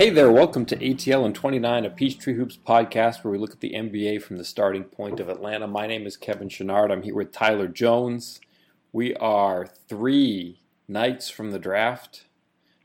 Hey 0.00 0.08
there, 0.08 0.32
welcome 0.32 0.64
to 0.64 0.76
ATL 0.78 1.26
and 1.26 1.34
29, 1.34 1.84
a 1.84 1.90
Peachtree 1.90 2.32
Hoops 2.32 2.56
podcast 2.56 3.22
where 3.22 3.30
we 3.30 3.36
look 3.36 3.50
at 3.50 3.60
the 3.60 3.74
NBA 3.74 4.22
from 4.22 4.38
the 4.38 4.46
starting 4.46 4.84
point 4.84 5.20
of 5.20 5.28
Atlanta. 5.28 5.66
My 5.66 5.86
name 5.86 6.06
is 6.06 6.16
Kevin 6.16 6.48
Chenard. 6.48 6.90
I'm 6.90 7.02
here 7.02 7.14
with 7.14 7.32
Tyler 7.32 7.68
Jones. 7.68 8.40
We 8.92 9.14
are 9.16 9.66
three 9.66 10.62
nights 10.88 11.28
from 11.28 11.50
the 11.50 11.58
draft. 11.58 12.24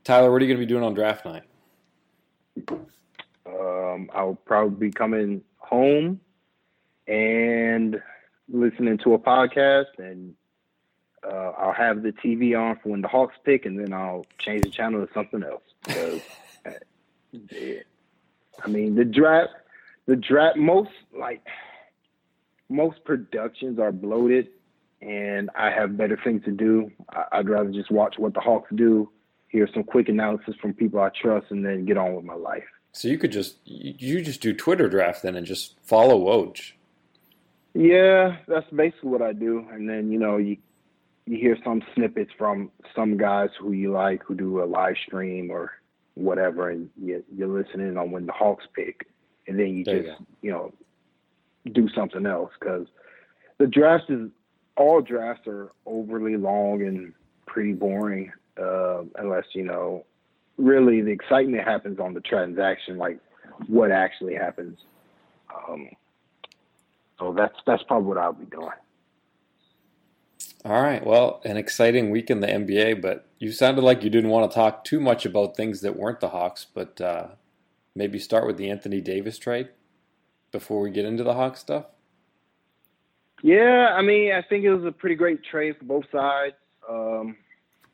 Tyler, 0.04 0.30
what 0.30 0.42
are 0.42 0.44
you 0.44 0.54
going 0.54 0.60
to 0.60 0.66
be 0.66 0.70
doing 0.70 0.84
on 0.84 0.92
draft 0.92 1.24
night? 1.24 1.44
Um, 3.46 4.10
I'll 4.14 4.38
probably 4.44 4.88
be 4.88 4.92
coming 4.92 5.40
home 5.56 6.20
and 7.08 7.98
listening 8.52 8.98
to 8.98 9.14
a 9.14 9.18
podcast, 9.18 9.96
and 9.96 10.34
uh, 11.26 11.52
I'll 11.56 11.72
have 11.72 12.02
the 12.02 12.12
TV 12.12 12.54
on 12.60 12.78
for 12.82 12.90
when 12.90 13.00
the 13.00 13.08
Hawks 13.08 13.36
pick, 13.42 13.64
and 13.64 13.80
then 13.80 13.94
I'll 13.94 14.26
change 14.38 14.64
the 14.64 14.70
channel 14.70 15.06
to 15.06 15.10
something 15.14 15.42
else. 15.42 16.20
Because, 17.48 17.84
I 18.64 18.68
mean, 18.68 18.94
the 18.94 19.04
draft, 19.04 19.52
the 20.06 20.16
draft, 20.16 20.56
most 20.56 20.90
like 21.18 21.44
most 22.68 23.04
productions 23.04 23.78
are 23.78 23.92
bloated, 23.92 24.48
and 25.00 25.50
I 25.56 25.70
have 25.70 25.96
better 25.96 26.18
things 26.22 26.44
to 26.44 26.50
do. 26.50 26.90
I, 27.10 27.38
would 27.38 27.48
rather 27.48 27.70
just 27.70 27.90
watch 27.90 28.16
what 28.18 28.34
the 28.34 28.40
Hawks 28.40 28.70
do, 28.74 29.10
hear 29.48 29.68
some 29.72 29.84
quick 29.84 30.08
analysis 30.08 30.54
from 30.60 30.74
people 30.74 31.00
I 31.00 31.10
trust, 31.20 31.46
and 31.50 31.64
then 31.64 31.84
get 31.84 31.96
on 31.96 32.14
with 32.14 32.24
my 32.24 32.34
life. 32.34 32.64
So 32.92 33.08
you 33.08 33.18
could 33.18 33.32
just 33.32 33.56
you 33.64 34.22
just 34.22 34.40
do 34.40 34.54
Twitter 34.54 34.88
draft 34.88 35.22
then 35.22 35.36
and 35.36 35.46
just 35.46 35.76
follow 35.82 36.18
Woj. 36.18 36.72
Yeah, 37.74 38.38
that's 38.48 38.68
basically 38.70 39.10
what 39.10 39.20
I 39.20 39.34
do, 39.34 39.66
and 39.70 39.88
then 39.88 40.10
you 40.10 40.18
know 40.18 40.38
you 40.38 40.56
you 41.26 41.36
hear 41.36 41.58
some 41.62 41.82
snippets 41.94 42.30
from 42.38 42.70
some 42.94 43.18
guys 43.18 43.50
who 43.60 43.72
you 43.72 43.92
like 43.92 44.22
who 44.22 44.34
do 44.34 44.62
a 44.62 44.64
live 44.64 44.94
stream 45.06 45.50
or 45.50 45.72
whatever, 46.16 46.70
and 46.70 46.90
you, 47.00 47.22
you're 47.34 47.48
listening 47.48 47.96
on 47.96 48.10
when 48.10 48.26
the 48.26 48.32
Hawks 48.32 48.64
pick, 48.74 49.06
and 49.46 49.58
then 49.58 49.68
you 49.68 49.84
there 49.84 50.02
just 50.02 50.20
you, 50.20 50.26
you 50.42 50.50
know 50.50 50.72
do 51.72 51.88
something 51.94 52.26
else 52.26 52.52
because 52.58 52.86
the 53.58 53.66
draft 53.66 54.04
is 54.08 54.30
all 54.76 55.00
drafts 55.00 55.46
are 55.46 55.72
overly 55.84 56.36
long 56.36 56.82
and 56.82 57.12
pretty 57.46 57.72
boring 57.72 58.30
uh, 58.60 59.02
unless 59.16 59.44
you 59.52 59.64
know 59.64 60.04
really 60.58 61.02
the 61.02 61.10
excitement 61.10 61.64
happens 61.64 61.98
on 61.98 62.14
the 62.14 62.20
transaction, 62.20 62.96
like 62.98 63.18
what 63.66 63.90
actually 63.90 64.34
happens. 64.34 64.78
Um, 65.54 65.88
so 67.18 67.34
that's 67.36 67.54
that's 67.66 67.82
probably 67.84 68.08
what 68.08 68.18
I'll 68.18 68.32
be 68.32 68.46
doing. 68.46 68.68
All 70.64 70.82
right. 70.82 71.04
Well, 71.04 71.40
an 71.44 71.56
exciting 71.56 72.10
week 72.10 72.30
in 72.30 72.40
the 72.40 72.48
NBA, 72.48 73.00
but 73.00 73.28
you 73.38 73.52
sounded 73.52 73.82
like 73.82 74.02
you 74.02 74.10
didn't 74.10 74.30
want 74.30 74.50
to 74.50 74.54
talk 74.54 74.84
too 74.84 74.98
much 74.98 75.24
about 75.24 75.56
things 75.56 75.80
that 75.82 75.96
weren't 75.96 76.20
the 76.20 76.30
Hawks, 76.30 76.66
but 76.72 77.00
uh, 77.00 77.28
maybe 77.94 78.18
start 78.18 78.46
with 78.46 78.56
the 78.56 78.70
Anthony 78.70 79.00
Davis 79.00 79.38
trade 79.38 79.68
before 80.50 80.80
we 80.80 80.90
get 80.90 81.04
into 81.04 81.22
the 81.22 81.34
Hawks 81.34 81.60
stuff. 81.60 81.86
Yeah, 83.42 83.94
I 83.96 84.02
mean, 84.02 84.32
I 84.32 84.42
think 84.42 84.64
it 84.64 84.74
was 84.74 84.84
a 84.84 84.92
pretty 84.92 85.14
great 85.14 85.44
trade 85.44 85.76
for 85.78 85.84
both 85.84 86.04
sides. 86.10 86.54
Um, 86.88 87.36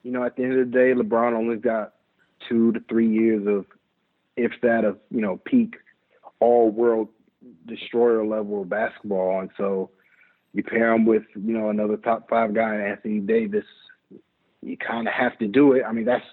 you 0.02 0.12
know, 0.12 0.24
at 0.24 0.36
the 0.36 0.44
end 0.44 0.58
of 0.58 0.70
the 0.70 0.72
day, 0.72 0.94
LeBron 0.94 1.34
only 1.34 1.56
got 1.56 1.94
two 2.48 2.72
to 2.72 2.80
three 2.88 3.08
years 3.08 3.46
of, 3.46 3.66
if 4.36 4.52
that, 4.62 4.84
of 4.84 4.98
you 5.10 5.20
know, 5.20 5.38
peak 5.44 5.74
all 6.40 6.70
world 6.70 7.08
destroyer 7.66 8.24
level 8.24 8.64
basketball. 8.64 9.40
And 9.40 9.50
so 9.56 9.90
you 10.54 10.62
pair 10.62 10.92
him 10.92 11.06
with, 11.06 11.24
you 11.34 11.56
know, 11.56 11.70
another 11.70 11.96
top 11.96 12.28
five 12.28 12.54
guy, 12.54 12.76
Anthony 12.76 13.20
Davis, 13.20 13.64
you 14.60 14.76
kind 14.76 15.08
of 15.08 15.14
have 15.14 15.38
to 15.38 15.46
do 15.48 15.72
it. 15.72 15.82
I 15.86 15.92
mean, 15.92 16.04
that's 16.04 16.24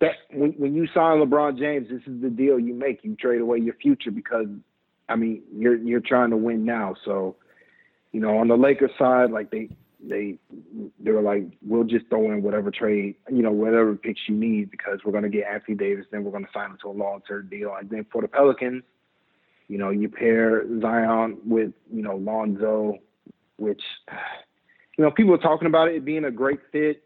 that 0.00 0.12
when 0.32 0.52
when 0.52 0.74
you 0.74 0.86
sign 0.94 1.18
LeBron 1.18 1.58
James, 1.58 1.88
this 1.90 2.02
is 2.06 2.22
the 2.22 2.30
deal 2.30 2.58
you 2.58 2.74
make. 2.74 3.00
You 3.02 3.16
trade 3.16 3.40
away 3.40 3.58
your 3.58 3.74
future 3.74 4.10
because, 4.10 4.46
I 5.08 5.16
mean, 5.16 5.42
you're 5.54 5.76
you're 5.76 6.00
trying 6.00 6.30
to 6.30 6.36
win 6.36 6.64
now. 6.64 6.94
So, 7.04 7.36
you 8.12 8.20
know, 8.20 8.38
on 8.38 8.48
the 8.48 8.56
Lakers 8.56 8.92
side, 8.98 9.30
like 9.30 9.50
they 9.50 9.68
they 10.06 10.38
they 11.00 11.10
were 11.10 11.20
like, 11.20 11.44
we'll 11.66 11.84
just 11.84 12.06
throw 12.08 12.30
in 12.30 12.42
whatever 12.42 12.70
trade, 12.70 13.16
you 13.28 13.42
know, 13.42 13.50
whatever 13.50 13.96
picks 13.96 14.20
you 14.28 14.36
need 14.36 14.70
because 14.70 15.00
we're 15.04 15.12
gonna 15.12 15.28
get 15.28 15.46
Anthony 15.46 15.76
Davis, 15.76 16.06
then 16.12 16.22
we're 16.22 16.32
gonna 16.32 16.46
sign 16.54 16.70
him 16.70 16.78
to 16.82 16.88
a 16.88 16.90
long 16.90 17.20
term 17.26 17.48
deal. 17.50 17.74
And 17.78 17.90
then 17.90 18.06
for 18.12 18.22
the 18.22 18.28
Pelicans, 18.28 18.84
you 19.66 19.78
know, 19.78 19.90
you 19.90 20.08
pair 20.08 20.64
Zion 20.80 21.38
with, 21.44 21.72
you 21.92 22.02
know, 22.02 22.16
Lonzo, 22.16 22.98
which, 23.58 23.82
you 24.96 25.04
know, 25.04 25.10
people 25.10 25.34
are 25.34 25.38
talking 25.38 25.66
about 25.66 25.88
it 25.88 26.04
being 26.04 26.24
a 26.24 26.30
great 26.30 26.60
fit. 26.72 27.02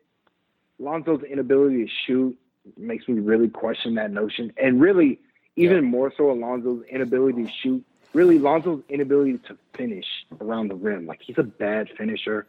Lonzo's 0.79 1.23
inability 1.23 1.85
to 1.85 1.91
shoot 2.07 2.39
makes 2.77 3.09
me 3.09 3.21
really 3.21 3.49
question 3.49 3.95
that 3.97 4.11
notion. 4.11 4.53
And 4.57 4.81
really, 4.81 5.21
even 5.57 5.77
yeah. 5.77 5.91
more 5.91 6.13
so, 6.17 6.31
Alonzo's 6.31 6.85
inability 6.89 7.45
to 7.45 7.51
shoot. 7.63 7.85
Really, 8.15 8.39
Lonzo's 8.39 8.83
inability 8.89 9.39
to 9.49 9.57
finish 9.75 10.07
around 10.41 10.69
the 10.69 10.75
rim. 10.75 11.07
Like 11.07 11.21
he's 11.23 11.39
a 11.39 11.43
bad 11.43 11.89
finisher. 11.97 12.47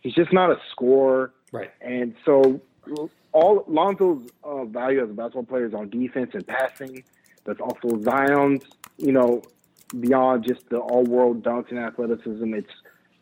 He's 0.00 0.14
just 0.14 0.32
not 0.32 0.50
a 0.50 0.58
scorer. 0.70 1.32
Right. 1.52 1.70
And 1.80 2.14
so, 2.24 2.60
all 3.32 3.64
Lonzo's 3.66 4.30
uh, 4.44 4.64
value 4.64 5.02
as 5.02 5.10
a 5.10 5.12
basketball 5.12 5.44
player 5.44 5.66
is 5.66 5.74
on 5.74 5.90
defense 5.90 6.30
and 6.34 6.46
passing. 6.46 7.02
That's 7.44 7.60
also 7.60 8.00
Zion's. 8.02 8.62
You 8.98 9.12
know, 9.12 9.42
beyond 10.00 10.46
just 10.46 10.68
the 10.70 10.78
all-world 10.78 11.42
dunks 11.42 11.70
and 11.70 11.78
athleticism, 11.78 12.54
it's 12.54 12.70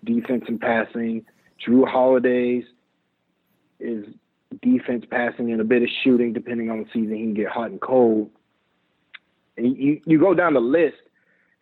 defense 0.04 0.44
and 0.48 0.60
passing. 0.60 1.24
Jrue 1.66 1.86
Holiday's 1.86 2.64
is 3.80 4.06
defense, 4.62 5.04
passing, 5.10 5.52
and 5.52 5.60
a 5.60 5.64
bit 5.64 5.82
of 5.82 5.88
shooting, 6.02 6.32
depending 6.32 6.70
on 6.70 6.80
the 6.80 6.86
season. 6.92 7.16
He 7.16 7.22
can 7.22 7.34
get 7.34 7.48
hot 7.48 7.70
and 7.70 7.80
cold. 7.80 8.30
And 9.56 9.76
you, 9.76 10.00
you 10.04 10.18
go 10.18 10.34
down 10.34 10.54
the 10.54 10.60
list, 10.60 10.96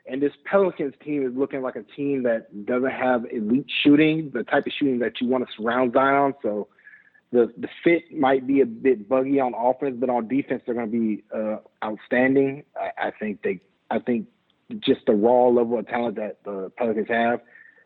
and 0.06 0.20
this 0.20 0.32
Pelicans 0.44 0.94
team 1.04 1.26
is 1.26 1.36
looking 1.36 1.62
like 1.62 1.76
a 1.76 1.82
team 1.82 2.22
that 2.24 2.66
doesn't 2.66 2.90
have 2.90 3.26
elite 3.30 3.70
shooting, 3.82 4.30
the 4.32 4.44
type 4.44 4.66
of 4.66 4.72
shooting 4.72 4.98
that 5.00 5.20
you 5.20 5.28
want 5.28 5.46
to 5.46 5.52
surround 5.56 5.92
Zion. 5.92 6.34
So 6.42 6.68
the 7.30 7.52
the 7.56 7.68
fit 7.84 8.12
might 8.16 8.46
be 8.46 8.60
a 8.60 8.66
bit 8.66 9.08
buggy 9.08 9.40
on 9.40 9.54
offense, 9.54 9.96
but 9.98 10.10
on 10.10 10.28
defense 10.28 10.62
they're 10.64 10.74
going 10.74 10.90
to 10.90 10.98
be 10.98 11.24
uh, 11.34 11.58
outstanding. 11.84 12.64
I, 12.76 13.08
I 13.08 13.10
think 13.10 13.42
they, 13.42 13.60
I 13.90 13.98
think 13.98 14.26
just 14.80 15.06
the 15.06 15.12
raw 15.12 15.48
level 15.48 15.78
of 15.78 15.86
talent 15.86 16.16
that 16.16 16.42
the 16.44 16.72
Pelicans 16.76 17.08
have, 17.08 17.40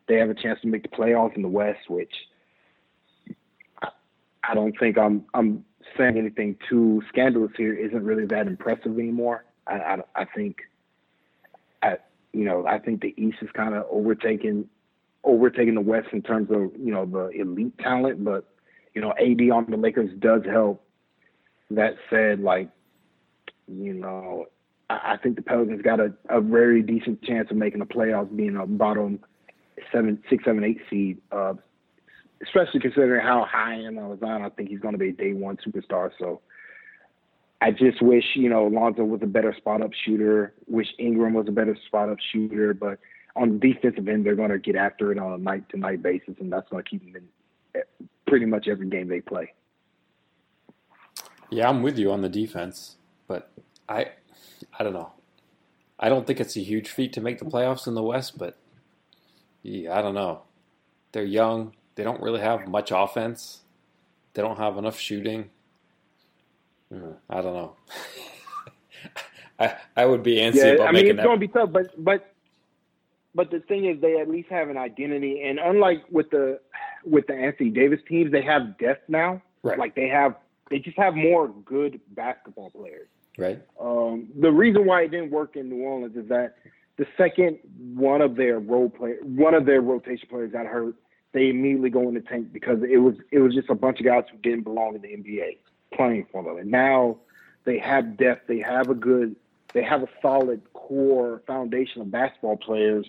they 0.07 0.15
have 0.15 0.29
a 0.29 0.33
chance 0.33 0.59
to 0.61 0.67
make 0.67 0.83
the 0.83 0.89
playoffs 0.89 1.35
in 1.35 1.41
the 1.41 1.47
West, 1.47 1.89
which 1.89 2.13
I, 3.81 3.89
I 4.43 4.53
don't 4.53 4.77
think 4.79 4.97
I'm 4.97 5.25
I'm 5.33 5.65
saying 5.97 6.17
anything 6.17 6.57
too 6.69 7.01
scandalous 7.09 7.51
here. 7.57 7.73
Isn't 7.73 8.03
really 8.03 8.25
that 8.27 8.47
impressive 8.47 8.97
anymore. 8.97 9.45
I 9.67 9.73
I, 9.73 9.97
I 10.15 10.25
think, 10.25 10.57
I 11.81 11.97
you 12.33 12.45
know 12.45 12.65
I 12.65 12.79
think 12.79 13.01
the 13.01 13.13
East 13.17 13.37
is 13.41 13.49
kind 13.53 13.75
of 13.75 13.85
overtaking 13.89 14.69
overtaking 15.23 15.75
the 15.75 15.81
West 15.81 16.07
in 16.11 16.21
terms 16.21 16.49
of 16.51 16.71
you 16.79 16.93
know 16.93 17.05
the 17.05 17.29
elite 17.39 17.77
talent, 17.79 18.23
but 18.23 18.45
you 18.93 19.01
know 19.01 19.11
AD 19.11 19.41
on 19.51 19.67
the 19.69 19.77
Lakers 19.77 20.11
does 20.19 20.43
help. 20.45 20.83
That 21.69 21.95
said, 22.09 22.39
like 22.39 22.69
you 23.67 23.93
know 23.93 24.45
I 24.89 25.17
think 25.21 25.35
the 25.35 25.41
Pelicans 25.41 25.81
got 25.81 25.99
a, 25.99 26.13
a 26.29 26.39
very 26.39 26.81
decent 26.81 27.21
chance 27.21 27.51
of 27.51 27.57
making 27.57 27.79
the 27.79 27.85
playoffs, 27.85 28.33
being 28.33 28.55
a 28.55 28.65
bottom 28.65 29.19
seven, 29.91 30.21
six, 30.29 30.43
seven, 30.45 30.63
eight 30.63 30.79
seed. 30.89 31.19
Uh, 31.31 31.53
especially 32.43 32.79
considering 32.79 33.25
how 33.25 33.45
high 33.49 33.73
I 33.73 33.87
am 33.87 33.97
on 33.97 34.23
I 34.23 34.49
think 34.49 34.69
he's 34.69 34.79
going 34.79 34.93
to 34.93 34.97
be 34.97 35.09
a 35.09 35.13
day 35.13 35.33
one 35.33 35.57
superstar. 35.57 36.11
So 36.19 36.41
I 37.61 37.71
just 37.71 38.01
wish 38.01 38.23
you 38.35 38.49
know 38.49 38.65
Lonzo 38.65 39.03
was 39.03 39.21
a 39.23 39.27
better 39.27 39.53
spot 39.55 39.81
up 39.81 39.91
shooter. 40.05 40.53
Wish 40.67 40.87
Ingram 40.99 41.33
was 41.33 41.47
a 41.47 41.51
better 41.51 41.77
spot 41.87 42.09
up 42.09 42.17
shooter. 42.31 42.73
But 42.73 42.99
on 43.35 43.59
the 43.59 43.73
defensive 43.73 44.07
end, 44.07 44.25
they're 44.25 44.35
going 44.35 44.51
to 44.51 44.59
get 44.59 44.75
after 44.75 45.11
it 45.11 45.17
on 45.17 45.33
a 45.33 45.37
night 45.37 45.67
to 45.69 45.77
night 45.77 46.03
basis, 46.03 46.35
and 46.39 46.51
that's 46.51 46.69
going 46.69 46.83
to 46.83 46.89
keep 46.89 47.03
them 47.05 47.15
in 47.73 47.81
eh, 47.81 48.05
pretty 48.27 48.45
much 48.45 48.67
every 48.67 48.87
game 48.87 49.07
they 49.07 49.21
play. 49.21 49.53
Yeah, 51.49 51.69
I'm 51.69 51.81
with 51.81 51.97
you 51.97 52.11
on 52.11 52.21
the 52.21 52.29
defense, 52.29 52.97
but 53.27 53.51
I 53.87 54.11
I 54.77 54.83
don't 54.83 54.93
know. 54.93 55.11
I 55.99 56.09
don't 56.09 56.27
think 56.27 56.39
it's 56.39 56.55
a 56.55 56.61
huge 56.61 56.89
feat 56.89 57.11
to 57.13 57.21
make 57.21 57.39
the 57.39 57.45
playoffs 57.45 57.87
in 57.87 57.95
the 57.95 58.03
West, 58.03 58.37
but 58.37 58.57
I 59.67 60.01
don't 60.01 60.15
know. 60.15 60.43
They're 61.11 61.23
young. 61.23 61.73
They 61.95 62.03
don't 62.03 62.21
really 62.21 62.41
have 62.41 62.67
much 62.67 62.91
offense. 62.93 63.61
They 64.33 64.41
don't 64.41 64.57
have 64.57 64.77
enough 64.77 64.99
shooting. 64.99 65.49
Hmm, 66.91 67.11
I 67.29 67.41
don't 67.41 67.53
know. 67.53 67.75
I 69.59 69.75
I 69.95 70.05
would 70.05 70.23
be 70.23 70.35
antsy 70.35 70.57
yeah, 70.57 70.65
about 70.67 70.89
I 70.89 70.91
mean, 70.91 71.07
it's 71.07 71.23
going 71.23 71.39
to 71.39 71.47
be 71.47 71.47
tough, 71.47 71.71
but 71.71 72.03
but 72.03 72.33
but 73.33 73.51
the 73.51 73.59
thing 73.61 73.85
is, 73.85 73.99
they 74.01 74.19
at 74.19 74.29
least 74.29 74.49
have 74.49 74.69
an 74.69 74.77
identity, 74.77 75.41
and 75.43 75.59
unlike 75.59 76.03
with 76.09 76.29
the 76.29 76.59
with 77.05 77.27
the 77.27 77.33
Anthony 77.33 77.69
Davis 77.69 77.99
teams, 78.07 78.31
they 78.31 78.41
have 78.41 78.77
depth 78.77 79.09
now. 79.09 79.41
Right. 79.63 79.77
Like 79.77 79.95
they 79.95 80.07
have, 80.07 80.35
they 80.69 80.79
just 80.79 80.97
have 80.97 81.15
more 81.15 81.47
good 81.47 81.99
basketball 82.09 82.69
players. 82.71 83.07
Right. 83.37 83.61
Um, 83.79 84.29
the 84.39 84.51
reason 84.51 84.85
why 84.85 85.03
it 85.03 85.11
didn't 85.11 85.31
work 85.31 85.55
in 85.55 85.69
New 85.69 85.83
Orleans 85.83 86.15
is 86.15 86.27
that 86.29 86.55
the 86.97 87.05
second 87.17 87.59
one 87.93 88.21
of 88.21 88.35
their 88.35 88.59
role 88.59 88.89
play, 88.89 89.15
one 89.21 89.53
of 89.53 89.65
their 89.65 89.81
rotation 89.81 90.27
players 90.29 90.51
got 90.51 90.65
hurt, 90.65 90.95
they 91.31 91.49
immediately 91.49 91.89
go 91.89 92.07
in 92.07 92.15
the 92.15 92.21
tank 92.21 92.51
because 92.51 92.79
it 92.89 92.97
was 92.97 93.15
it 93.31 93.39
was 93.39 93.53
just 93.53 93.69
a 93.69 93.75
bunch 93.75 93.99
of 93.99 94.05
guys 94.05 94.23
who 94.31 94.37
didn't 94.39 94.63
belong 94.63 94.95
in 94.95 95.01
the 95.01 95.09
NBA 95.09 95.57
playing 95.93 96.25
for 96.31 96.43
them. 96.43 96.57
And 96.57 96.71
now 96.71 97.17
they 97.65 97.77
have 97.79 98.17
depth, 98.17 98.47
they 98.47 98.59
have 98.59 98.89
a 98.89 98.95
good 98.95 99.35
they 99.73 99.83
have 99.83 100.01
a 100.01 100.07
solid 100.21 100.61
core 100.73 101.43
foundation 101.45 102.01
of 102.01 102.09
basketball 102.09 102.57
players, 102.57 103.05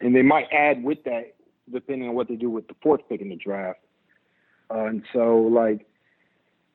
and 0.00 0.14
they 0.14 0.22
might 0.22 0.46
add 0.52 0.84
with 0.84 1.02
that 1.04 1.34
depending 1.72 2.08
on 2.08 2.14
what 2.14 2.28
they 2.28 2.36
do 2.36 2.50
with 2.50 2.68
the 2.68 2.74
fourth 2.82 3.00
pick 3.08 3.20
in 3.20 3.28
the 3.28 3.36
draft. 3.36 3.80
Uh, 4.70 4.84
and 4.84 5.02
so, 5.12 5.38
like, 5.38 5.86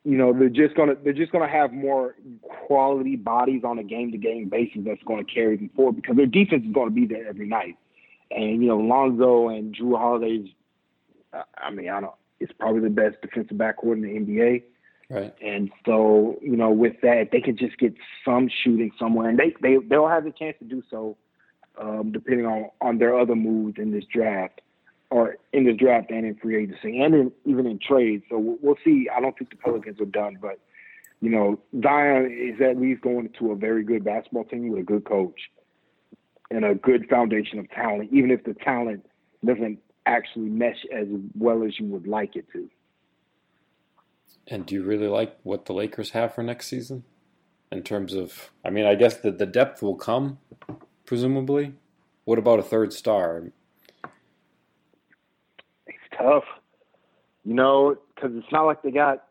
you 0.07 0.15
know, 0.15 0.31
they're 0.31 0.47
just 0.47 0.73
gonna 0.73 0.95
they're 1.03 1.11
just 1.11 1.33
gonna 1.33 1.49
have 1.49 1.73
more 1.73 2.15
quality 2.41 3.17
bodies 3.17 3.63
on 3.65 3.77
a 3.77 3.83
game 3.83 4.09
to 4.13 4.17
game 4.17 4.47
basis 4.47 4.83
that's 4.85 5.03
going 5.03 5.25
to 5.25 5.29
carry 5.29 5.57
them 5.57 5.69
forward 5.75 5.97
because 5.97 6.15
their 6.15 6.25
defense 6.25 6.63
is 6.65 6.73
going 6.73 6.87
to 6.87 6.95
be 6.95 7.05
there 7.05 7.27
every 7.27 7.45
night. 7.45 7.75
And 8.31 8.63
you 8.63 8.69
know, 8.69 8.77
Lonzo 8.77 9.49
and 9.49 9.75
Jrue 9.75 9.97
Holiday's, 9.97 10.47
I 11.57 11.71
mean, 11.71 11.89
I 11.89 11.99
don't. 11.99 12.13
It's 12.39 12.53
probably 12.57 12.79
the 12.79 12.89
best 12.89 13.17
defensive 13.21 13.57
backcourt 13.57 13.95
in 13.95 14.01
the 14.01 14.07
NBA. 14.07 14.63
Right. 15.09 15.35
And 15.41 15.71
so, 15.85 16.39
you 16.41 16.55
know, 16.55 16.71
with 16.71 17.01
that, 17.01 17.29
they 17.33 17.41
can 17.41 17.57
just 17.57 17.77
get 17.77 17.93
some 18.23 18.49
shooting 18.63 18.91
somewhere, 18.97 19.27
and 19.27 19.37
they 19.37 19.55
they 19.61 19.75
they'll 19.89 20.07
have 20.07 20.23
the 20.23 20.31
chance 20.31 20.55
to 20.59 20.65
do 20.65 20.83
so, 20.89 21.17
um, 21.77 22.13
depending 22.13 22.45
on 22.45 22.69
on 22.79 22.97
their 22.97 23.19
other 23.19 23.35
moves 23.35 23.77
in 23.77 23.91
this 23.91 24.05
draft 24.05 24.61
or 25.09 25.37
in 25.53 25.65
the 25.65 25.73
draft 25.73 26.11
and 26.11 26.25
in 26.25 26.35
free 26.35 26.63
agency 26.63 26.99
and 27.01 27.15
in, 27.15 27.31
even 27.45 27.65
in 27.65 27.79
trade. 27.79 28.23
So 28.29 28.57
we'll 28.61 28.77
see. 28.83 29.07
I 29.15 29.21
don't 29.21 29.37
think 29.37 29.49
the 29.49 29.57
Pelicans 29.57 29.99
are 30.01 30.05
done, 30.05 30.37
but 30.41 30.59
you 31.21 31.29
know, 31.29 31.59
Zion 31.81 32.31
is 32.31 32.61
at 32.61 32.77
least 32.77 33.01
going 33.01 33.29
to 33.39 33.51
a 33.51 33.55
very 33.55 33.83
good 33.83 34.03
basketball 34.03 34.43
team 34.43 34.69
with 34.69 34.81
a 34.81 34.83
good 34.83 35.05
coach 35.05 35.39
and 36.51 36.63
a 36.63 36.75
good 36.75 37.07
foundation 37.09 37.59
of 37.59 37.69
talent, 37.71 38.09
even 38.11 38.31
if 38.31 38.43
the 38.43 38.53
talent 38.53 39.05
doesn't 39.43 39.79
actually 40.05 40.49
mesh 40.49 40.85
as 40.95 41.07
well 41.35 41.63
as 41.63 41.79
you 41.79 41.85
would 41.87 42.07
like 42.07 42.35
it 42.35 42.45
to. 42.53 42.69
And 44.47 44.65
do 44.65 44.75
you 44.75 44.83
really 44.83 45.07
like 45.07 45.37
what 45.43 45.65
the 45.65 45.73
Lakers 45.73 46.11
have 46.11 46.33
for 46.33 46.43
next 46.43 46.67
season? 46.67 47.03
In 47.69 47.83
terms 47.83 48.13
of, 48.13 48.51
I 48.63 48.69
mean, 48.69 48.85
I 48.85 48.95
guess 48.95 49.17
that 49.17 49.39
the 49.39 49.45
depth 49.45 49.81
will 49.81 49.95
come, 49.95 50.39
presumably. 51.05 51.73
What 52.23 52.39
about 52.39 52.59
a 52.59 52.63
third 52.63 52.93
star? 52.93 53.51
Tough, 56.17 56.43
you 57.43 57.53
know, 57.53 57.95
because 58.13 58.31
it's 58.35 58.51
not 58.51 58.65
like 58.65 58.81
they 58.81 58.91
got. 58.91 59.23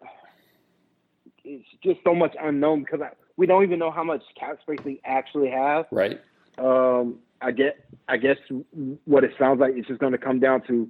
It's 1.45 1.67
just 1.83 2.01
so 2.05 2.15
much 2.15 2.35
unknown 2.41 2.81
because 2.81 3.01
I, 3.01 3.11
we 3.37 3.47
don't 3.47 3.63
even 3.63 3.79
know 3.79 3.91
how 3.91 4.03
much 4.03 4.23
cap 4.39 4.59
space 4.63 4.79
they 4.85 5.01
actually 5.05 5.51
have. 5.51 5.87
Right. 5.91 6.21
Um, 6.59 7.19
I 7.41 7.53
get. 7.53 7.85
I 8.09 8.17
guess 8.17 8.37
what 9.05 9.25
it 9.25 9.33
sounds 9.39 9.61
like 9.61 9.75
it's 9.77 9.89
just 9.89 10.01
going 10.01 10.13
to 10.13 10.19
come 10.19 10.41
down 10.41 10.63
to 10.69 10.89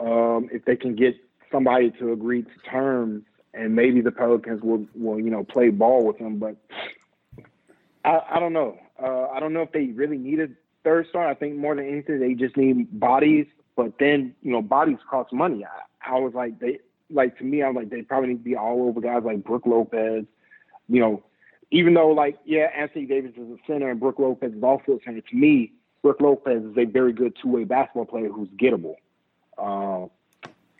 um, 0.00 0.48
if 0.52 0.64
they 0.64 0.76
can 0.76 0.94
get 0.94 1.14
somebody 1.50 1.90
to 1.98 2.12
agree 2.12 2.42
to 2.42 2.70
terms, 2.70 3.24
and 3.54 3.74
maybe 3.74 4.00
the 4.00 4.12
Pelicans 4.12 4.62
will 4.62 4.86
will 4.94 5.18
you 5.18 5.30
know 5.30 5.44
play 5.44 5.70
ball 5.70 6.04
with 6.04 6.18
them. 6.18 6.38
But 6.38 6.56
I, 8.04 8.20
I 8.32 8.40
don't 8.40 8.52
know. 8.52 8.78
Uh, 9.02 9.28
I 9.28 9.40
don't 9.40 9.52
know 9.52 9.62
if 9.62 9.72
they 9.72 9.86
really 9.86 10.18
need 10.18 10.40
a 10.40 10.48
third 10.84 11.06
star. 11.08 11.28
I 11.28 11.34
think 11.34 11.56
more 11.56 11.74
than 11.74 11.86
anything, 11.86 12.20
they 12.20 12.34
just 12.34 12.56
need 12.56 12.98
bodies 12.98 13.46
but 13.80 13.94
then, 13.98 14.34
you 14.42 14.52
know, 14.52 14.60
bodies 14.60 14.98
cost 15.08 15.32
money. 15.32 15.64
I, 15.64 16.16
I 16.16 16.18
was 16.18 16.34
like, 16.34 16.58
they 16.58 16.80
like 17.08 17.38
to 17.38 17.44
me, 17.44 17.62
I'm 17.62 17.74
like, 17.74 17.88
they 17.88 18.02
probably 18.02 18.28
need 18.28 18.38
to 18.38 18.44
be 18.44 18.54
all 18.54 18.86
over 18.86 19.00
guys 19.00 19.22
like 19.24 19.42
Brook 19.42 19.62
Lopez. 19.64 20.26
You 20.90 21.00
know, 21.00 21.22
even 21.70 21.94
though 21.94 22.10
like, 22.10 22.36
yeah, 22.44 22.66
Anthony 22.76 23.06
Davis 23.06 23.32
is 23.38 23.48
a 23.48 23.56
center 23.66 23.90
and 23.90 23.98
Brook 23.98 24.18
Lopez 24.18 24.52
is 24.52 24.62
also 24.62 24.92
a 24.92 24.98
center. 25.02 25.22
To 25.22 25.34
me, 25.34 25.72
Brook 26.02 26.18
Lopez 26.20 26.62
is 26.62 26.76
a 26.76 26.84
very 26.84 27.14
good 27.14 27.34
two 27.42 27.48
way 27.48 27.64
basketball 27.64 28.04
player 28.04 28.28
who's 28.28 28.50
gettable. 28.50 28.96
Uh, 29.56 30.08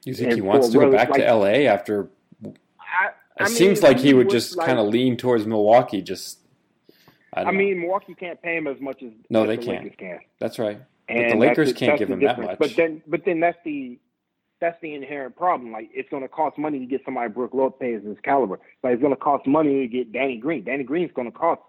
you 0.04 0.12
think 0.12 0.34
he 0.34 0.42
wants 0.42 0.68
to 0.68 0.78
go 0.78 0.92
back 0.92 1.08
like, 1.08 1.22
to 1.22 1.34
LA 1.34 1.70
after? 1.70 2.10
I, 2.44 2.48
I 3.38 3.44
it 3.44 3.48
mean, 3.48 3.48
seems 3.48 3.82
like 3.82 3.98
he 3.98 4.12
would 4.12 4.28
just 4.28 4.58
like, 4.58 4.66
kind 4.66 4.78
of 4.78 4.88
lean 4.88 5.16
towards 5.16 5.46
Milwaukee. 5.46 6.02
Just, 6.02 6.40
I, 7.32 7.44
I 7.44 7.50
mean, 7.50 7.80
Milwaukee 7.80 8.14
can't 8.14 8.42
pay 8.42 8.58
him 8.58 8.66
as 8.66 8.78
much 8.78 9.02
as 9.02 9.12
no, 9.30 9.46
they 9.46 9.56
the 9.56 9.64
can't. 9.64 9.96
Can. 9.96 10.20
That's 10.38 10.58
right. 10.58 10.82
And 11.10 11.24
but 11.24 11.30
the 11.32 11.36
Lakers 11.40 11.72
can't 11.72 11.98
give 11.98 12.10
him 12.10 12.20
difference. 12.20 12.38
that 12.40 12.46
much. 12.46 12.58
But 12.58 12.76
then, 12.76 13.02
but 13.06 13.24
then 13.24 13.40
that's 13.40 13.58
the 13.64 13.98
that's 14.60 14.80
the 14.82 14.94
inherent 14.94 15.36
problem. 15.36 15.72
Like 15.72 15.90
it's 15.92 16.08
going 16.10 16.22
to 16.22 16.28
cost 16.28 16.58
money 16.58 16.78
to 16.78 16.86
get 16.86 17.02
somebody 17.04 17.30
Brook 17.30 17.52
Lopez's 17.54 18.16
caliber. 18.22 18.60
Like 18.82 18.94
it's 18.94 19.02
going 19.02 19.14
to 19.14 19.20
cost 19.20 19.46
money 19.46 19.80
to 19.80 19.88
get 19.88 20.12
Danny 20.12 20.36
Green. 20.36 20.64
Danny 20.64 20.84
Green's 20.84 21.10
going 21.14 21.30
to 21.30 21.36
cost 21.36 21.62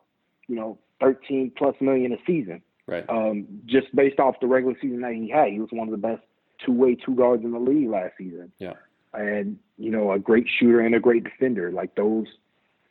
you 0.47 0.55
know 0.55 0.77
thirteen 0.99 1.51
plus 1.57 1.75
million 1.81 2.11
a 2.13 2.17
season. 2.27 2.61
Right. 2.87 3.05
Um, 3.09 3.47
just 3.65 3.95
based 3.95 4.19
off 4.19 4.39
the 4.41 4.47
regular 4.47 4.75
season 4.81 5.01
that 5.01 5.13
he 5.13 5.29
had, 5.29 5.49
he 5.49 5.59
was 5.59 5.69
one 5.71 5.87
of 5.87 5.91
the 5.91 5.97
best 5.97 6.21
two 6.65 6.73
way 6.73 6.95
two 6.95 7.15
guards 7.15 7.43
in 7.43 7.51
the 7.51 7.59
league 7.59 7.89
last 7.89 8.13
season. 8.17 8.51
Yeah. 8.59 8.73
And 9.13 9.57
you 9.77 9.91
know 9.91 10.11
a 10.11 10.19
great 10.19 10.47
shooter 10.59 10.81
and 10.81 10.93
a 10.95 10.99
great 10.99 11.23
defender. 11.23 11.71
Like 11.71 11.95
those. 11.95 12.27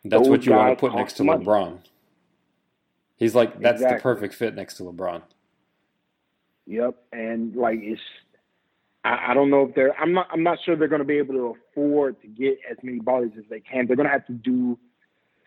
That's 0.04 0.22
those 0.22 0.30
what 0.30 0.46
you 0.46 0.52
want 0.52 0.78
to 0.78 0.80
put 0.80 0.94
next 0.94 1.14
to 1.14 1.24
money. 1.24 1.44
LeBron. 1.44 1.78
He's 3.16 3.34
like 3.34 3.60
that's 3.60 3.82
Exactly. 3.82 3.98
the 3.98 4.02
perfect 4.02 4.34
fit 4.34 4.54
next 4.54 4.74
to 4.78 4.84
LeBron. 4.84 5.22
Yep, 6.70 6.94
and 7.12 7.56
like 7.56 7.80
it's, 7.82 8.00
I, 9.04 9.30
I 9.30 9.34
don't 9.34 9.50
know 9.50 9.66
if 9.66 9.74
they're. 9.74 9.92
I'm 10.00 10.12
not. 10.12 10.28
I'm 10.32 10.44
not 10.44 10.58
sure 10.64 10.76
they're 10.76 10.86
going 10.86 11.00
to 11.00 11.04
be 11.04 11.18
able 11.18 11.34
to 11.34 11.56
afford 11.72 12.22
to 12.22 12.28
get 12.28 12.58
as 12.70 12.76
many 12.84 13.00
bodies 13.00 13.32
as 13.36 13.42
they 13.50 13.58
can. 13.58 13.88
They're 13.88 13.96
going 13.96 14.06
to 14.06 14.12
have 14.12 14.26
to 14.28 14.32
do 14.32 14.78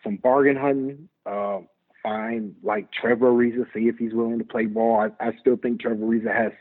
some 0.02 0.16
bargain 0.16 0.54
hunting. 0.54 1.08
Uh, 1.24 1.60
find 2.02 2.54
like 2.62 2.88
Trevor 2.92 3.30
Ariza, 3.30 3.64
see 3.72 3.88
if 3.88 3.96
he's 3.96 4.12
willing 4.12 4.38
to 4.38 4.44
play 4.44 4.66
ball. 4.66 5.00
I, 5.00 5.28
I 5.28 5.32
still 5.40 5.56
think 5.56 5.80
Trevor 5.80 6.04
Ariza 6.04 6.30
has. 6.36 6.52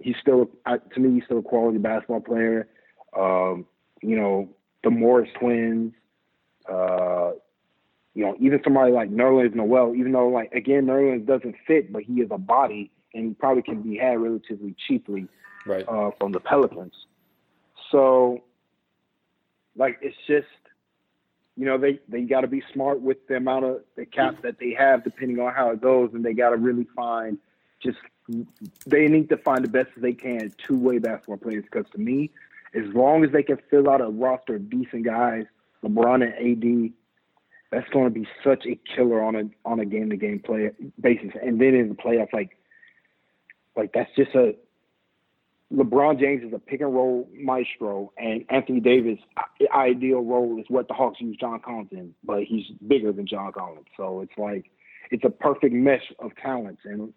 He's 0.00 0.16
still, 0.20 0.50
I, 0.66 0.78
to 0.78 1.00
me, 1.00 1.14
he's 1.14 1.24
still 1.26 1.38
a 1.38 1.42
quality 1.42 1.78
basketball 1.78 2.22
player. 2.22 2.66
Um, 3.16 3.66
you 4.02 4.16
know, 4.16 4.48
the 4.82 4.90
Morris 4.90 5.30
twins. 5.38 5.92
Uh, 6.68 7.34
you 8.14 8.24
know, 8.24 8.34
even 8.40 8.60
somebody 8.64 8.90
like 8.90 9.10
Nerlens 9.10 9.54
Noel, 9.54 9.94
even 9.94 10.10
though 10.10 10.26
like 10.26 10.50
again 10.50 10.86
Nerlens 10.86 11.24
doesn't 11.24 11.54
fit, 11.68 11.92
but 11.92 12.02
he 12.02 12.14
is 12.14 12.30
a 12.32 12.38
body 12.38 12.90
and 13.16 13.38
probably 13.38 13.62
can 13.62 13.82
be 13.82 13.96
had 13.96 14.20
relatively 14.20 14.74
cheaply 14.86 15.28
Right. 15.66 15.84
uh, 15.88 16.10
from 16.18 16.32
the 16.32 16.40
Pelicans. 16.40 16.94
So, 17.90 18.44
like, 19.74 19.98
it's 20.00 20.16
just, 20.26 20.46
you 21.56 21.64
know, 21.64 21.78
they 21.78 22.00
they 22.08 22.22
got 22.22 22.42
to 22.42 22.46
be 22.46 22.62
smart 22.72 23.00
with 23.00 23.26
the 23.26 23.36
amount 23.36 23.64
of 23.64 23.80
the 23.96 24.06
cap 24.06 24.42
that 24.42 24.58
they 24.58 24.74
have, 24.78 25.02
depending 25.04 25.40
on 25.40 25.52
how 25.52 25.70
it 25.70 25.80
goes, 25.80 26.10
and 26.14 26.24
they 26.24 26.34
got 26.34 26.50
to 26.50 26.56
really 26.56 26.86
find 26.94 27.38
just 27.82 27.98
they 28.86 29.06
need 29.06 29.28
to 29.28 29.36
find 29.38 29.64
the 29.64 29.68
best 29.68 29.88
they 29.96 30.12
can 30.12 30.52
two 30.66 30.76
way 30.78 30.98
basketball 30.98 31.36
players. 31.38 31.64
Because 31.64 31.86
to 31.92 31.98
me, 31.98 32.30
as 32.74 32.84
long 32.94 33.24
as 33.24 33.32
they 33.32 33.42
can 33.42 33.58
fill 33.70 33.88
out 33.90 34.00
a 34.00 34.08
roster 34.08 34.56
of 34.56 34.68
decent 34.70 35.04
guys, 35.04 35.44
LeBron 35.84 36.22
and 36.22 36.34
AD. 36.34 36.92
That's 37.72 37.88
going 37.90 38.04
to 38.04 38.10
be 38.10 38.28
such 38.44 38.64
a 38.64 38.78
killer 38.94 39.20
on 39.20 39.34
a 39.34 39.42
on 39.64 39.80
a 39.80 39.84
game 39.84 40.10
to 40.10 40.16
game 40.16 40.38
play 40.38 40.70
basis, 41.00 41.32
and 41.42 41.60
then 41.60 41.74
in 41.74 41.88
the 41.88 41.96
playoffs, 41.96 42.32
like 42.32 42.56
like 43.76 43.92
that's 43.92 44.10
just 44.16 44.34
a 44.34 44.54
LeBron 45.72 46.20
James 46.20 46.44
is 46.44 46.52
a 46.52 46.58
pick 46.60 46.80
and 46.80 46.94
roll 46.94 47.28
maestro, 47.34 48.12
and 48.16 48.44
Anthony 48.50 48.78
Davis' 48.78 49.18
ideal 49.74 50.20
role 50.20 50.58
is 50.60 50.66
what 50.68 50.86
the 50.86 50.94
Hawks 50.94 51.20
use 51.20 51.36
John 51.40 51.60
Collins 51.60 51.88
in, 51.90 52.14
but 52.22 52.44
he's 52.44 52.66
bigger 52.86 53.12
than 53.12 53.26
John 53.26 53.52
Collins. 53.52 53.86
So 53.96 54.20
it's 54.20 54.38
like 54.38 54.70
it's 55.10 55.24
a 55.24 55.30
perfect 55.30 55.74
mesh 55.74 56.12
of 56.20 56.30
talents, 56.36 56.82
and 56.84 57.12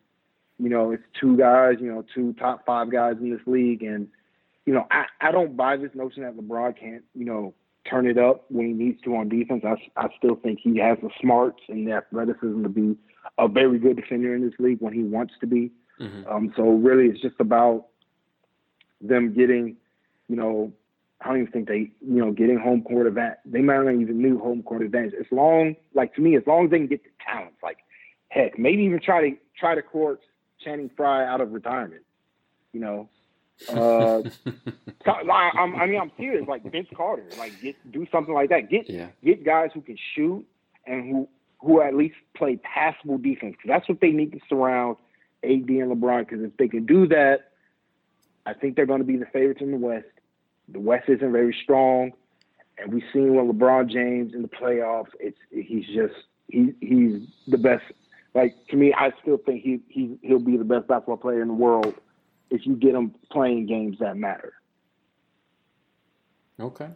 you 0.58 0.70
know 0.70 0.92
it's 0.92 1.04
two 1.20 1.38
guys, 1.38 1.76
you 1.80 1.92
know, 1.92 2.04
two 2.16 2.34
top 2.34 2.66
five 2.66 2.92
guys 2.92 3.16
in 3.22 3.30
this 3.30 3.42
league, 3.46 3.84
and 3.84 4.08
you 4.66 4.74
know 4.74 4.88
I 4.90 5.06
I 5.22 5.32
don't 5.32 5.56
buy 5.56 5.78
this 5.78 5.92
notion 5.94 6.24
that 6.24 6.36
LeBron 6.36 6.80
can't 6.80 7.04
you 7.14 7.26
know 7.26 7.54
turn 7.88 8.08
it 8.08 8.18
up 8.18 8.46
when 8.50 8.66
he 8.66 8.74
needs 8.74 9.00
to 9.04 9.16
on 9.16 9.30
defense. 9.30 9.64
I 9.64 9.76
I 9.96 10.08
still 10.18 10.36
think 10.36 10.60
he 10.60 10.80
has 10.80 10.98
the 11.04 11.12
smarts 11.22 11.62
and 11.70 11.88
the 11.88 11.94
athleticism 11.94 12.64
to 12.64 12.70
be 12.70 12.98
a 13.38 13.48
very 13.48 13.78
good 13.78 13.98
defender 13.98 14.34
in 14.34 14.44
this 14.44 14.58
league 14.58 14.82
when 14.82 14.94
he 14.94 15.04
wants 15.04 15.36
to 15.42 15.48
be. 15.48 15.72
Mhm. 16.00 16.32
Um, 16.32 16.54
so 16.56 16.64
really, 16.70 17.06
it's 17.08 17.22
just 17.22 17.40
about 17.40 17.88
them 19.02 19.34
getting, 19.34 19.76
you 20.28 20.36
know, 20.36 20.72
I 21.22 21.28
don't 21.28 21.42
even 21.42 21.52
think 21.52 21.68
they, 21.68 21.92
you 22.02 22.24
know, 22.24 22.32
getting 22.32 22.58
home 22.58 22.82
court 22.84 23.08
advantage. 23.08 23.40
They 23.46 23.62
might 23.62 23.84
not 23.84 23.94
even 23.94 24.22
need 24.22 24.40
home 24.40 24.64
court 24.64 24.82
advantage. 24.82 25.14
As 25.20 25.26
long, 25.32 25.76
like 25.94 26.16
to 26.16 26.22
me, 26.22 26.38
as 26.38 26.44
long 26.48 26.66
as 26.66 26.72
they 26.72 26.78
can 26.78 26.88
get 26.88 27.04
the 27.04 27.10
talents, 27.26 27.58
like 27.62 27.80
heck, 28.30 28.58
maybe 28.58 28.84
even 28.84 29.02
try 29.02 29.30
to 29.30 29.36
try 29.58 29.76
to 29.76 29.82
court 29.82 30.22
Channing 30.64 30.90
Frye 30.96 31.26
out 31.26 31.42
of 31.42 31.52
retirement. 31.52 32.04
You 32.72 32.80
know, 32.80 33.10
uh, 33.68 33.74
so, 35.06 35.12
I, 35.12 35.52
I'm, 35.58 35.72
mean, 35.90 36.00
I'm 36.00 36.12
serious. 36.18 36.48
Like 36.48 36.64
Vince 36.72 36.88
Carter, 36.96 37.26
like 37.38 37.60
get 37.62 37.76
do 37.92 38.08
something 38.12 38.34
like 38.34 38.50
that. 38.50 38.70
Get 38.70 38.90
yeah. 38.90 39.08
get 39.24 39.44
guys 39.44 39.72
who 39.74 39.82
can 39.82 39.98
shoot 40.16 40.46
and 40.86 41.10
who 41.10 41.30
who 41.60 41.82
at 41.82 41.94
least 41.94 42.16
play 42.38 42.58
passable 42.58 43.18
defense. 43.18 43.56
that's 43.66 43.90
what 43.90 44.00
they 44.00 44.12
need 44.12 44.32
to 44.32 44.40
surround 44.48 44.96
AD 45.44 45.70
and 45.70 45.92
LeBron. 45.92 46.28
Because 46.28 46.44
if 46.44 46.58
they 46.58 46.68
can 46.68 46.86
do 46.86 47.08
that, 47.08 47.52
I 48.46 48.54
think 48.54 48.76
they're 48.76 48.86
going 48.86 49.02
to 49.02 49.06
be 49.06 49.18
the 49.18 49.26
favorites 49.28 49.62
in 49.62 49.72
the 49.72 49.78
West. 49.78 50.08
The 50.70 50.80
West 50.80 51.10
isn't 51.10 51.32
very 51.32 51.56
strong, 51.64 52.12
and 52.78 52.94
we've 52.94 53.04
seen 53.12 53.36
when 53.36 53.52
LeBron 53.52 53.90
James 53.90 54.34
in 54.34 54.42
the 54.42 54.48
playoffs, 54.48 55.10
it's 55.20 55.38
he's 55.52 55.86
just 55.88 56.14
he 56.48 56.74
he's 56.80 57.28
the 57.48 57.58
best. 57.58 57.84
Like 58.34 58.56
to 58.70 58.76
me, 58.76 58.94
I 58.94 59.12
still 59.22 59.38
think 59.38 59.64
he 59.64 59.82
he 59.88 60.18
he'll 60.22 60.40
be 60.40 60.58
the 60.58 60.64
best 60.64 60.88
basketball 60.88 61.18
player 61.18 61.42
in 61.42 61.48
the 61.48 61.54
world 61.54 61.96
if 62.50 62.66
you 62.66 62.76
get 62.76 62.96
him 62.96 63.14
playing 63.32 63.66
games 63.66 63.98
that 64.00 64.18
matter. 64.18 64.54
Okay. 66.60 66.90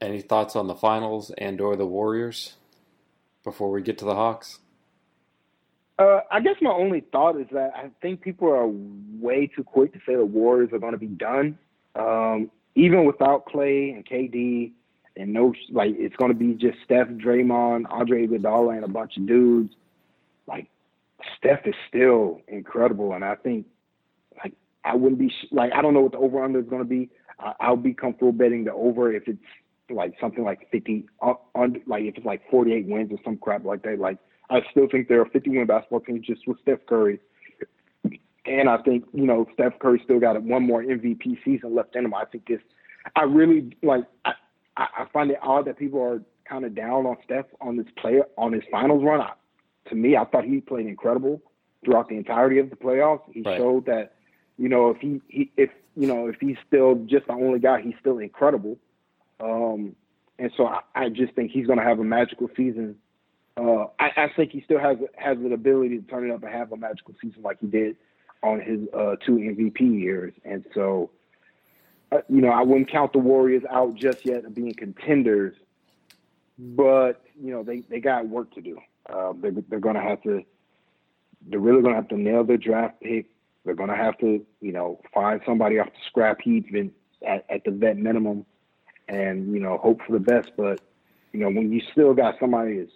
Any 0.00 0.20
thoughts 0.20 0.56
on 0.56 0.66
the 0.66 0.74
finals 0.74 1.30
and 1.38 1.60
or 1.60 1.76
the 1.76 1.86
Warriors 1.86 2.54
before 3.46 3.70
we 3.70 3.80
get 3.80 3.96
to 3.98 4.04
the 4.04 4.14
Hawks? 4.14 4.58
Uh, 5.98 6.20
I 6.30 6.40
guess 6.40 6.56
my 6.60 6.70
only 6.70 7.00
thought 7.12 7.40
is 7.40 7.46
that 7.52 7.72
I 7.74 7.88
think 8.02 8.20
people 8.20 8.48
are 8.48 8.66
way 8.66 9.46
too 9.46 9.64
quick 9.64 9.94
to 9.94 9.98
say 10.06 10.14
the 10.14 10.26
Warriors 10.26 10.68
are 10.74 10.78
going 10.78 10.92
to 10.92 10.98
be 10.98 11.06
done. 11.06 11.58
Um, 11.94 12.50
even 12.74 13.06
without 13.06 13.46
Clay 13.46 13.90
and 13.90 14.04
KD, 14.04 14.72
and 15.16 15.32
no, 15.32 15.54
like 15.70 15.94
it's 15.96 16.16
going 16.16 16.30
to 16.30 16.36
be 16.36 16.52
just 16.52 16.76
Steph, 16.84 17.08
Draymond, 17.08 17.84
Andre 17.88 18.26
Iguodala, 18.26 18.74
and 18.74 18.84
a 18.84 18.88
bunch 18.88 19.16
of 19.16 19.26
dudes. 19.26 19.72
Like 20.46 20.68
Steph 21.38 21.66
is 21.66 21.74
still 21.88 22.42
incredible, 22.48 23.14
and 23.14 23.24
I 23.24 23.36
think 23.36 23.64
like 24.36 24.52
I 24.84 24.94
wouldn't 24.94 25.18
be 25.18 25.32
like 25.50 25.72
I 25.72 25.80
don't 25.80 25.94
know 25.94 26.02
what 26.02 26.12
the 26.12 26.18
over 26.18 26.44
under 26.44 26.58
is 26.58 26.68
going 26.68 26.82
to 26.82 26.88
be. 26.88 27.08
I, 27.40 27.54
I'll 27.60 27.76
be 27.76 27.94
comfortable 27.94 28.32
betting 28.32 28.64
the 28.64 28.74
over 28.74 29.10
if 29.10 29.26
it's 29.26 29.38
like 29.90 30.14
something 30.20 30.44
like 30.44 30.68
fifty, 30.70 31.06
uh, 31.22 31.34
under, 31.54 31.80
like 31.86 32.04
if 32.04 32.16
it's 32.16 32.26
like 32.26 32.42
forty 32.50 32.72
eight 32.72 32.86
wins 32.86 33.10
or 33.12 33.18
some 33.24 33.36
crap 33.36 33.64
like 33.64 33.82
that. 33.82 33.98
Like 33.98 34.18
I 34.50 34.60
still 34.70 34.86
think 34.90 35.08
they're 35.08 35.22
a 35.22 35.28
51 35.28 35.66
basketball 35.66 36.00
team 36.00 36.22
just 36.24 36.46
with 36.46 36.58
Steph 36.62 36.86
Curry. 36.86 37.20
And 38.44 38.68
I 38.68 38.78
think, 38.78 39.04
you 39.12 39.26
know, 39.26 39.46
Steph 39.54 39.78
Curry 39.80 40.00
still 40.04 40.20
got 40.20 40.40
one 40.40 40.62
more 40.62 40.82
MVP 40.82 41.38
season 41.44 41.74
left 41.74 41.96
in 41.96 42.04
him. 42.04 42.14
I 42.14 42.24
think 42.26 42.46
this, 42.46 42.60
I 43.16 43.22
really 43.22 43.76
like, 43.82 44.04
I, 44.24 44.34
I 44.76 45.06
find 45.12 45.30
it 45.30 45.38
odd 45.42 45.66
that 45.66 45.78
people 45.78 46.00
are 46.00 46.22
kind 46.48 46.64
of 46.64 46.74
down 46.74 47.06
on 47.06 47.16
Steph 47.24 47.46
on 47.60 47.76
this 47.76 47.86
player, 48.00 48.22
on 48.38 48.52
his 48.52 48.62
finals 48.70 49.02
run. 49.04 49.20
I, 49.20 49.32
to 49.88 49.96
me, 49.96 50.16
I 50.16 50.24
thought 50.26 50.44
he 50.44 50.60
played 50.60 50.86
incredible 50.86 51.42
throughout 51.84 52.08
the 52.08 52.16
entirety 52.16 52.58
of 52.58 52.70
the 52.70 52.76
playoffs. 52.76 53.22
He 53.32 53.42
right. 53.42 53.58
showed 53.58 53.86
that, 53.86 54.14
you 54.58 54.68
know, 54.68 54.90
if 54.90 54.98
he, 54.98 55.20
he, 55.26 55.50
if, 55.56 55.70
you 55.96 56.06
know, 56.06 56.28
if 56.28 56.36
he's 56.40 56.56
still 56.66 56.94
just 57.06 57.26
the 57.26 57.32
only 57.32 57.58
guy, 57.58 57.80
he's 57.82 57.94
still 57.98 58.18
incredible. 58.18 58.78
Um, 59.40 59.94
and 60.38 60.50
so 60.56 60.66
I, 60.66 60.80
I 60.94 61.08
just 61.08 61.34
think 61.34 61.50
he's 61.50 61.66
going 61.66 61.78
to 61.78 61.84
have 61.84 61.98
a 61.98 62.04
magical 62.04 62.48
season 62.56 62.96
uh, 63.58 63.86
I, 63.98 64.10
I, 64.16 64.28
think 64.36 64.52
he 64.52 64.60
still 64.60 64.78
has 64.78 64.98
has 65.16 65.38
the 65.38 65.52
ability 65.52 65.98
to 65.98 66.02
turn 66.02 66.28
it 66.28 66.34
up 66.34 66.42
and 66.42 66.52
have 66.52 66.72
a 66.72 66.76
magical 66.76 67.14
season 67.22 67.42
like 67.42 67.58
he 67.60 67.66
did 67.66 67.96
on 68.42 68.60
his 68.60 68.80
uh, 68.92 69.16
two 69.24 69.36
MVP 69.36 69.80
years. 69.80 70.34
And 70.44 70.64
so, 70.74 71.10
uh, 72.12 72.18
you 72.28 72.42
know, 72.42 72.50
I 72.50 72.62
wouldn't 72.62 72.90
count 72.90 73.14
the 73.14 73.18
Warriors 73.18 73.62
out 73.70 73.94
just 73.94 74.26
yet 74.26 74.44
of 74.44 74.54
being 74.54 74.74
contenders, 74.74 75.54
but 76.58 77.24
you 77.42 77.50
know, 77.50 77.62
they 77.62 77.80
they 77.88 77.98
got 77.98 78.28
work 78.28 78.52
to 78.54 78.60
do. 78.60 78.78
Uh, 79.08 79.32
they're 79.40 79.52
they're 79.68 79.80
going 79.80 79.96
to 79.96 80.02
have 80.02 80.22
to. 80.24 80.42
They're 81.48 81.60
really 81.60 81.80
going 81.80 81.94
to 81.94 82.00
have 82.00 82.08
to 82.08 82.18
nail 82.18 82.44
their 82.44 82.56
draft 82.58 83.00
pick. 83.00 83.26
They're 83.64 83.74
going 83.74 83.90
to 83.90 83.96
have 83.96 84.18
to, 84.18 84.44
you 84.60 84.72
know, 84.72 85.00
find 85.14 85.40
somebody 85.46 85.78
off 85.78 85.86
the 85.86 86.00
scrap 86.08 86.40
heap 86.42 86.66
and 86.74 86.90
at, 87.26 87.46
at 87.48 87.64
the 87.64 87.70
vet 87.70 87.96
minimum, 87.96 88.44
and 89.08 89.52
you 89.52 89.60
know, 89.60 89.78
hope 89.78 90.00
for 90.06 90.12
the 90.12 90.20
best. 90.20 90.50
But 90.56 90.80
you 91.32 91.40
know, 91.40 91.48
when 91.48 91.72
you 91.72 91.80
still 91.92 92.14
got 92.14 92.36
somebody 92.40 92.78
that's 92.78 92.92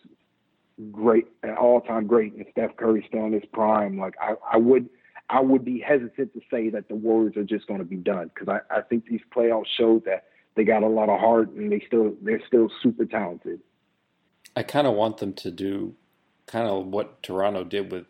great, 0.90 1.26
an 1.42 1.54
all 1.56 1.80
time 1.80 2.06
great, 2.06 2.34
and 2.34 2.46
Steph 2.52 2.76
Curry 2.76 3.04
still 3.08 3.26
in 3.26 3.32
his 3.32 3.44
prime. 3.52 3.98
Like 3.98 4.14
I, 4.20 4.34
I 4.52 4.56
would, 4.56 4.88
I 5.28 5.40
would 5.40 5.64
be 5.64 5.80
hesitant 5.80 6.32
to 6.34 6.40
say 6.50 6.70
that 6.70 6.88
the 6.88 6.94
Warriors 6.94 7.36
are 7.36 7.44
just 7.44 7.66
going 7.66 7.80
to 7.80 7.84
be 7.84 7.96
done 7.96 8.30
because 8.34 8.48
I, 8.48 8.78
I 8.78 8.82
think 8.82 9.06
these 9.06 9.20
playoffs 9.34 9.66
show 9.76 10.02
that 10.06 10.24
they 10.56 10.64
got 10.64 10.82
a 10.82 10.88
lot 10.88 11.08
of 11.08 11.20
heart 11.20 11.50
and 11.50 11.70
they 11.70 11.82
still, 11.86 12.14
they're 12.22 12.42
still 12.46 12.70
super 12.82 13.04
talented. 13.04 13.60
I 14.56 14.62
kind 14.62 14.86
of 14.86 14.94
want 14.94 15.18
them 15.18 15.32
to 15.34 15.50
do 15.50 15.94
kind 16.46 16.66
of 16.66 16.86
what 16.86 17.22
Toronto 17.22 17.62
did 17.62 17.92
with 17.92 18.06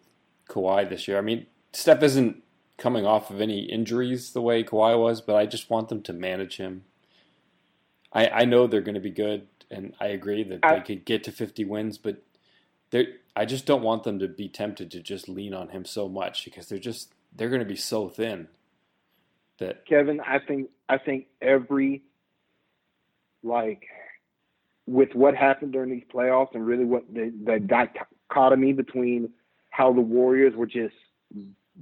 Kawhi 0.49 0.89
this 0.89 1.07
year. 1.07 1.19
I 1.19 1.21
mean, 1.21 1.47
Steph 1.73 2.03
isn't 2.03 2.43
coming 2.79 3.05
off 3.05 3.31
of 3.31 3.41
any 3.41 3.61
injuries 3.61 4.33
the 4.33 4.41
way 4.41 4.65
Kawhi 4.65 4.99
was, 4.99 5.21
but 5.21 5.37
I 5.37 5.45
just 5.45 5.69
want 5.69 5.91
them 5.91 6.03
to 6.03 6.15
manage 6.15 6.57
him. 6.57 6.85
I, 8.13 8.29
I 8.29 8.45
know 8.45 8.67
they're 8.67 8.81
going 8.81 8.95
to 8.95 9.01
be 9.01 9.11
good, 9.11 9.47
and 9.71 9.95
I 10.01 10.07
agree 10.07 10.43
that 10.45 10.61
I, 10.63 10.77
they 10.77 10.81
could 10.81 11.05
get 11.05 11.25
to 11.25 11.33
50 11.33 11.65
wins, 11.65 11.99
but 11.99 12.23
they 12.91 13.09
I 13.37 13.45
just 13.45 13.67
don't 13.67 13.83
want 13.83 14.03
them 14.03 14.19
to 14.19 14.29
be 14.29 14.49
tempted 14.49 14.91
to 14.91 15.01
just 15.01 15.29
lean 15.29 15.55
on 15.55 15.69
him 15.69 15.85
so 15.85 16.09
much 16.09 16.45
because 16.45 16.69
they're 16.69 16.79
just 16.79 17.13
they're 17.35 17.49
going 17.49 17.61
to 17.61 17.67
be 17.67 17.77
so 17.77 18.09
thin. 18.09 18.49
That 19.59 19.87
Kevin, 19.87 20.21
I 20.21 20.39
think 20.39 20.71
I 20.89 20.99
think 20.99 21.27
every 21.41 22.03
like 23.43 23.87
with 24.87 25.15
what 25.15 25.37
happened 25.37 25.73
during 25.73 25.91
these 25.91 26.05
playoffs 26.13 26.55
and 26.55 26.67
really 26.67 26.85
what 26.85 27.05
the, 27.13 27.33
the 27.45 27.61
dichotomy 27.61 28.73
between 28.73 29.31
how 29.71 29.93
the 29.93 30.01
Warriors 30.01 30.55
were 30.57 30.67
just 30.67 30.95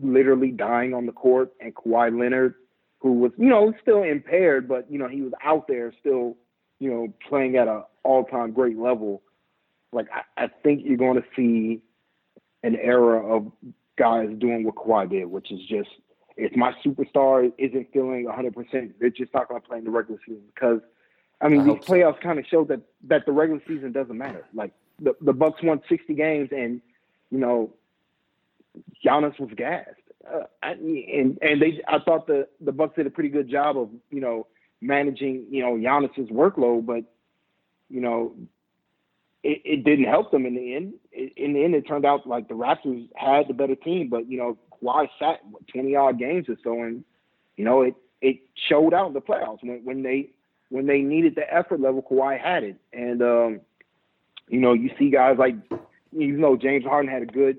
literally 0.01 0.51
dying 0.51 0.93
on 0.93 1.07
the 1.07 1.13
court 1.13 1.53
and 1.61 1.75
Kawhi 1.75 2.17
Leonard, 2.19 2.55
who 2.99 3.13
was, 3.15 3.33
you 3.37 3.49
know, 3.49 3.73
still 3.81 4.03
impaired, 4.03 4.69
but, 4.69 4.91
you 4.91 4.99
know, 4.99 5.09
he 5.09 5.23
was 5.23 5.33
out 5.45 5.69
there 5.69 5.93
still, 6.01 6.37
you 6.79 6.91
know, 6.91 7.13
playing 7.29 7.57
at 7.57 7.69
an 7.69 7.83
all 8.03 8.25
time 8.25 8.53
great 8.53 8.79
level 8.79 9.23
like 9.93 10.07
I, 10.13 10.45
I 10.45 10.49
think 10.63 10.83
you're 10.85 10.97
going 10.97 11.17
to 11.17 11.25
see 11.35 11.81
an 12.63 12.77
era 12.77 13.25
of 13.25 13.51
guys 13.97 14.29
doing 14.39 14.65
what 14.65 14.77
Kawhi 14.77 15.11
did, 15.11 15.27
which 15.27 15.51
is 15.51 15.61
just 15.69 15.91
if 16.37 16.55
my 16.57 16.73
superstar 16.85 17.53
isn't 17.59 17.93
feeling 17.93 18.27
100%, 18.27 18.93
they're 19.01 19.11
just 19.11 19.35
not 19.35 19.49
going 19.49 19.61
to 19.61 19.67
play 19.67 19.79
in 19.79 19.85
the 19.85 19.91
regular 19.91 20.21
season 20.27 20.45
because 20.55 20.81
I 21.41 21.49
mean 21.49 21.63
I 21.63 21.65
these 21.65 21.85
playoffs 21.85 22.17
so. 22.17 22.23
kind 22.23 22.39
of 22.39 22.47
show 22.47 22.65
that 22.65 22.81
that 23.05 23.27
the 23.27 23.33
regular 23.33 23.63
season 23.67 23.93
doesn't 23.93 24.17
matter. 24.17 24.45
Like 24.55 24.73
the 25.01 25.15
the 25.21 25.33
Bucks 25.33 25.63
won 25.63 25.81
60 25.89 26.15
games 26.15 26.51
and 26.53 26.81
you 27.31 27.39
know 27.39 27.73
Giannis 29.05 29.39
was 29.39 29.51
gassed. 29.57 29.89
Uh, 30.33 30.45
and 30.63 31.39
and 31.41 31.63
they 31.63 31.81
I 31.89 31.99
thought 32.01 32.27
the 32.27 32.49
the 32.61 32.73
Bucks 32.73 32.97
did 32.97 33.07
a 33.07 33.11
pretty 33.11 33.31
good 33.31 33.49
job 33.49 33.79
of 33.79 33.91
you 34.11 34.21
know 34.21 34.47
managing 34.81 35.47
you 35.51 35.63
know 35.63 35.75
Giannis's 35.75 36.31
workload, 36.31 36.87
but 36.87 37.05
you 37.89 38.01
know 38.01 38.35
it, 39.43 39.63
it 39.65 39.85
didn't 39.85 40.07
help 40.07 40.31
them 40.31 40.47
in 40.47 40.55
the 40.55 40.75
end. 40.75 40.95
in 41.13 41.53
the 41.55 41.65
end, 41.65 41.75
it 41.75 41.87
turned 41.87 42.05
out 42.05 42.27
like 42.27 42.49
the 42.49 42.55
Raptors 42.55 43.09
had 43.15 43.49
the 43.49 43.55
better 43.55 43.75
team, 43.75 44.09
but 44.09 44.29
you 44.29 44.39
know 44.39 44.59
Kawhi 44.83 45.09
sat 45.19 45.41
twenty 45.73 45.97
odd 45.97 46.19
games 46.19 46.49
or 46.49 46.57
so, 46.63 46.83
and 46.83 47.05
you 47.57 47.65
know 47.65 47.83
it 47.83 47.95
it 48.21 48.41
showed 48.69 48.95
out 48.95 49.09
in 49.09 49.15
the 49.15 49.21
playoffs 49.21 49.63
when 49.63 49.85
when 49.85 50.03
they 50.03 50.31
when 50.71 50.87
they 50.87 51.01
needed 51.01 51.35
the 51.35 51.53
effort 51.53 51.81
level. 51.81 52.03
Kawhi 52.03 52.39
had 52.41 52.65
it, 52.65 52.77
and 52.93 53.23
um, 53.23 53.61
you 54.49 54.61
know 54.61 54.73
you 54.73 54.91
see 54.99 55.11
guys 55.11 55.37
like 55.39 55.55
even 56.13 56.41
though 56.41 56.57
James 56.57 56.85
Harden 56.85 57.11
had 57.11 57.23
a 57.23 57.27
good 57.27 57.59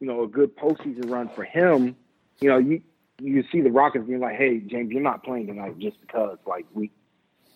you 0.00 0.06
know 0.06 0.24
a 0.24 0.28
good 0.28 0.56
postseason 0.56 1.10
run 1.10 1.30
for 1.34 1.44
him, 1.44 1.96
you 2.40 2.48
know 2.48 2.58
you 2.58 2.82
you 3.20 3.44
see 3.52 3.60
the 3.60 3.70
Rockets 3.70 4.06
being 4.06 4.20
like, 4.20 4.36
hey 4.36 4.60
James, 4.60 4.90
you're 4.90 5.02
not 5.02 5.24
playing 5.24 5.46
tonight 5.46 5.78
just 5.78 6.00
because 6.00 6.38
like 6.46 6.66
we 6.74 6.90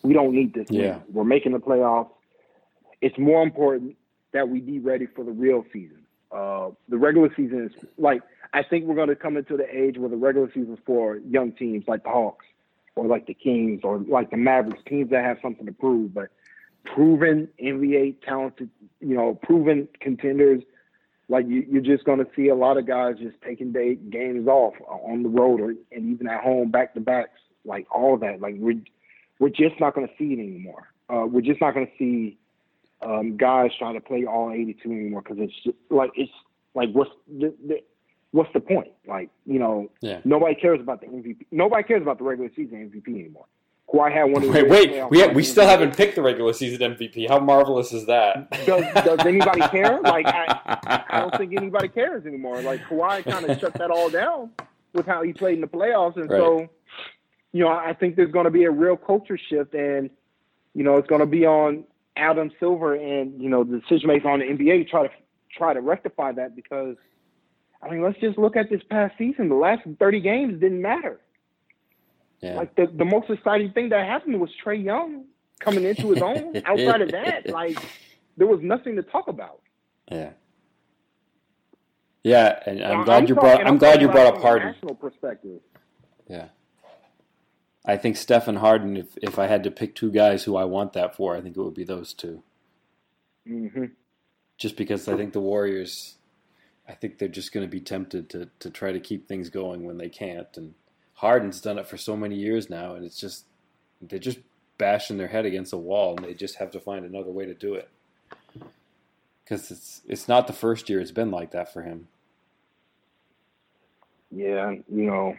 we 0.03 0.13
don't 0.13 0.35
need 0.35 0.55
this. 0.55 0.67
Yeah, 0.71 0.99
we're 1.13 1.25
making 1.25 1.53
the 1.53 1.61
playoffs 1.61 2.11
it's 3.05 3.19
more 3.19 3.43
important 3.43 3.97
that 4.33 4.49
we 4.49 4.61
be 4.61 4.79
ready 4.79 5.07
for 5.07 5.25
the 5.25 5.31
real 5.31 5.63
season. 5.71 6.01
Uh, 6.33 6.71
the 6.89 6.97
regular 6.97 7.29
season 7.37 7.67
is 7.67 7.85
like 7.99 8.23
I 8.55 8.63
think 8.63 8.87
we're 8.87 8.95
going 8.95 9.09
to 9.09 9.17
come 9.17 9.37
into 9.37 9.59
the 9.59 9.67
age 9.71 9.99
where 9.99 10.09
the 10.09 10.17
regular 10.17 10.49
season 10.49 10.79
for 10.87 11.19
young 11.19 11.53
teams 11.53 11.85
like 11.87 12.03
the 12.03 12.09
Hawks 12.09 12.47
or 12.97 13.07
like 13.07 13.27
the 13.27 13.35
Kings 13.35 13.83
or 13.85 13.99
like 13.99 14.31
the 14.31 14.39
Mavericks, 14.39 14.83
teams 14.87 15.11
that 15.11 15.23
have 15.23 15.37
something 15.43 15.67
to 15.67 15.73
prove, 15.73 16.15
but 16.15 16.31
proven 16.85 17.49
NBA 17.63 18.23
talented, 18.25 18.71
you 19.01 19.15
know, 19.15 19.35
proven 19.43 19.87
contenders. 20.01 20.63
Like 21.29 21.47
you, 21.49 21.67
you're 21.69 21.83
just 21.83 22.05
going 22.05 22.19
to 22.19 22.27
see 22.37 22.49
a 22.49 22.55
lot 22.55 22.77
of 22.77 22.87
guys 22.87 23.17
just 23.19 23.37
taking 23.43 23.73
day, 23.73 23.95
games 23.95 24.47
off 24.47 24.75
on 24.87 25.23
the 25.23 25.29
road 25.29 25.61
or 25.61 25.75
and 25.93 26.13
even 26.13 26.29
at 26.29 26.43
home, 26.43 26.71
back 26.71 26.95
to 26.95 27.01
backs, 27.01 27.41
like 27.65 27.87
all 27.91 28.17
that. 28.19 28.41
Like 28.41 28.57
we're 28.59 28.81
we're 29.39 29.49
just 29.49 29.81
not 29.81 29.95
going 29.95 30.07
to 30.07 30.13
see 30.19 30.35
it 30.35 30.39
anymore. 30.39 30.93
Uh, 31.09 31.27
we're 31.27 31.41
just 31.41 31.61
not 31.61 31.75
going 31.75 31.87
to 31.87 31.93
see 31.99 32.39
um, 33.03 33.37
guys 33.37 33.71
trying 33.79 33.95
to 33.95 34.01
play 34.01 34.25
all 34.25 34.51
82 34.51 34.91
anymore 34.91 35.23
because 35.23 35.39
it's 35.41 35.55
just, 35.63 35.77
like 35.91 36.11
it's 36.15 36.33
like 36.75 36.91
what's 36.93 37.11
the, 37.29 37.55
the, 37.67 37.83
what's 38.33 38.53
the 38.53 38.61
point? 38.61 38.93
Like 39.07 39.31
you 39.47 39.59
know, 39.59 39.91
yeah. 40.01 40.21
nobody 40.25 40.55
cares 40.55 40.81
about 40.81 41.01
the 41.01 41.07
MVP. 41.07 41.47
Nobody 41.51 41.83
cares 41.85 42.03
about 42.03 42.19
the 42.19 42.25
regular 42.25 42.51
season 42.55 42.91
MVP 42.91 43.09
anymore. 43.09 43.47
Kawhi 43.95 44.13
had 44.13 44.25
one. 44.25 44.43
Of 44.43 44.51
wait, 44.51 44.69
wait, 44.69 45.11
we 45.11 45.27
we 45.29 45.43
still 45.45 45.67
haven't 45.67 45.97
picked 45.97 46.17
the 46.17 46.23
regular 46.23 46.53
season 46.53 46.95
MVP. 46.95 47.29
How 47.29 47.39
marvelous 47.39 47.93
is 47.93 48.07
that? 48.07 48.51
Does, 48.67 48.85
does 49.05 49.27
anybody 49.27 49.61
care? 49.71 50.01
Like 50.01 50.27
I, 50.27 51.05
I 51.09 51.21
don't 51.21 51.37
think 51.37 51.55
anybody 51.57 51.89
cares 51.89 52.27
anymore. 52.27 52.61
Like 52.63 52.81
Kawhi 52.85 53.25
kind 53.25 53.45
of 53.47 53.59
shut 53.61 53.75
that 53.75 53.91
all 53.91 54.11
down 54.11 54.51
with 54.93 55.07
how 55.07 55.23
he 55.23 55.33
played 55.33 55.55
in 55.55 55.61
the 55.61 55.67
playoffs, 55.67 56.17
and 56.17 56.29
right. 56.29 56.39
so 56.39 56.69
you 57.53 57.63
know 57.65 57.69
I 57.69 57.95
think 57.95 58.17
there's 58.17 58.33
going 58.33 58.47
to 58.47 58.51
be 58.51 58.65
a 58.65 58.71
real 58.71 58.97
culture 58.97 59.39
shift, 59.39 59.75
and 59.75 60.11
you 60.75 60.83
know 60.83 60.97
it's 60.97 61.09
going 61.09 61.21
to 61.21 61.27
be 61.27 61.47
on 61.47 61.85
Adam 62.17 62.51
Silver 62.59 62.95
and 62.95 63.41
you 63.41 63.49
know 63.49 63.65
the 63.65 63.79
decision 63.79 64.09
makers 64.09 64.27
on 64.27 64.41
the 64.41 64.47
NBA 64.47 64.85
to 64.85 64.91
try 64.91 65.07
to 65.07 65.13
try 65.57 65.73
to 65.73 65.81
rectify 65.81 66.33
that 66.33 66.57
because 66.57 66.97
I 67.83 67.91
mean 67.91 68.03
let's 68.03 68.19
just 68.19 68.39
look 68.39 68.57
at 68.57 68.71
this 68.71 68.83
past 68.91 69.15
season. 69.19 69.49
The 69.49 69.55
last 69.55 69.83
thirty 69.99 70.21
games 70.21 70.61
didn't 70.61 70.83
matter. 70.83 71.21
Yeah. 72.41 72.55
Like 72.57 72.75
the 72.77 72.87
the 72.87 73.05
most 73.05 73.31
exciting 73.31 73.73
thing 73.73 73.89
that 73.91 74.07
happened 74.07 74.41
was 74.41 74.51
Trae 74.65 74.83
Young 74.83 75.25
coming 75.61 75.85
into 75.85 76.11
his 76.11 76.23
own. 76.23 76.57
Outside 76.67 77.01
of 77.03 77.13
that, 77.13 77.49
like 77.49 77.79
there 78.37 78.47
was 78.47 78.61
nothing 78.63 78.97
to 78.97 79.03
talk 79.03 79.29
about. 79.29 79.61
Yeah. 80.11 80.31
Yeah, 82.25 82.59
and 82.67 82.83
I'm 82.83 83.05
glad 83.05 83.23
I'm 83.23 83.29
you 83.29 83.35
brought. 83.35 83.61
I'm, 83.61 83.67
I'm 83.69 83.79
glad 83.79 84.01
you 84.01 84.09
brought 84.09 84.35
up 84.35 84.43
Harden. 84.43 84.73
National 84.73 84.95
perspective. 84.95 85.61
Yeah. 86.29 86.49
I 87.85 87.97
think 87.99 88.17
Stephen 88.17 88.57
Harden. 88.57 88.97
If 88.97 89.17
if 89.23 89.39
I 89.39 89.47
had 89.47 89.63
to 89.65 89.71
pick 89.71 89.95
two 89.95 90.11
guys 90.11 90.45
who 90.45 90.57
I 90.57 90.65
want 90.65 90.95
that 90.95 91.15
for, 91.17 91.37
I 91.37 91.41
think 91.43 91.57
it 91.57 91.63
would 91.63 91.75
be 91.75 91.85
those 91.85 92.15
2 92.15 92.43
hmm 93.47 93.85
Just 94.57 94.77
because 94.77 95.07
I 95.07 95.17
think 95.17 95.35
the 95.35 95.41
Warriors, 95.41 96.17
I 96.89 96.95
think 96.95 97.19
they're 97.19 97.29
just 97.29 97.53
going 97.53 97.67
to 97.67 97.71
be 97.71 97.81
tempted 97.81 98.31
to 98.31 98.51
to 98.61 98.71
try 98.71 98.93
to 98.93 99.01
keep 99.01 99.29
things 99.29 99.51
going 99.51 99.85
when 99.85 99.99
they 99.99 100.09
can't. 100.09 100.49
And 100.57 100.75
Harden's 101.15 101.61
done 101.61 101.79
it 101.79 101.87
for 101.87 101.97
so 101.97 102.17
many 102.17 102.35
years 102.35 102.69
now, 102.69 102.95
and 102.95 103.05
it's 103.05 103.19
just 103.19 103.45
they're 104.03 104.19
just 104.19 104.39
bashing 104.79 105.17
their 105.17 105.29
head 105.29 105.47
against 105.47 105.73
a 105.73 105.77
wall, 105.77 106.17
and 106.17 106.25
they 106.25 106.35
just 106.35 106.57
have 106.57 106.71
to 106.73 106.81
find 106.81 107.05
another 107.05 107.31
way 107.31 107.47
to 107.47 107.55
do 107.55 107.75
it. 107.75 107.89
Because 109.45 109.71
it's 109.71 110.03
it's 110.07 110.29
not 110.29 110.47
the 110.47 110.53
first 110.53 110.89
year 110.89 111.01
it's 111.01 111.11
been 111.11 111.31
like 111.31 111.53
that 111.53 111.73
for 111.73 111.83
him. 111.83 112.09
Yeah, 114.31 114.73
you 114.93 115.07
know, 115.07 115.37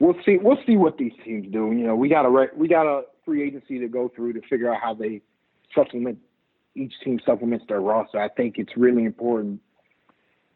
we'll 0.00 0.16
see. 0.24 0.38
We'll 0.38 0.58
see 0.66 0.76
what 0.76 0.98
these 0.98 1.12
teams 1.24 1.52
do. 1.52 1.70
You 1.72 1.86
know, 1.86 1.94
we 1.94 2.08
got 2.08 2.26
a 2.26 2.48
we 2.56 2.66
got 2.66 2.86
a 2.86 3.04
free 3.24 3.46
agency 3.46 3.78
to 3.78 3.88
go 3.88 4.10
through 4.14 4.32
to 4.32 4.40
figure 4.48 4.72
out 4.72 4.80
how 4.82 4.94
they 4.94 5.20
supplement 5.74 6.18
each 6.74 6.92
team 7.04 7.20
supplements 7.24 7.64
their 7.68 7.80
roster. 7.80 8.20
I 8.20 8.28
think 8.28 8.58
it's 8.58 8.76
really 8.76 9.04
important 9.04 9.60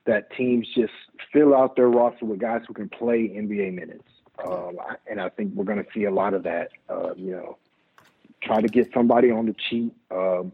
that 0.07 0.30
teams 0.37 0.66
just 0.75 0.92
fill 1.33 1.54
out 1.54 1.76
their 1.76 1.88
roster 1.88 2.25
with 2.25 2.38
guys 2.38 2.62
who 2.66 2.75
can 2.75 2.88
play 2.88 3.28
NBA 3.28 3.75
minutes. 3.75 4.09
Um, 4.45 4.76
and 5.09 5.21
I 5.21 5.28
think 5.28 5.54
we're 5.54 5.64
going 5.64 5.83
to 5.83 5.90
see 5.92 6.04
a 6.04 6.11
lot 6.11 6.35
of 6.35 6.42
that. 6.45 6.71
Uh, 6.88 7.14
you 7.14 7.33
know, 7.33 7.59
try 8.42 8.61
to 8.61 8.69
get 8.69 8.90
somebody 8.95 9.30
on 9.30 9.47
the 9.47 9.54
cheap, 9.69 9.95
um, 10.11 10.52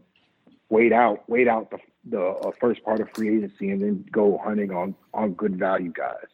wait 0.69 0.91
out, 0.91 1.27
wait 1.29 1.47
out 1.47 1.71
the 1.71 1.77
the 2.09 2.21
uh, 2.21 2.51
first 2.59 2.83
part 2.83 3.01
of 3.01 3.09
free 3.13 3.37
agency, 3.37 3.69
and 3.69 3.81
then 3.81 4.05
go 4.11 4.39
hunting 4.43 4.71
on 4.71 4.95
on 5.13 5.33
good 5.33 5.57
value 5.57 5.91
guys. 5.91 6.25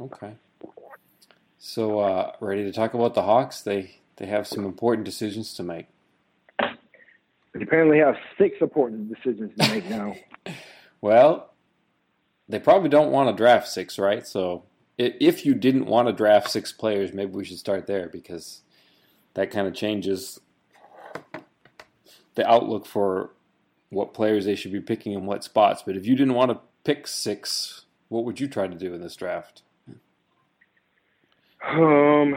Okay. 0.00 0.34
So, 1.58 2.00
uh, 2.00 2.32
ready 2.40 2.64
to 2.64 2.72
talk 2.72 2.94
about 2.94 3.14
the 3.14 3.22
Hawks? 3.22 3.60
They 3.60 3.96
they 4.16 4.26
have 4.26 4.46
some 4.46 4.64
important 4.64 5.04
decisions 5.04 5.52
to 5.54 5.62
make. 5.62 5.86
They 6.58 7.62
apparently 7.62 7.98
have 7.98 8.16
six 8.38 8.56
important 8.60 9.12
decisions 9.14 9.52
to 9.58 9.68
make 9.68 9.88
now. 9.88 10.14
Well, 11.02 11.49
they 12.50 12.58
probably 12.58 12.88
don't 12.88 13.12
want 13.12 13.28
to 13.28 13.34
draft 13.34 13.68
six, 13.68 13.98
right? 13.98 14.26
So, 14.26 14.64
if 14.98 15.46
you 15.46 15.54
didn't 15.54 15.86
want 15.86 16.08
to 16.08 16.12
draft 16.12 16.50
six 16.50 16.72
players, 16.72 17.14
maybe 17.14 17.32
we 17.32 17.44
should 17.44 17.58
start 17.58 17.86
there 17.86 18.08
because 18.08 18.60
that 19.34 19.50
kind 19.50 19.66
of 19.66 19.74
changes 19.74 20.38
the 22.34 22.46
outlook 22.46 22.84
for 22.84 23.30
what 23.88 24.12
players 24.12 24.44
they 24.44 24.54
should 24.54 24.72
be 24.72 24.80
picking 24.80 25.12
in 25.12 25.26
what 25.26 25.42
spots. 25.42 25.82
But 25.84 25.96
if 25.96 26.06
you 26.06 26.14
didn't 26.16 26.34
want 26.34 26.50
to 26.50 26.60
pick 26.84 27.06
six, 27.06 27.86
what 28.08 28.24
would 28.24 28.40
you 28.40 28.48
try 28.48 28.66
to 28.66 28.74
do 28.74 28.92
in 28.92 29.00
this 29.00 29.16
draft? 29.16 29.62
Um, 31.66 32.36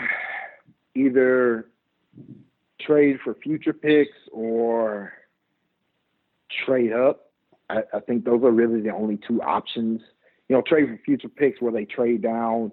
either 0.96 1.68
trade 2.80 3.20
for 3.24 3.34
future 3.36 3.74
picks 3.74 4.18
or 4.32 5.14
trade 6.66 6.94
up. 6.94 7.32
I, 7.70 7.84
I 7.94 8.00
think 8.00 8.26
those 8.26 8.44
are 8.44 8.52
really 8.52 8.82
the 8.82 8.92
only 8.94 9.18
two 9.28 9.42
options. 9.42 10.02
You 10.50 10.56
know, 10.56 10.62
trade 10.62 10.88
for 10.90 10.98
future 11.06 11.30
picks 11.30 11.62
where 11.62 11.72
they 11.72 11.86
trade 11.86 12.22
down 12.22 12.72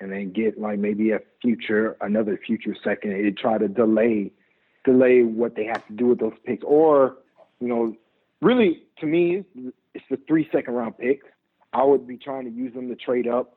and 0.00 0.10
then 0.12 0.32
get 0.32 0.58
like 0.58 0.78
maybe 0.78 1.10
a 1.10 1.20
future, 1.40 1.96
another 2.00 2.38
future 2.44 2.74
second, 2.82 3.12
and 3.12 3.36
try 3.36 3.58
to 3.58 3.68
delay, 3.68 4.32
delay 4.84 5.22
what 5.22 5.54
they 5.56 5.64
have 5.64 5.86
to 5.86 5.92
do 5.92 6.06
with 6.06 6.20
those 6.20 6.32
picks. 6.44 6.64
Or, 6.64 7.16
you 7.60 7.68
know, 7.68 7.94
really 8.40 8.82
to 9.00 9.06
me, 9.06 9.44
it's 9.94 10.04
the 10.10 10.18
three 10.28 10.48
second 10.52 10.74
round 10.74 10.98
picks. 10.98 11.26
I 11.72 11.84
would 11.84 12.06
be 12.06 12.16
trying 12.16 12.44
to 12.44 12.50
use 12.50 12.74
them 12.74 12.88
to 12.88 12.96
trade 12.96 13.26
up 13.26 13.56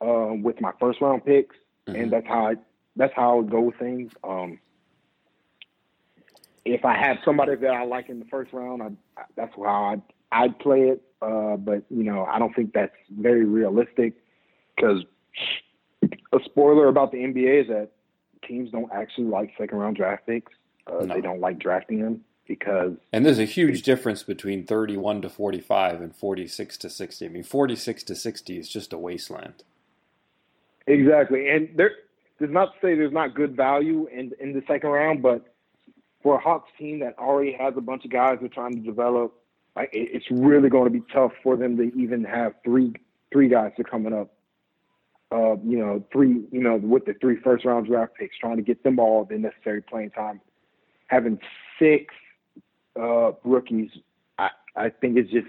um, 0.00 0.42
with 0.42 0.60
my 0.60 0.72
first 0.80 1.00
round 1.00 1.24
picks, 1.24 1.56
Mhm. 1.88 2.02
and 2.02 2.12
that's 2.12 2.26
how 2.26 2.48
I 2.48 2.54
that's 2.96 3.12
how 3.14 3.32
I 3.32 3.34
would 3.34 3.50
go 3.50 3.60
with 3.60 3.76
things. 3.76 4.12
Um, 4.22 4.58
if 6.64 6.84
I 6.84 6.96
have 6.96 7.18
somebody 7.24 7.54
that 7.56 7.70
I 7.70 7.84
like 7.84 8.08
in 8.08 8.18
the 8.18 8.24
first 8.26 8.52
round, 8.52 8.82
I, 8.82 8.90
that's 9.36 9.54
how 9.56 9.84
I'd, 9.84 10.02
I'd 10.32 10.58
play 10.58 10.88
it. 10.88 11.02
Uh, 11.20 11.56
but 11.56 11.84
you 11.90 12.04
know, 12.04 12.24
I 12.24 12.38
don't 12.38 12.54
think 12.54 12.72
that's 12.72 12.94
very 13.10 13.44
realistic 13.44 14.14
because 14.76 15.04
a 16.02 16.38
spoiler 16.44 16.88
about 16.88 17.12
the 17.12 17.18
NBA 17.18 17.62
is 17.62 17.68
that 17.68 17.90
teams 18.46 18.70
don't 18.70 18.92
actually 18.92 19.26
like 19.26 19.52
second 19.58 19.78
round 19.78 19.96
draft 19.96 20.26
picks. 20.26 20.52
Uh, 20.86 21.04
No. 21.04 21.14
They 21.14 21.20
don't 21.20 21.40
like 21.40 21.58
drafting 21.58 22.02
them 22.02 22.24
because 22.46 22.92
And 23.12 23.24
there's 23.24 23.38
a 23.38 23.46
huge 23.46 23.82
difference 23.82 24.22
between 24.22 24.66
31 24.66 25.22
to 25.22 25.30
45 25.30 26.00
and 26.02 26.14
46 26.14 26.76
to 26.78 26.90
60. 26.90 27.24
I 27.24 27.28
mean, 27.28 27.42
46 27.42 28.02
to 28.04 28.14
60 28.14 28.58
is 28.58 28.68
just 28.68 28.92
a 28.92 28.98
wasteland. 28.98 29.62
Exactly, 30.86 31.48
and 31.48 31.70
there 31.76 31.92
does 32.38 32.50
not 32.50 32.74
say 32.82 32.94
there's 32.94 33.12
not 33.12 33.34
good 33.34 33.56
value 33.56 34.06
in 34.12 34.32
in 34.38 34.52
the 34.52 34.62
second 34.68 34.90
round, 34.90 35.22
but 35.22 35.53
for 36.24 36.36
a 36.36 36.40
Hawks 36.40 36.70
team 36.78 36.98
that 37.00 37.16
already 37.18 37.52
has 37.52 37.74
a 37.76 37.80
bunch 37.80 38.04
of 38.04 38.10
guys 38.10 38.38
they're 38.40 38.48
trying 38.48 38.72
to 38.72 38.80
develop, 38.80 39.34
like 39.76 39.90
it, 39.92 40.08
it's 40.12 40.24
really 40.30 40.68
going 40.70 40.86
to 40.92 40.98
be 40.98 41.04
tough 41.12 41.32
for 41.44 41.54
them 41.56 41.76
to 41.76 41.84
even 41.96 42.24
have 42.24 42.54
three 42.64 42.94
three 43.32 43.48
guys 43.48 43.70
that 43.76 43.86
are 43.86 43.90
coming 43.90 44.12
up. 44.12 44.32
Uh, 45.30 45.56
you 45.64 45.78
know, 45.78 46.02
three 46.12 46.42
you 46.50 46.60
know 46.62 46.76
with 46.76 47.04
the 47.04 47.14
three 47.20 47.36
first 47.44 47.64
round 47.64 47.86
draft 47.86 48.14
picks, 48.18 48.36
trying 48.38 48.56
to 48.56 48.62
get 48.62 48.82
them 48.82 48.98
all 48.98 49.24
the 49.24 49.36
necessary 49.38 49.82
playing 49.82 50.10
time. 50.10 50.40
Having 51.08 51.38
six 51.78 52.14
uh, 52.98 53.32
rookies, 53.44 53.90
I 54.38 54.48
I 54.74 54.88
think 54.88 55.18
it's 55.18 55.30
just 55.30 55.48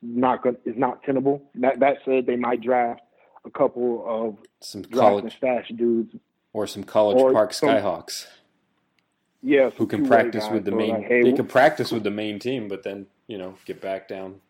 not 0.00 0.42
good. 0.42 0.56
It's 0.64 0.78
not 0.78 1.02
tenable. 1.02 1.42
That 1.56 1.80
that 1.80 1.98
said, 2.04 2.26
they 2.26 2.36
might 2.36 2.60
draft 2.60 3.00
a 3.44 3.50
couple 3.50 4.04
of 4.06 4.36
Some 4.60 4.84
college 4.84 5.36
stash 5.36 5.70
dudes. 5.74 6.14
or 6.52 6.66
some 6.68 6.84
college 6.84 7.18
Or 7.20 7.32
park 7.32 7.52
some- 7.52 7.68
Skyhawks 7.70 8.26
Yeah, 9.46 9.68
who 9.76 9.86
can 9.86 10.06
practice 10.06 10.48
with 10.50 10.64
the 10.64 10.70
main. 10.70 10.90
Like, 10.90 11.04
hey, 11.04 11.22
they 11.22 11.32
can 11.32 11.46
practice 11.46 11.92
with 11.92 12.02
the 12.02 12.10
main 12.10 12.38
team, 12.38 12.66
but 12.66 12.82
then 12.82 13.06
you 13.26 13.36
know 13.36 13.54
get 13.66 13.80
back 13.82 14.08
down. 14.08 14.40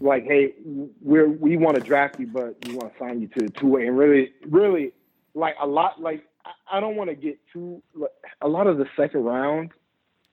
like, 0.00 0.24
hey, 0.24 0.54
we're 1.00 1.28
we 1.28 1.56
want 1.56 1.76
to 1.76 1.82
draft 1.82 2.18
you, 2.18 2.26
but 2.26 2.56
we 2.66 2.74
want 2.74 2.92
to 2.92 2.98
sign 2.98 3.20
you 3.20 3.28
to 3.28 3.46
the 3.46 3.50
two 3.50 3.68
way. 3.68 3.86
And 3.86 3.96
really, 3.96 4.32
really, 4.48 4.92
like 5.34 5.54
a 5.62 5.66
lot. 5.66 6.00
Like 6.00 6.24
I, 6.44 6.78
I 6.78 6.80
don't 6.80 6.96
want 6.96 7.10
to 7.10 7.16
get 7.16 7.38
too. 7.52 7.80
Like, 7.94 8.10
a 8.40 8.48
lot 8.48 8.66
of 8.66 8.76
the 8.76 8.86
second 8.96 9.22
round 9.22 9.70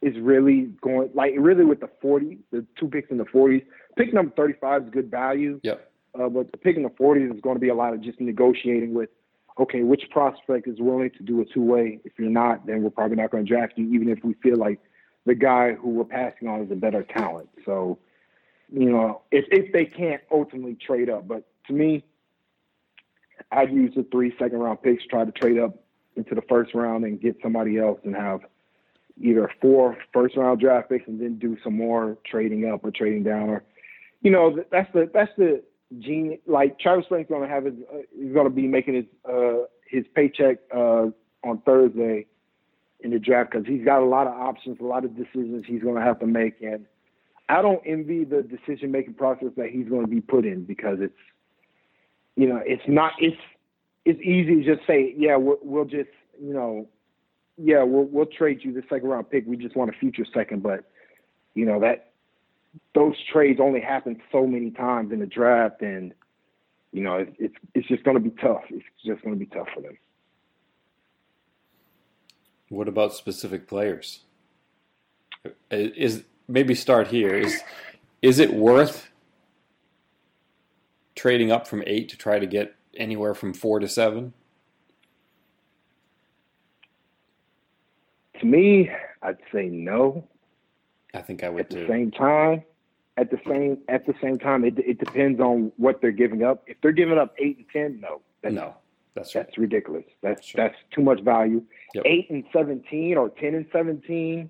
is 0.01 0.17
really 0.19 0.71
going 0.81 1.11
like 1.13 1.33
really 1.37 1.63
with 1.63 1.79
the 1.79 1.89
forty, 2.01 2.39
the 2.51 2.65
two 2.79 2.87
picks 2.87 3.11
in 3.11 3.17
the 3.17 3.25
forties. 3.25 3.61
Pick 3.97 4.15
number 4.15 4.33
thirty 4.35 4.55
five 4.59 4.83
is 4.85 4.89
good 4.89 5.11
value. 5.11 5.59
Yep. 5.63 5.91
Uh, 6.19 6.27
but 6.27 6.51
the 6.51 6.57
pick 6.57 6.75
in 6.75 6.83
the 6.83 6.89
40s 6.89 7.33
is 7.35 7.41
going 7.41 7.55
to 7.55 7.59
be 7.59 7.69
a 7.69 7.75
lot 7.75 7.93
of 7.93 8.01
just 8.01 8.19
negotiating 8.19 8.93
with, 8.93 9.09
okay, 9.59 9.83
which 9.83 10.09
prospect 10.09 10.67
is 10.67 10.79
willing 10.79 11.11
to 11.11 11.23
do 11.23 11.41
a 11.41 11.45
two 11.45 11.61
way? 11.61 11.99
If 12.05 12.13
you're 12.17 12.29
not, 12.29 12.65
then 12.65 12.81
we're 12.81 12.89
probably 12.89 13.17
not 13.17 13.31
going 13.31 13.45
to 13.45 13.49
draft 13.49 13.73
you, 13.75 13.91
even 13.93 14.09
if 14.09 14.23
we 14.23 14.33
feel 14.35 14.57
like 14.57 14.79
the 15.25 15.35
guy 15.35 15.73
who 15.73 15.89
we're 15.89 16.05
passing 16.05 16.47
on 16.47 16.61
is 16.61 16.71
a 16.71 16.75
better 16.75 17.03
talent. 17.03 17.49
So, 17.65 17.99
you 18.71 18.89
know, 18.89 19.21
if, 19.31 19.45
if 19.51 19.71
they 19.73 19.85
can't 19.85 20.21
ultimately 20.31 20.75
trade 20.75 21.09
up. 21.09 21.27
But 21.27 21.43
to 21.67 21.73
me, 21.73 22.03
I'd 23.51 23.71
use 23.71 23.93
the 23.95 24.03
three 24.11 24.33
second 24.39 24.59
round 24.59 24.81
picks, 24.81 25.05
try 25.05 25.25
to 25.25 25.31
trade 25.31 25.59
up 25.59 25.75
into 26.15 26.35
the 26.35 26.41
first 26.43 26.73
round 26.73 27.03
and 27.03 27.19
get 27.19 27.37
somebody 27.41 27.77
else 27.77 27.99
and 28.03 28.15
have 28.15 28.41
either 29.21 29.51
four 29.61 29.97
first 30.13 30.37
round 30.37 30.59
draft 30.59 30.89
picks 30.89 31.07
and 31.07 31.19
then 31.19 31.37
do 31.37 31.57
some 31.63 31.75
more 31.75 32.17
trading 32.25 32.69
up 32.69 32.83
or 32.83 32.91
trading 32.91 33.23
down 33.23 33.49
or 33.49 33.63
you 34.21 34.31
know 34.31 34.63
that's 34.71 34.91
the 34.93 35.09
that's 35.13 35.31
the 35.37 35.61
gene 35.97 36.37
like 36.45 36.79
Travis 36.79 37.05
going 37.09 37.25
to 37.27 37.47
have 37.47 37.65
his 37.65 37.73
uh, 37.91 37.97
he's 38.15 38.33
going 38.33 38.45
to 38.45 38.53
be 38.53 38.67
making 38.67 38.93
his 38.93 39.05
uh 39.27 39.63
his 39.87 40.05
paycheck 40.13 40.59
uh 40.75 41.07
on 41.43 41.61
Thursday 41.65 42.27
in 43.01 43.11
the 43.11 43.19
draft 43.19 43.51
because 43.51 43.65
he's 43.65 43.83
got 43.83 44.01
a 44.01 44.05
lot 44.05 44.27
of 44.27 44.33
options, 44.33 44.77
a 44.79 44.83
lot 44.83 45.05
of 45.05 45.15
decisions 45.15 45.63
he's 45.65 45.81
going 45.81 45.95
to 45.95 46.01
have 46.01 46.19
to 46.19 46.27
make, 46.27 46.61
and 46.61 46.85
I 47.47 47.61
don't 47.61 47.81
envy 47.85 48.25
the 48.25 48.43
decision 48.43 48.91
making 48.91 49.15
process 49.15 49.49
that 49.57 49.69
he's 49.69 49.87
going 49.87 50.01
to 50.01 50.07
be 50.07 50.21
put 50.21 50.45
in 50.45 50.65
because 50.65 50.97
it's 50.99 51.13
you 52.35 52.47
know 52.47 52.61
it's 52.63 52.83
not 52.87 53.13
it's 53.19 53.41
it's 54.05 54.19
easy 54.21 54.63
to 54.63 54.75
just 54.75 54.85
say 54.85 55.13
yeah 55.17 55.35
we'll, 55.37 55.57
we'll 55.61 55.85
just 55.85 56.09
you 56.41 56.53
know 56.53 56.87
yeah 57.57 57.83
we'll 57.83 58.05
we'll 58.05 58.27
trade 58.27 58.59
you 58.63 58.73
the 58.73 58.83
second 58.89 59.09
round 59.09 59.29
pick. 59.29 59.45
We 59.47 59.57
just 59.57 59.75
want 59.75 59.89
a 59.89 59.97
future 59.97 60.25
second 60.31 60.61
but 60.61 60.83
you 61.55 61.65
know 61.65 61.79
that 61.79 62.08
those 62.93 63.15
trades 63.31 63.59
only 63.59 63.81
happen 63.81 64.21
so 64.31 64.45
many 64.45 64.71
times 64.71 65.11
in 65.11 65.19
the 65.19 65.25
draft, 65.25 65.81
and 65.81 66.13
you 66.91 67.01
know 67.01 67.17
it's 67.17 67.35
it's, 67.39 67.55
it's 67.75 67.87
just 67.87 68.03
going 68.03 68.15
to 68.15 68.23
be 68.23 68.35
tough. 68.41 68.63
It's 68.69 68.83
just 69.05 69.21
going 69.23 69.35
to 69.35 69.39
be 69.39 69.45
tough 69.45 69.67
for 69.73 69.81
them. 69.81 69.97
What 72.69 72.87
about 72.87 73.13
specific 73.13 73.67
players? 73.67 74.21
Is 75.71 76.23
maybe 76.47 76.75
start 76.75 77.07
here. 77.07 77.35
Is 77.35 77.61
is 78.21 78.39
it 78.39 78.53
worth 78.53 79.09
trading 81.15 81.51
up 81.51 81.67
from 81.67 81.83
eight 81.87 82.09
to 82.09 82.17
try 82.17 82.39
to 82.39 82.47
get 82.47 82.75
anywhere 82.95 83.33
from 83.33 83.53
four 83.53 83.79
to 83.79 83.87
seven? 83.87 84.33
To 88.39 88.45
me, 88.45 88.89
I'd 89.21 89.37
say 89.53 89.65
no. 89.65 90.25
I 91.13 91.21
think 91.21 91.43
I 91.43 91.49
would 91.49 91.61
At 91.61 91.69
the 91.69 91.75
too. 91.77 91.87
same 91.87 92.11
time, 92.11 92.63
at 93.17 93.31
the 93.31 93.39
same 93.47 93.79
at 93.87 94.05
the 94.05 94.13
same 94.21 94.37
time, 94.37 94.63
it 94.63 94.77
it 94.79 94.99
depends 94.99 95.39
on 95.39 95.71
what 95.77 96.01
they're 96.01 96.11
giving 96.11 96.43
up. 96.43 96.63
If 96.67 96.77
they're 96.81 96.91
giving 96.91 97.17
up 97.17 97.35
eight 97.39 97.57
and 97.57 97.65
ten, 97.73 97.99
no, 97.99 98.21
that's, 98.41 98.53
No, 98.55 98.75
That's 99.15 99.33
right. 99.35 99.45
That's 99.45 99.57
ridiculous. 99.57 100.05
That's 100.21 100.45
Sure. 100.45 100.63
that's 100.63 100.77
too 100.91 101.01
much 101.01 101.21
value. 101.21 101.63
Yep. 101.95 102.03
Eight 102.05 102.29
and 102.29 102.43
seventeen 102.53 103.17
or 103.17 103.29
ten 103.29 103.55
and 103.55 103.65
seventeen, 103.73 104.49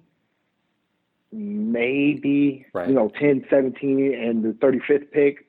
maybe 1.32 2.66
Right. 2.74 2.88
you 2.90 2.94
know 2.94 3.10
10, 3.20 3.46
17, 3.50 4.14
and 4.14 4.44
the 4.44 4.54
thirty 4.54 4.80
fifth 4.80 5.12
pick. 5.12 5.48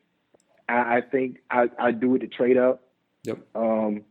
I, 0.68 0.98
I 0.98 1.00
think 1.00 1.38
I 1.50 1.68
I 1.78 1.90
do 1.92 2.14
it 2.14 2.20
to 2.20 2.28
trade 2.28 2.56
up. 2.56 2.82
Yep. 3.24 3.38
Um, 3.54 4.02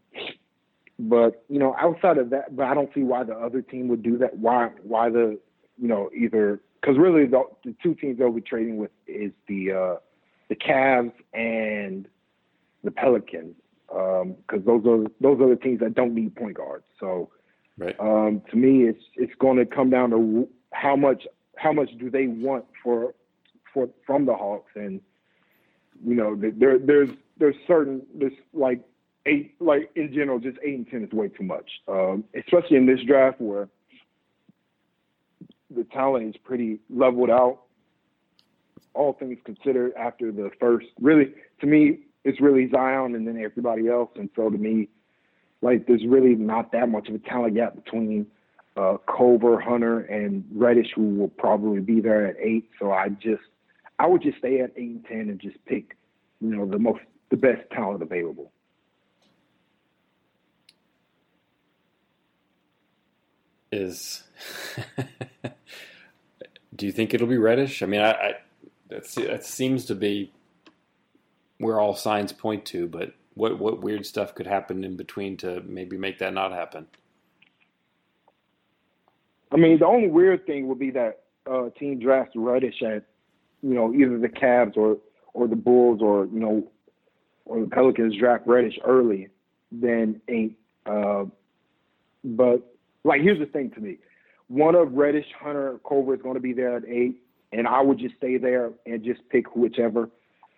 but 0.99 1.43
you 1.49 1.59
know, 1.59 1.75
outside 1.79 2.17
of 2.17 2.29
that, 2.31 2.55
but 2.55 2.65
I 2.67 2.73
don't 2.73 2.93
see 2.93 3.03
why 3.03 3.23
the 3.23 3.33
other 3.35 3.61
team 3.61 3.87
would 3.87 4.03
do 4.03 4.17
that. 4.17 4.37
Why 4.37 4.69
why 4.83 5.09
the 5.09 5.39
you 5.81 5.87
know 5.87 6.09
either 6.15 6.59
because 6.79 6.97
really 6.97 7.25
the, 7.25 7.43
the 7.63 7.75
two 7.81 7.95
teams 7.95 8.17
they'll 8.19 8.31
be 8.31 8.41
trading 8.41 8.77
with 8.77 8.91
is 9.07 9.31
the 9.47 9.71
uh, 9.71 9.95
the 10.49 10.55
Cavs 10.55 11.13
and 11.33 12.07
the 12.83 12.91
Pelicans 12.91 13.55
because 13.87 14.63
those 14.65 14.85
are 14.85 15.05
those 15.19 15.41
are 15.41 15.49
the 15.49 15.59
teams 15.61 15.79
that 15.79 15.95
don't 15.95 16.13
need 16.13 16.35
point 16.35 16.55
guards. 16.55 16.85
So 16.99 17.29
Right. 17.79 17.95
um, 17.99 18.41
to 18.51 18.57
me, 18.57 18.83
it's 18.83 19.03
it's 19.15 19.33
going 19.39 19.57
to 19.57 19.65
come 19.65 19.89
down 19.89 20.09
to 20.09 20.47
how 20.73 20.97
much 20.97 21.25
how 21.55 21.71
much 21.71 21.89
do 21.97 22.09
they 22.09 22.27
want 22.27 22.65
for 22.83 23.13
for 23.73 23.89
from 24.05 24.25
the 24.25 24.35
Hawks, 24.35 24.71
and 24.75 24.99
you 26.05 26.13
know 26.13 26.35
there 26.35 26.77
there's 26.77 27.09
there's 27.37 27.55
certain 27.65 28.05
there's 28.13 28.33
like 28.53 28.81
eight 29.25 29.55
like 29.61 29.89
in 29.95 30.13
general 30.13 30.39
just 30.39 30.57
eight 30.61 30.75
and 30.75 30.89
ten 30.89 31.03
is 31.05 31.11
way 31.13 31.29
too 31.29 31.43
much, 31.43 31.71
um, 31.87 32.25
especially 32.35 32.75
in 32.75 32.85
this 32.85 32.99
draft 33.07 33.39
where 33.39 33.69
the 35.73 35.83
talent 35.85 36.35
is 36.35 36.41
pretty 36.43 36.79
leveled 36.89 37.29
out. 37.29 37.59
All 38.93 39.13
things 39.13 39.37
considered, 39.45 39.93
after 39.95 40.31
the 40.31 40.49
first, 40.59 40.87
really 40.99 41.33
to 41.61 41.67
me, 41.67 41.99
it's 42.23 42.41
really 42.41 42.69
Zion 42.69 43.15
and 43.15 43.27
then 43.27 43.37
everybody 43.37 43.87
else, 43.87 44.09
and 44.15 44.29
so 44.35 44.49
to 44.49 44.57
me, 44.57 44.89
like 45.61 45.87
there's 45.87 46.05
really 46.05 46.35
not 46.35 46.71
that 46.71 46.89
much 46.89 47.07
of 47.07 47.15
a 47.15 47.19
talent 47.19 47.55
gap 47.55 47.75
between 47.75 48.25
uh, 48.77 48.97
Culver, 49.07 49.59
Hunter, 49.59 49.99
and 50.01 50.43
Reddish, 50.53 50.91
who 50.95 51.15
will 51.15 51.29
probably 51.29 51.81
be 51.81 51.99
there 51.99 52.27
at 52.27 52.35
eight. 52.39 52.69
So 52.79 52.91
I 52.91 53.09
just, 53.09 53.43
I 53.97 54.07
would 54.07 54.21
just 54.21 54.37
stay 54.37 54.61
at 54.61 54.71
eight 54.77 54.89
and 54.91 55.05
ten 55.05 55.19
and 55.29 55.39
just 55.39 55.57
pick, 55.65 55.97
you 56.39 56.55
know, 56.55 56.65
the 56.65 56.79
most, 56.79 57.01
the 57.29 57.37
best 57.37 57.61
talent 57.71 58.01
available. 58.01 58.51
Is 63.71 64.23
do 66.79 66.85
you 66.85 66.91
think 66.93 67.13
it'll 67.13 67.27
be 67.27 67.37
Reddish? 67.37 67.83
I 67.83 67.85
mean, 67.85 68.01
I, 68.01 68.11
I 68.11 68.33
that 68.89 69.43
seems 69.43 69.85
to 69.85 69.95
be 69.95 70.31
where 71.59 71.79
all 71.79 71.93
signs 71.93 72.31
point 72.31 72.65
to, 72.65 72.87
but 72.87 73.13
what 73.35 73.59
what 73.59 73.81
weird 73.81 74.05
stuff 74.05 74.33
could 74.33 74.47
happen 74.47 74.83
in 74.83 74.95
between 74.95 75.37
to 75.37 75.61
maybe 75.61 75.97
make 75.97 76.19
that 76.19 76.33
not 76.33 76.53
happen? 76.53 76.87
I 79.51 79.57
mean, 79.57 79.77
the 79.77 79.85
only 79.85 80.07
weird 80.07 80.45
thing 80.45 80.67
would 80.69 80.79
be 80.79 80.91
that 80.91 81.23
uh, 81.51 81.69
team 81.77 81.99
drafts 81.99 82.33
Reddish 82.35 82.81
at, 82.81 83.03
you 83.61 83.73
know, 83.73 83.93
either 83.93 84.17
the 84.17 84.29
Cavs 84.29 84.77
or 84.77 84.97
or 85.33 85.47
the 85.49 85.57
Bulls 85.57 86.01
or 86.01 86.25
you 86.27 86.39
know, 86.39 86.71
or 87.43 87.59
the 87.59 87.67
Pelicans 87.67 88.15
draft 88.17 88.47
Reddish 88.47 88.79
early, 88.85 89.27
then 89.69 90.21
eight. 90.29 90.57
Uh, 90.85 91.25
but 92.23 92.73
like, 93.03 93.21
here's 93.21 93.39
the 93.39 93.45
thing 93.47 93.69
to 93.71 93.81
me: 93.81 93.97
one 94.49 94.75
of 94.75 94.93
Reddish, 94.93 95.27
Hunter, 95.39 95.79
Culver 95.87 96.15
is 96.15 96.21
going 96.21 96.33
to 96.33 96.41
be 96.41 96.53
there 96.53 96.75
at 96.75 96.83
eight, 96.85 97.21
and 97.53 97.67
I 97.67 97.81
would 97.81 97.99
just 97.99 98.15
stay 98.17 98.37
there 98.37 98.71
and 98.85 99.03
just 99.03 99.21
pick 99.29 99.55
whichever. 99.55 100.09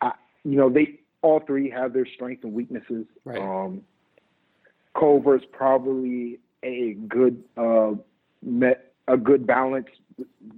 I, 0.02 0.14
you 0.44 0.56
know, 0.56 0.70
they 0.70 1.00
all 1.22 1.42
three 1.46 1.70
have 1.70 1.94
their 1.94 2.06
strengths 2.06 2.44
and 2.44 2.54
weaknesses. 2.54 3.06
Right. 3.26 3.40
Um, 3.40 3.82
Culver 4.98 5.36
is 5.36 5.44
probably 5.52 6.40
a 6.64 6.94
good 7.08 7.44
uh, 7.58 7.92
met 8.42 8.94
a 9.08 9.18
good 9.18 9.46
balance 9.46 9.88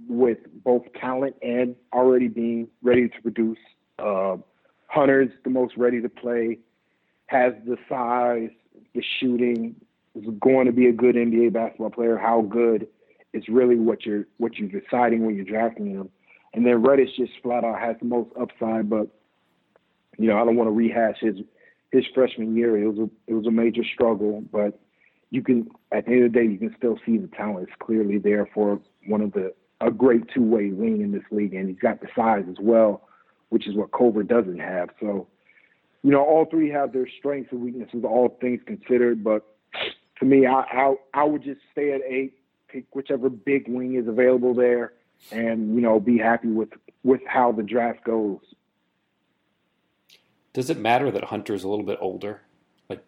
with 0.08 0.38
both 0.62 0.82
talent 1.00 1.36
and 1.42 1.74
already 1.92 2.28
being 2.28 2.68
ready 2.82 3.08
to 3.08 3.22
produce. 3.22 3.58
Uh, 3.98 4.36
Hunter's 4.86 5.30
the 5.42 5.50
most 5.50 5.76
ready 5.76 6.00
to 6.00 6.08
play, 6.08 6.58
has 7.26 7.52
the 7.66 7.76
size, 7.88 8.50
the 8.94 9.02
shooting, 9.18 9.74
is 10.14 10.24
going 10.40 10.66
to 10.66 10.72
be 10.72 10.86
a 10.86 10.92
good 10.92 11.16
NBA 11.16 11.52
basketball 11.52 11.90
player. 11.90 12.16
How 12.16 12.42
good 12.42 12.86
is 13.34 13.44
really 13.48 13.76
what 13.76 14.06
you're 14.06 14.24
what 14.38 14.56
you're 14.56 14.80
deciding 14.80 15.26
when 15.26 15.34
you're 15.36 15.44
drafting 15.44 15.90
him. 15.90 16.08
And 16.54 16.64
then 16.64 16.82
Reddish 16.82 17.16
just 17.16 17.32
flat 17.42 17.64
out 17.64 17.80
has 17.80 17.96
the 17.98 18.06
most 18.06 18.30
upside, 18.40 18.88
but 18.88 19.08
you 20.16 20.28
know 20.28 20.40
I 20.40 20.44
don't 20.44 20.56
want 20.56 20.68
to 20.68 20.72
rehash 20.72 21.18
his 21.20 21.36
his 21.92 22.04
freshman 22.14 22.56
year. 22.56 22.76
It 22.78 22.88
was 22.88 22.98
a 22.98 23.10
it 23.26 23.34
was 23.34 23.46
a 23.46 23.50
major 23.50 23.82
struggle, 23.84 24.42
but 24.52 24.78
you 25.30 25.42
can 25.42 25.68
at 25.92 26.06
the 26.06 26.12
end 26.12 26.24
of 26.24 26.32
the 26.32 26.38
day 26.38 26.46
you 26.46 26.58
can 26.58 26.74
still 26.78 26.98
see 27.04 27.18
the 27.18 27.28
talent 27.28 27.68
is 27.68 27.74
clearly 27.80 28.18
there 28.18 28.48
for 28.54 28.80
one 29.06 29.20
of 29.20 29.32
the 29.32 29.52
a 29.80 29.90
great 29.90 30.22
two 30.32 30.42
way 30.42 30.70
wing 30.70 31.00
in 31.00 31.12
this 31.12 31.24
league, 31.30 31.54
and 31.54 31.68
he's 31.68 31.78
got 31.78 32.00
the 32.00 32.08
size 32.16 32.44
as 32.48 32.56
well, 32.60 33.08
which 33.50 33.66
is 33.66 33.74
what 33.74 33.92
Culver 33.92 34.22
doesn't 34.22 34.60
have. 34.60 34.90
So, 35.00 35.26
you 36.02 36.10
know, 36.10 36.24
all 36.24 36.46
three 36.46 36.70
have 36.70 36.92
their 36.92 37.08
strengths 37.18 37.52
and 37.52 37.60
weaknesses, 37.60 38.04
all 38.04 38.36
things 38.40 38.60
considered. 38.66 39.22
But 39.24 39.44
to 40.20 40.24
me, 40.24 40.46
I 40.46 40.60
I, 40.60 40.94
I 41.12 41.24
would 41.24 41.42
just 41.42 41.60
stay 41.72 41.92
at 41.92 42.00
eight, 42.08 42.34
pick 42.74 42.94
whichever 42.94 43.30
big 43.30 43.68
wing 43.68 43.94
is 43.94 44.08
available 44.08 44.52
there, 44.54 44.92
and 45.30 45.74
you 45.74 45.80
know, 45.80 46.00
be 46.00 46.18
happy 46.18 46.48
with 46.48 46.70
with 47.04 47.20
how 47.26 47.52
the 47.52 47.62
draft 47.62 48.04
goes. 48.04 48.40
Does 50.52 50.70
it 50.70 50.78
matter 50.78 51.10
that 51.10 51.24
Hunter's 51.24 51.64
a 51.64 51.68
little 51.68 51.84
bit 51.84 51.98
older? 52.00 52.42
Like, 52.88 53.04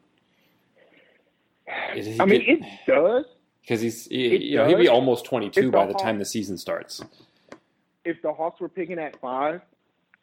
I 1.69 1.95
mean, 2.25 2.41
get- 2.41 2.49
it 2.49 2.61
does. 2.87 3.25
because 3.63 3.81
he's 3.81 4.07
he, 4.07 4.35
it 4.35 4.41
you 4.43 4.57
know 4.57 4.67
he'll 4.69 4.79
be 4.79 4.89
almost 4.89 5.25
twenty 5.25 5.51
two 5.51 5.71
by 5.71 5.81
the 5.83 5.89
the 5.89 5.93
Hawks- 5.95 6.03
time 6.03 6.19
the 6.19 6.25
season 6.27 6.57
starts. 6.57 7.03
if 8.05 8.21
the 8.23 8.33
Hawks 8.33 8.61
were 8.61 8.69
picking 8.69 8.99
at 9.01 9.21
five, 9.21 9.61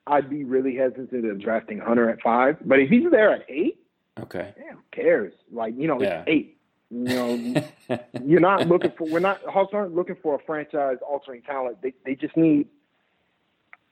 I'd 0.08 0.29
be 0.29 0.43
really 0.45 0.75
hesitant 0.75 1.25
of 1.29 1.39
drafting 1.41 1.79
Hunter 1.79 2.10
at 2.10 2.21
five. 2.21 2.58
But 2.65 2.79
if 2.79 2.89
he's 2.89 3.10
there 3.12 3.32
at 3.34 3.45
eight, 3.49 3.79
Okay. 4.21 4.53
yeah, 4.58 4.73
who 4.73 4.79
cares? 4.91 5.34
Like, 5.51 5.73
you 5.77 5.88
know, 5.88 6.01
Yeah. 6.01 6.21
it's 6.21 6.29
eight. 6.29 6.58
You 6.93 7.03
know, 7.03 7.63
you're 8.25 8.39
not 8.39 8.67
looking 8.67 8.91
for 8.97 9.10
we're 9.10 9.19
not 9.19 9.41
Hawks 9.45 9.73
aren't 9.73 9.95
looking 9.95 10.15
for 10.21 10.36
a 10.36 10.39
franchise 10.45 10.97
altering 11.08 11.41
talent. 11.41 11.82
They 11.82 11.93
they 12.06 12.13
just 12.13 12.38
need 12.38 12.67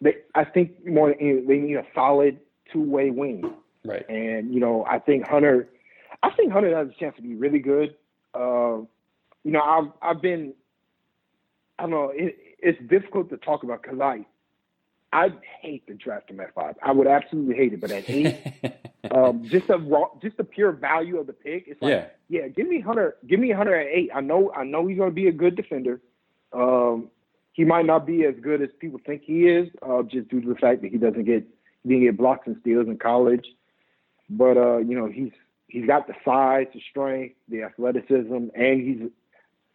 they 0.02 0.18
I 0.36 0.44
think 0.46 0.86
more 0.86 1.10
than 1.10 1.20
anything, 1.20 1.48
they 1.48 1.58
need 1.58 1.76
a 1.78 1.86
solid 1.96 2.40
two 2.72 2.84
way 2.84 3.10
wing. 3.10 3.54
right. 3.84 4.08
And, 4.08 4.54
you 4.54 4.60
know, 4.60 4.86
I 4.88 5.00
think 5.00 5.28
Hunter 5.28 5.68
I 6.22 6.30
think 6.32 6.52
Hunter 6.52 6.76
has 6.78 6.90
a 6.90 7.00
chance 7.00 7.16
to 7.16 7.24
be 7.24 7.34
really 7.34 7.60
good. 7.60 7.96
Uh, 8.36 8.86
you 9.44 9.52
know, 9.52 9.62
I've 9.62 9.92
I've 10.02 10.22
been 10.22 10.54
I 11.80 11.84
don't 11.84 11.92
know, 11.92 12.12
it, 12.14 12.38
it's 12.60 12.80
difficult 12.88 13.32
to 13.32 13.38
talk 13.38 13.64
about 13.64 13.82
because 13.82 14.00
I 14.00 14.26
I'd 15.14 15.38
hate 15.62 15.86
to 15.88 15.94
draft 15.94 16.30
him 16.30 16.40
at 16.40 16.54
five. 16.54 16.76
I 16.82 16.92
would 16.92 17.08
absolutely 17.08 17.56
hate 17.56 17.74
it, 17.74 17.82
but 17.82 17.92
at 17.92 18.10
eight, 18.10 18.40
um, 19.12 19.44
just 19.46 19.68
the 19.68 19.78
raw, 19.78 20.08
just 20.22 20.38
the 20.38 20.44
pure 20.44 20.72
value 20.72 21.18
of 21.18 21.28
the 21.28 21.34
pick. 21.34 21.66
It's 21.68 21.82
like, 21.82 21.92
yeah. 22.30 22.42
yeah, 22.42 22.48
give 22.48 22.68
me 22.68 22.80
Hunter. 22.80 23.16
Give 23.28 23.40
me 23.40 23.52
Hunter 23.52 23.76
at 23.76 23.88
eight. 23.88 24.10
I 24.16 24.22
know. 24.22 24.54
I 24.56 24.64
know 24.64 24.88
he's 24.88 24.98
going 24.98 25.10
to 25.10 25.16
be 25.16 25.28
a 25.28 25.34
good 25.34 25.56
defender. 25.56 26.00
Um, 26.54 27.10
he 27.54 27.66
might 27.66 27.86
not 27.86 28.06
be 28.06 28.24
as 28.26 28.36
good 28.42 28.62
as 28.62 28.70
people 28.80 29.00
think 29.06 29.24
he 29.26 29.48
is, 29.48 29.68
uh, 29.82 30.04
just 30.04 30.30
due 30.30 30.40
to 30.40 30.48
the 30.48 30.56
fact 30.56 30.82
that 30.82 30.92
he 30.92 30.98
doesn't 30.98 31.26
get 31.26 31.46
he 31.84 31.90
didn't 31.90 32.04
get 32.04 32.18
blocks 32.18 32.48
and 32.48 32.56
steals 32.62 32.88
in 32.88 32.98
college. 32.98 33.46
But 34.30 34.56
uh, 34.56 34.78
you 34.78 34.98
know, 34.98 35.08
he's 35.08 35.32
he's 35.68 35.86
got 35.86 36.08
the 36.08 36.14
size, 36.24 36.68
the 36.74 36.82
strength, 36.90 37.36
the 37.50 37.64
athleticism, 37.64 38.34
and 38.56 38.82
he's 38.82 39.10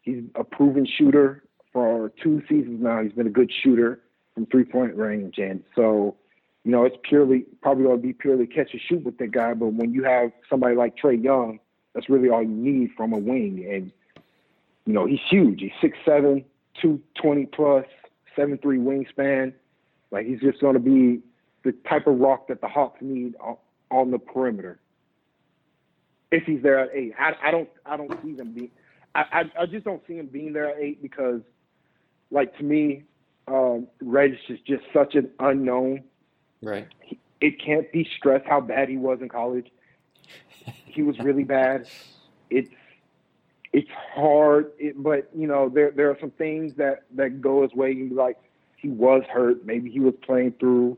he's 0.00 0.24
a 0.34 0.44
proven 0.44 0.86
shooter 0.86 1.42
for 1.74 2.10
two 2.22 2.42
seasons 2.48 2.82
now. 2.82 3.02
He's 3.02 3.12
been 3.12 3.26
a 3.26 3.30
good 3.30 3.52
shooter 3.62 4.00
from 4.36 4.46
three 4.46 4.64
point 4.64 4.94
range, 4.94 5.38
and 5.38 5.64
so 5.74 6.14
you 6.66 6.72
know, 6.72 6.84
it's 6.84 6.96
purely 7.08 7.46
probably 7.62 7.84
going 7.84 7.96
to 7.96 8.02
be 8.02 8.12
purely 8.12 8.44
catch 8.44 8.72
and 8.72 8.82
shoot 8.88 9.04
with 9.04 9.18
that 9.18 9.30
guy. 9.30 9.54
But 9.54 9.68
when 9.74 9.92
you 9.94 10.02
have 10.02 10.32
somebody 10.50 10.74
like 10.74 10.96
Trae 10.96 11.22
Young, 11.22 11.60
that's 11.94 12.10
really 12.10 12.28
all 12.28 12.42
you 12.42 12.48
need 12.48 12.90
from 12.96 13.12
a 13.12 13.18
wing. 13.18 13.64
And 13.70 13.92
you 14.84 14.92
know, 14.92 15.06
he's 15.06 15.20
huge. 15.30 15.60
He's 15.60 15.70
six 15.80 15.96
seven, 16.04 16.44
two 16.82 17.00
twenty 17.14 17.46
plus, 17.46 17.86
seven 18.34 18.58
three 18.58 18.78
wingspan. 18.78 19.54
Like 20.10 20.26
he's 20.26 20.40
just 20.40 20.60
going 20.60 20.74
to 20.74 20.80
be 20.80 21.22
the 21.62 21.70
type 21.88 22.08
of 22.08 22.18
rock 22.18 22.48
that 22.48 22.60
the 22.60 22.68
Hawks 22.68 22.98
need 23.00 23.36
on, 23.40 23.56
on 23.92 24.10
the 24.10 24.18
perimeter. 24.18 24.80
If 26.32 26.42
he's 26.46 26.64
there 26.64 26.80
at 26.80 26.90
eight, 26.92 27.14
I, 27.16 27.34
I 27.44 27.50
don't 27.52 27.68
I 27.86 27.96
don't 27.96 28.12
see 28.24 28.32
them 28.32 28.52
being. 28.52 28.70
I, 29.14 29.24
I 29.32 29.62
I 29.62 29.66
just 29.66 29.84
don't 29.84 30.02
see 30.08 30.14
him 30.14 30.26
being 30.26 30.52
there 30.52 30.70
at 30.70 30.78
eight 30.80 31.00
because, 31.00 31.42
like 32.32 32.56
to 32.58 32.64
me, 32.64 33.04
um, 33.48 33.86
Reddish 34.00 34.40
is 34.48 34.58
just 34.66 34.84
such 34.92 35.14
an 35.14 35.30
unknown 35.38 36.04
Right. 36.62 36.88
it 37.40 37.60
can't 37.62 37.90
be 37.92 38.08
stressed 38.16 38.46
how 38.46 38.60
bad 38.60 38.88
he 38.88 38.96
was 38.96 39.20
in 39.20 39.28
college. 39.28 39.70
He 40.86 41.02
was 41.02 41.18
really 41.18 41.44
bad. 41.44 41.86
It's 42.50 42.70
it's 43.72 43.90
hard, 44.14 44.72
it, 44.78 45.00
but 45.02 45.28
you 45.34 45.46
know 45.46 45.68
there 45.68 45.90
there 45.90 46.10
are 46.10 46.16
some 46.20 46.30
things 46.32 46.74
that 46.76 47.04
that 47.14 47.40
go 47.40 47.62
his 47.62 47.72
way. 47.74 47.90
You 47.90 47.96
can 47.96 48.08
be 48.10 48.14
like 48.14 48.38
he 48.76 48.88
was 48.88 49.22
hurt, 49.30 49.64
maybe 49.64 49.90
he 49.90 50.00
was 50.00 50.14
playing 50.22 50.52
through 50.58 50.96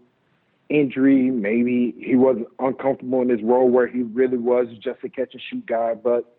injury. 0.69 1.31
Maybe 1.31 1.95
he 1.99 2.17
was 2.17 2.39
uncomfortable 2.59 3.23
in 3.23 3.29
his 3.29 3.43
role 3.43 3.69
where 3.69 3.87
he 3.87 4.03
really 4.03 4.39
was 4.39 4.69
just 4.79 5.03
a 5.05 5.09
catch 5.09 5.33
and 5.35 5.43
shoot 5.43 5.67
guy. 5.67 5.95
But 5.95 6.37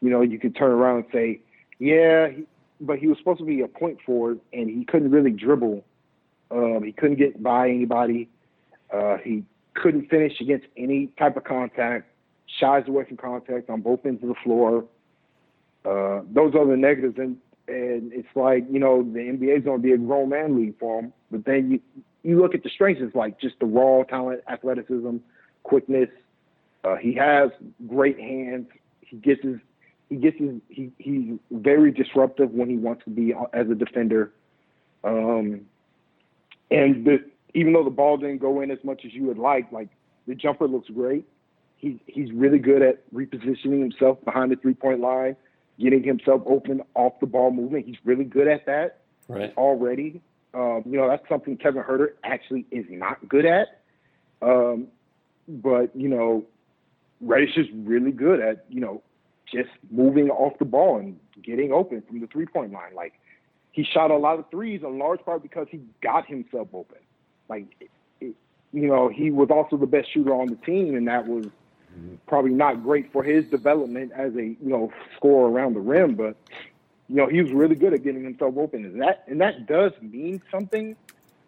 you 0.00 0.10
know, 0.10 0.22
you 0.22 0.38
could 0.38 0.54
turn 0.56 0.70
around 0.70 0.96
and 0.96 1.06
say, 1.12 1.40
yeah, 1.78 2.28
he, 2.28 2.44
but 2.80 2.98
he 2.98 3.06
was 3.06 3.18
supposed 3.18 3.40
to 3.40 3.44
be 3.44 3.60
a 3.60 3.68
point 3.68 3.98
forward, 4.04 4.40
and 4.52 4.68
he 4.68 4.84
couldn't 4.84 5.10
really 5.10 5.30
dribble. 5.30 5.84
Um, 6.50 6.82
he 6.84 6.92
couldn't 6.92 7.16
get 7.16 7.42
by 7.42 7.68
anybody. 7.68 8.28
Uh, 8.92 9.18
he 9.18 9.44
couldn't 9.74 10.08
finish 10.08 10.40
against 10.40 10.66
any 10.76 11.08
type 11.18 11.36
of 11.36 11.44
contact. 11.44 12.06
Shies 12.58 12.88
away 12.88 13.04
from 13.04 13.16
contact 13.16 13.70
on 13.70 13.80
both 13.80 14.04
ends 14.04 14.22
of 14.22 14.28
the 14.28 14.34
floor. 14.42 14.84
Uh, 15.84 16.22
those 16.32 16.54
are 16.54 16.66
the 16.66 16.76
negatives, 16.76 17.16
and 17.18 17.36
and 17.68 18.12
it's 18.12 18.28
like 18.34 18.66
you 18.70 18.80
know 18.80 19.02
the 19.02 19.20
NBA 19.20 19.58
is 19.58 19.64
going 19.64 19.78
to 19.78 19.82
be 19.82 19.92
a 19.92 19.98
grown 19.98 20.30
man 20.30 20.56
league 20.56 20.78
for 20.78 21.00
him. 21.00 21.12
But 21.30 21.44
then 21.44 21.70
you 21.70 21.80
you 22.22 22.40
look 22.40 22.54
at 22.54 22.62
the 22.62 22.70
strengths, 22.70 23.00
it's 23.02 23.14
like 23.14 23.40
just 23.40 23.58
the 23.60 23.66
raw 23.66 24.02
talent, 24.02 24.42
athleticism, 24.48 25.16
quickness. 25.62 26.08
Uh, 26.82 26.96
he 26.96 27.14
has 27.14 27.50
great 27.86 28.18
hands. 28.18 28.66
He 29.00 29.16
gets 29.16 29.42
his 29.42 29.56
he 30.10 30.16
gets 30.16 30.38
his 30.38 30.56
he 30.68 30.92
he's 30.98 31.38
very 31.50 31.90
disruptive 31.90 32.50
when 32.50 32.68
he 32.68 32.76
wants 32.76 33.04
to 33.04 33.10
be 33.10 33.32
as 33.54 33.70
a 33.70 33.74
defender. 33.74 34.32
Um, 35.02 35.62
and 36.70 37.06
the, 37.06 37.24
even 37.54 37.72
though 37.72 37.84
the 37.84 37.90
ball 37.90 38.18
didn't 38.18 38.38
go 38.38 38.60
in 38.60 38.70
as 38.70 38.78
much 38.84 39.04
as 39.06 39.14
you 39.14 39.24
would 39.24 39.38
like, 39.38 39.72
like 39.72 39.88
the 40.26 40.34
jumper 40.34 40.68
looks 40.68 40.90
great. 40.90 41.26
He's 41.76 41.98
he's 42.06 42.30
really 42.32 42.58
good 42.58 42.82
at 42.82 43.10
repositioning 43.12 43.80
himself 43.80 44.22
behind 44.24 44.52
the 44.52 44.56
three 44.56 44.74
point 44.74 45.00
line, 45.00 45.36
getting 45.78 46.02
himself 46.02 46.42
open 46.44 46.82
off 46.94 47.14
the 47.20 47.26
ball 47.26 47.50
movement. 47.50 47.86
He's 47.86 47.96
really 48.04 48.24
good 48.24 48.48
at 48.48 48.66
that 48.66 49.00
right. 49.28 49.54
already. 49.56 50.20
Um, 50.52 50.82
you 50.84 50.96
know, 50.98 51.08
that's 51.08 51.26
something 51.28 51.56
Kevin 51.56 51.82
Huerter 51.82 52.08
actually 52.24 52.66
is 52.70 52.84
not 52.90 53.26
good 53.28 53.46
at. 53.46 53.82
Um, 54.42 54.88
but, 55.48 55.94
you 55.94 56.08
know, 56.08 56.44
Reddish 57.20 57.56
is 57.56 57.66
really 57.72 58.10
good 58.10 58.40
at, 58.40 58.64
you 58.68 58.80
know, 58.80 59.02
just 59.52 59.70
moving 59.90 60.30
off 60.30 60.58
the 60.58 60.64
ball 60.64 60.98
and 60.98 61.18
getting 61.42 61.72
open 61.72 62.02
from 62.02 62.20
the 62.20 62.26
three 62.26 62.46
point 62.46 62.72
line. 62.72 62.94
Like, 62.94 63.14
he 63.72 63.84
shot 63.84 64.10
a 64.10 64.16
lot 64.16 64.38
of 64.38 64.50
threes 64.50 64.82
in 64.82 64.98
large 64.98 65.20
part 65.24 65.42
because 65.42 65.66
he 65.70 65.80
got 66.02 66.26
himself 66.26 66.68
open. 66.72 66.98
Like, 67.48 67.66
it, 68.20 68.34
you 68.72 68.86
know, 68.86 69.08
he 69.08 69.30
was 69.30 69.48
also 69.50 69.76
the 69.76 69.86
best 69.86 70.12
shooter 70.12 70.34
on 70.34 70.48
the 70.48 70.56
team, 70.56 70.94
and 70.96 71.08
that 71.08 71.26
was 71.26 71.46
probably 72.26 72.52
not 72.52 72.82
great 72.82 73.12
for 73.12 73.22
his 73.22 73.44
development 73.46 74.12
as 74.14 74.34
a, 74.36 74.42
you 74.42 74.56
know, 74.60 74.92
scorer 75.16 75.50
around 75.50 75.74
the 75.74 75.80
rim. 75.80 76.14
But, 76.14 76.36
you 77.08 77.16
know, 77.16 77.26
he 77.26 77.42
was 77.42 77.52
really 77.52 77.74
good 77.74 77.92
at 77.92 78.04
getting 78.04 78.22
himself 78.22 78.54
open. 78.56 78.84
And 78.84 79.00
that 79.02 79.24
and 79.26 79.40
that 79.40 79.66
does 79.66 79.92
mean 80.00 80.40
something. 80.50 80.96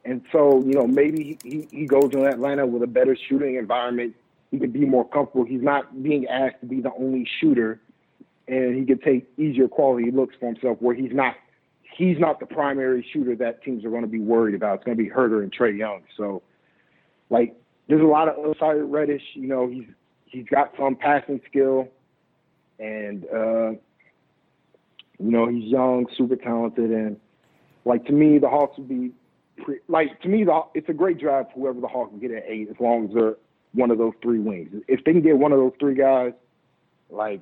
And 0.04 0.22
so, 0.32 0.60
you 0.64 0.72
know, 0.72 0.86
maybe 0.86 1.38
he, 1.44 1.68
he 1.70 1.86
goes 1.86 2.10
to 2.10 2.26
Atlanta 2.26 2.66
with 2.66 2.82
a 2.82 2.88
better 2.88 3.16
shooting 3.28 3.54
environment. 3.54 4.16
He 4.50 4.58
can 4.58 4.72
be 4.72 4.84
more 4.84 5.08
comfortable. 5.08 5.44
He's 5.44 5.62
not 5.62 6.02
being 6.02 6.26
asked 6.26 6.60
to 6.60 6.66
be 6.66 6.80
the 6.80 6.92
only 6.94 7.26
shooter, 7.40 7.80
and 8.48 8.76
he 8.76 8.84
can 8.84 8.98
take 8.98 9.28
easier 9.38 9.68
quality 9.68 10.10
looks 10.10 10.34
for 10.38 10.46
himself 10.46 10.78
where 10.80 10.94
he's 10.94 11.12
not 11.12 11.36
he's 11.96 12.18
not 12.18 12.40
the 12.40 12.46
primary 12.46 13.06
shooter 13.12 13.36
that 13.36 13.62
teams 13.62 13.84
are 13.84 13.90
going 13.90 14.02
to 14.02 14.08
be 14.08 14.18
worried 14.18 14.54
about. 14.54 14.76
It's 14.76 14.84
going 14.84 14.96
to 14.96 15.02
be 15.02 15.10
Huerter 15.10 15.42
and 15.42 15.52
Trae 15.52 15.76
Young. 15.76 16.02
So, 16.16 16.42
like, 17.30 17.54
there's 17.88 18.00
a 18.00 18.06
lot 18.06 18.28
of 18.28 18.44
upside 18.44 18.76
Reddish. 18.82 19.22
You 19.34 19.48
know, 19.48 19.68
he's 19.68 19.86
he's 20.26 20.46
got 20.46 20.72
some 20.78 20.96
passing 20.96 21.40
skill, 21.48 21.88
and 22.78 23.24
uh, 23.26 23.70
you 25.18 25.30
know, 25.30 25.48
he's 25.48 25.64
young, 25.64 26.06
super 26.16 26.36
talented, 26.36 26.90
and 26.90 27.16
like 27.84 28.04
to 28.06 28.12
me, 28.12 28.38
the 28.38 28.48
Hawks 28.48 28.78
would 28.78 28.88
be 28.88 29.12
like 29.88 30.20
to 30.22 30.28
me, 30.28 30.44
the, 30.44 30.62
it's 30.74 30.88
a 30.88 30.94
great 30.94 31.18
drive 31.18 31.46
for 31.52 31.60
whoever 31.60 31.80
the 31.80 31.88
Hawks 31.88 32.10
can 32.10 32.20
get 32.20 32.30
at 32.30 32.44
eight, 32.46 32.68
as 32.70 32.76
long 32.80 33.08
as 33.08 33.14
they're 33.14 33.36
one 33.72 33.90
of 33.90 33.98
those 33.98 34.14
three 34.22 34.38
wings. 34.38 34.70
If 34.88 35.04
they 35.04 35.12
can 35.12 35.22
get 35.22 35.38
one 35.38 35.52
of 35.52 35.58
those 35.58 35.72
three 35.78 35.94
guys, 35.94 36.32
like 37.10 37.40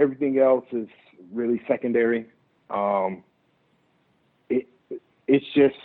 everything 0.00 0.38
else 0.38 0.64
is 0.72 0.88
really 1.32 1.60
secondary. 1.68 2.26
Um, 2.70 3.22
it 4.48 4.66
it's 5.28 5.46
just 5.54 5.76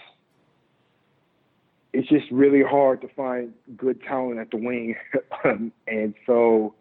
it's 1.93 2.08
just 2.10 2.25
really 2.32 2.63
hard 2.63 3.01
to 3.01 3.08
find 3.10 3.54
good 3.78 4.01
talent 4.04 4.39
at 4.39 4.51
the 4.51 4.58
wing, 4.58 4.95
and 5.88 6.13
so 6.25 6.73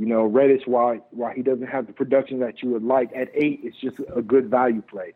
you 0.00 0.06
know, 0.06 0.24
Reddish, 0.24 0.62
while 0.64 0.96
while 1.10 1.34
he 1.34 1.42
doesn't 1.42 1.66
have 1.66 1.86
the 1.86 1.92
production 1.92 2.40
that 2.40 2.62
you 2.62 2.70
would 2.70 2.82
like 2.82 3.10
at 3.14 3.28
eight, 3.34 3.60
it's 3.62 3.76
just 3.76 3.96
a 4.16 4.22
good 4.22 4.48
value 4.50 4.80
play. 4.80 5.12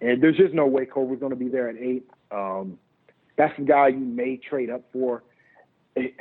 And 0.00 0.22
there's 0.22 0.38
just 0.38 0.54
no 0.54 0.66
way 0.66 0.86
Culver's 0.86 1.20
going 1.20 1.30
to 1.30 1.36
be 1.36 1.48
there 1.48 1.68
at 1.68 1.76
eight. 1.76 2.08
Um, 2.30 2.78
that's 3.36 3.54
the 3.58 3.64
guy 3.64 3.88
you 3.88 3.98
may 3.98 4.38
trade 4.38 4.70
up 4.70 4.82
for. 4.90 5.22
It, 5.94 6.14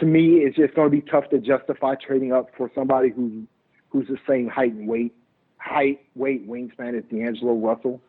to 0.00 0.06
me, 0.06 0.38
it's 0.38 0.56
just 0.56 0.74
going 0.74 0.90
to 0.90 0.96
be 0.96 1.02
tough 1.02 1.28
to 1.30 1.38
justify 1.38 1.94
trading 1.94 2.32
up 2.32 2.50
for 2.56 2.70
somebody 2.74 3.10
who's 3.10 3.44
who's 3.90 4.08
the 4.08 4.18
same 4.28 4.48
height 4.48 4.72
and 4.72 4.86
weight, 4.86 5.14
height, 5.56 6.00
weight, 6.14 6.48
wingspan 6.48 6.96
as 6.96 7.04
D'Angelo 7.04 7.54
Russell. 7.54 8.02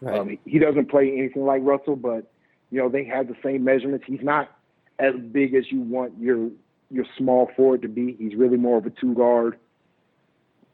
Right. 0.00 0.18
Um, 0.18 0.38
he 0.44 0.58
doesn't 0.58 0.88
play 0.90 1.12
anything 1.16 1.44
like 1.44 1.62
Russell, 1.64 1.96
but 1.96 2.30
you 2.70 2.78
know 2.78 2.88
they 2.88 3.04
have 3.04 3.28
the 3.28 3.36
same 3.42 3.64
measurements. 3.64 4.04
He's 4.06 4.22
not 4.22 4.50
as 4.98 5.14
big 5.14 5.54
as 5.54 5.70
you 5.70 5.80
want 5.80 6.14
your 6.18 6.50
your 6.90 7.04
small 7.16 7.50
forward 7.56 7.82
to 7.82 7.88
be. 7.88 8.16
He's 8.18 8.34
really 8.34 8.56
more 8.56 8.78
of 8.78 8.86
a 8.86 8.90
two 8.90 9.14
guard. 9.14 9.58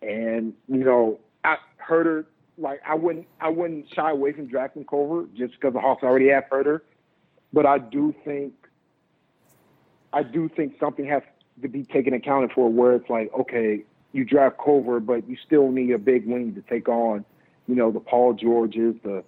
And 0.03 0.55
you 0.69 0.85
know, 0.85 1.21
I 1.45 1.57
Huerter, 1.89 2.27
like 2.59 2.81
I 2.87 2.95
wouldn't 2.95 3.27
I 3.41 3.49
wouldn't 3.49 3.93
shy 3.95 4.11
away 4.11 4.33
from 4.33 4.47
drafting 4.49 4.85
Culver 4.85 5.27
just 5.37 5.55
because 5.55 5.73
the 5.73 5.81
Hawks 5.81 6.03
already 6.03 6.29
have 6.29 6.45
Huerter. 6.51 6.81
But 7.53 7.67
I 7.67 7.79
do 7.79 8.15
think 8.25 8.55
I 10.13 10.23
do 10.23 10.49
think 10.49 10.75
something 10.79 11.07
has 11.07 11.23
to 11.63 11.69
be 11.69 11.85
taken 11.85 12.15
accounted 12.15 12.53
for 12.53 12.71
where 12.71 12.95
it's 12.95 13.09
like, 13.09 13.31
okay, 13.39 13.85
you 14.13 14.25
draft 14.25 14.57
Culver, 14.63 15.01
but 15.01 15.29
you 15.29 15.37
still 15.45 15.71
need 15.71 15.91
a 15.93 15.99
big 15.99 16.27
wing 16.27 16.55
to 16.55 16.63
take 16.63 16.89
on, 16.89 17.25
you 17.67 17.75
know, 17.75 17.91
the 17.91 18.01
Paul 18.01 18.35
Georges, 18.35 18.95
the 19.03 19.25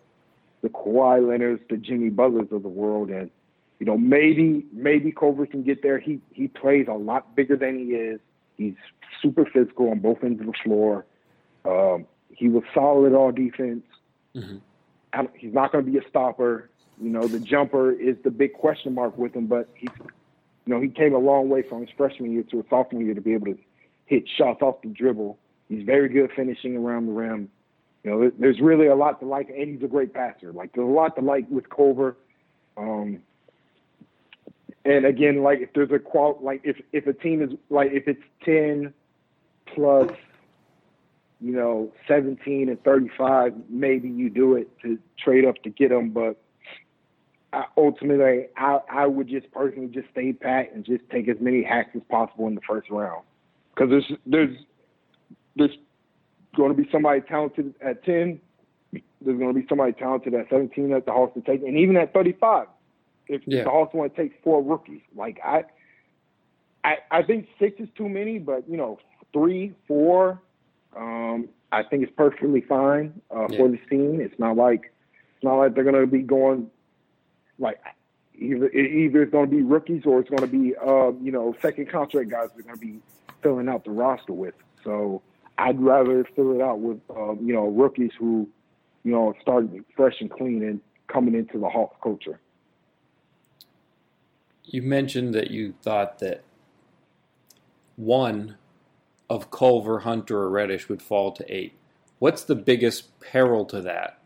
the 0.62 0.70
Kawhi 0.70 1.26
Leonards, 1.28 1.60
the 1.68 1.76
Jimmy 1.76 2.08
Butlers 2.08 2.50
of 2.50 2.62
the 2.62 2.70
world, 2.70 3.10
and 3.10 3.30
you 3.78 3.86
know, 3.86 3.98
maybe 3.98 4.64
maybe 4.72 5.12
Culver 5.12 5.46
can 5.46 5.62
get 5.62 5.82
there. 5.82 5.98
He 5.98 6.20
he 6.32 6.48
plays 6.48 6.86
a 6.88 6.94
lot 6.94 7.34
bigger 7.36 7.56
than 7.56 7.78
he 7.78 7.94
is. 7.94 8.20
He's 8.56 8.74
super 9.20 9.44
physical 9.44 9.90
on 9.90 9.98
both 9.98 10.22
ends 10.22 10.40
of 10.40 10.46
the 10.46 10.54
floor. 10.62 11.04
Um, 11.64 12.06
he 12.30 12.48
was 12.48 12.62
solid 12.72 13.12
all 13.14 13.32
defense. 13.32 13.84
Mm-hmm. 14.34 15.26
He's 15.36 15.52
not 15.52 15.72
going 15.72 15.84
to 15.84 15.90
be 15.90 15.98
a 15.98 16.08
stopper. 16.08 16.70
You 17.00 17.10
know, 17.10 17.26
the 17.26 17.40
jumper 17.40 17.92
is 17.92 18.16
the 18.22 18.30
big 18.30 18.52
question 18.52 18.94
mark 18.94 19.16
with 19.18 19.34
him, 19.34 19.46
but 19.46 19.68
he's, 19.74 19.90
you 20.66 20.74
know, 20.74 20.80
he 20.80 20.88
came 20.88 21.14
a 21.14 21.18
long 21.18 21.48
way 21.48 21.62
from 21.62 21.80
his 21.80 21.90
freshman 21.96 22.32
year 22.32 22.42
to 22.50 22.56
his 22.58 22.66
sophomore 22.70 23.02
year 23.02 23.14
to 23.14 23.20
be 23.20 23.34
able 23.34 23.46
to 23.46 23.58
hit 24.06 24.24
shots 24.36 24.62
off 24.62 24.82
the 24.82 24.88
dribble. 24.88 25.38
He's 25.68 25.84
very 25.84 26.08
good 26.08 26.30
finishing 26.34 26.76
around 26.76 27.06
the 27.06 27.12
rim. 27.12 27.48
You 28.02 28.10
know, 28.10 28.30
there's 28.38 28.60
really 28.60 28.86
a 28.86 28.94
lot 28.94 29.20
to 29.20 29.26
like, 29.26 29.48
and 29.48 29.74
he's 29.74 29.82
a 29.82 29.88
great 29.88 30.12
passer. 30.12 30.52
Like, 30.52 30.72
there's 30.74 30.86
a 30.86 30.90
lot 30.90 31.16
to 31.16 31.22
like 31.22 31.46
with 31.50 31.70
Culver. 31.70 32.16
Um, 32.76 33.20
and 34.84 35.06
again, 35.06 35.42
like 35.42 35.60
if 35.60 35.72
there's 35.74 35.90
a 35.90 35.98
qual, 35.98 36.38
like 36.42 36.60
if 36.64 36.76
if 36.92 37.06
a 37.06 37.14
team 37.14 37.42
is 37.42 37.50
like 37.70 37.90
if 37.92 38.06
it's 38.06 38.22
ten 38.44 38.92
plus, 39.74 40.10
you 41.40 41.52
know, 41.52 41.90
seventeen 42.06 42.68
and 42.68 42.82
thirty 42.84 43.08
five, 43.16 43.54
maybe 43.70 44.08
you 44.08 44.28
do 44.28 44.56
it 44.56 44.68
to 44.82 44.98
trade 45.18 45.46
up 45.46 45.56
to 45.62 45.70
get 45.70 45.88
them. 45.88 46.10
But 46.10 46.36
I, 47.54 47.64
ultimately, 47.76 48.46
I 48.56 48.78
I 48.90 49.06
would 49.06 49.28
just 49.28 49.50
personally 49.52 49.88
just 49.88 50.08
stay 50.10 50.32
pat 50.32 50.72
and 50.74 50.84
just 50.84 51.08
take 51.10 51.28
as 51.28 51.36
many 51.40 51.62
hacks 51.62 51.90
as 51.94 52.02
possible 52.10 52.46
in 52.48 52.54
the 52.54 52.60
first 52.68 52.90
round, 52.90 53.22
because 53.74 53.90
there's 53.90 54.12
there's 54.26 54.56
there's 55.56 55.76
going 56.56 56.74
to 56.74 56.82
be 56.82 56.88
somebody 56.90 57.20
talented 57.20 57.74
at 57.80 58.04
ten. 58.04 58.40
There's 58.92 59.38
going 59.38 59.54
to 59.54 59.58
be 59.60 59.66
somebody 59.68 59.92
talented 59.92 60.34
at 60.34 60.48
17 60.50 60.90
that 60.90 61.06
the 61.06 61.12
Hawks 61.12 61.34
to 61.34 61.40
take, 61.40 61.66
and 61.66 61.76
even 61.78 61.96
at 61.96 62.12
35 62.12 62.66
if 63.26 63.42
Yeah. 63.46 63.64
the 63.64 63.70
Hawks 63.70 63.94
want 63.94 64.14
to 64.14 64.22
take 64.22 64.40
four 64.42 64.62
rookies. 64.62 65.00
Like 65.16 65.40
I, 65.44 65.64
I, 66.84 66.96
I 67.10 67.22
think 67.22 67.48
six 67.58 67.80
is 67.80 67.88
too 67.96 68.08
many, 68.08 68.38
but 68.38 68.68
you 68.68 68.76
know, 68.76 68.98
three, 69.32 69.74
four, 69.88 70.40
um, 70.96 71.48
I 71.72 71.82
think 71.82 72.02
it's 72.02 72.12
perfectly 72.16 72.60
fine 72.60 73.20
uh, 73.34 73.48
Yeah. 73.48 73.58
for 73.58 73.68
the 73.68 73.78
team. 73.90 74.20
It's 74.20 74.38
not 74.38 74.56
like 74.56 74.92
it's 75.34 75.44
not 75.44 75.56
like 75.56 75.74
they're 75.74 75.84
going 75.84 76.00
to 76.00 76.06
be 76.06 76.22
going 76.22 76.70
like 77.58 77.80
either 78.36 78.68
either 78.70 79.22
it's 79.22 79.32
going 79.32 79.48
to 79.48 79.56
be 79.56 79.62
rookies 79.62 80.02
or 80.04 80.20
it's 80.20 80.30
going 80.30 80.42
to 80.42 80.46
be 80.46 80.74
uh, 80.76 81.12
you 81.22 81.32
know 81.32 81.54
second 81.62 81.90
contract 81.90 82.30
guys 82.30 82.48
they're 82.54 82.62
going 82.62 82.74
to 82.74 82.80
be 82.80 82.98
filling 83.42 83.68
out 83.68 83.84
the 83.84 83.90
roster 83.90 84.32
with. 84.32 84.54
So 84.82 85.22
I'd 85.58 85.80
rather 85.80 86.26
fill 86.36 86.52
it 86.54 86.60
out 86.60 86.80
with 86.80 87.00
um, 87.10 87.38
you 87.42 87.54
know 87.54 87.68
rookies 87.68 88.12
who 88.18 88.48
you 89.04 89.12
know 89.12 89.34
starting 89.40 89.84
fresh 89.96 90.20
and 90.20 90.30
clean 90.30 90.62
and 90.62 90.80
coming 91.08 91.34
into 91.34 91.58
the 91.58 91.68
Hawks 91.68 91.96
culture. 92.02 92.40
You 94.64 94.82
mentioned 94.82 95.34
that 95.34 95.50
you 95.50 95.74
thought 95.82 96.18
that 96.20 96.42
one 97.96 98.56
of 99.28 99.50
Culver, 99.50 100.00
Hunter, 100.00 100.38
or 100.38 100.50
Reddish 100.50 100.88
would 100.88 101.02
fall 101.02 101.32
to 101.32 101.54
eight. 101.54 101.74
What's 102.18 102.44
the 102.44 102.54
biggest 102.54 103.18
peril 103.20 103.64
to 103.66 103.80
that? 103.82 104.18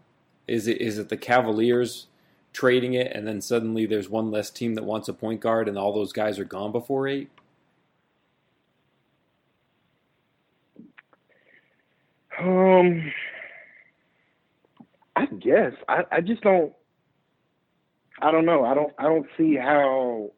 Is 0.46 0.66
it 0.66 0.80
is 0.80 0.98
it 0.98 1.08
the 1.08 1.16
Cavaliers 1.16 2.06
trading 2.52 2.94
it, 2.94 3.12
and 3.12 3.26
then 3.26 3.40
suddenly 3.40 3.86
there's 3.86 4.08
one 4.08 4.30
less 4.30 4.50
team 4.50 4.74
that 4.74 4.84
wants 4.84 5.08
a 5.08 5.12
point 5.12 5.40
guard, 5.40 5.68
and 5.68 5.78
all 5.78 5.92
those 5.92 6.12
guys 6.12 6.38
are 6.38 6.44
gone 6.44 6.72
before 6.72 7.06
eight? 7.08 7.30
Um, 12.38 13.12
I 15.16 15.26
guess 15.26 15.72
I, 15.88 16.04
I 16.12 16.20
just 16.20 16.42
don't. 16.42 16.72
I 18.20 18.30
don't 18.30 18.44
know. 18.44 18.64
I 18.64 18.74
don't. 18.74 18.92
I 18.98 19.04
don't 19.04 19.26
see 19.36 19.56
how 19.56 20.30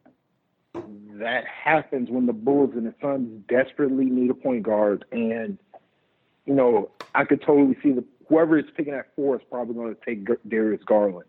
that 0.73 1.45
happens 1.45 2.09
when 2.09 2.25
the 2.25 2.33
Bulls 2.33 2.71
and 2.75 2.87
the 2.87 2.95
Suns 3.01 3.43
desperately 3.47 4.05
need 4.05 4.31
a 4.31 4.33
point 4.33 4.63
guard, 4.63 5.05
and 5.11 5.57
you 6.45 6.53
know, 6.53 6.89
I 7.13 7.25
could 7.25 7.41
totally 7.41 7.77
see 7.83 7.91
the 7.91 8.03
whoever 8.27 8.57
is 8.57 8.65
picking 8.75 8.93
at 8.93 9.13
four 9.15 9.35
is 9.35 9.41
probably 9.49 9.75
going 9.75 9.95
to 9.95 10.01
take 10.05 10.27
Darius 10.49 10.81
Garland. 10.85 11.25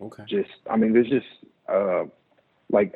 Okay. 0.00 0.24
Just, 0.28 0.50
I 0.70 0.76
mean, 0.76 0.92
there's 0.92 1.08
just 1.08 1.26
uh, 1.68 2.04
like 2.70 2.94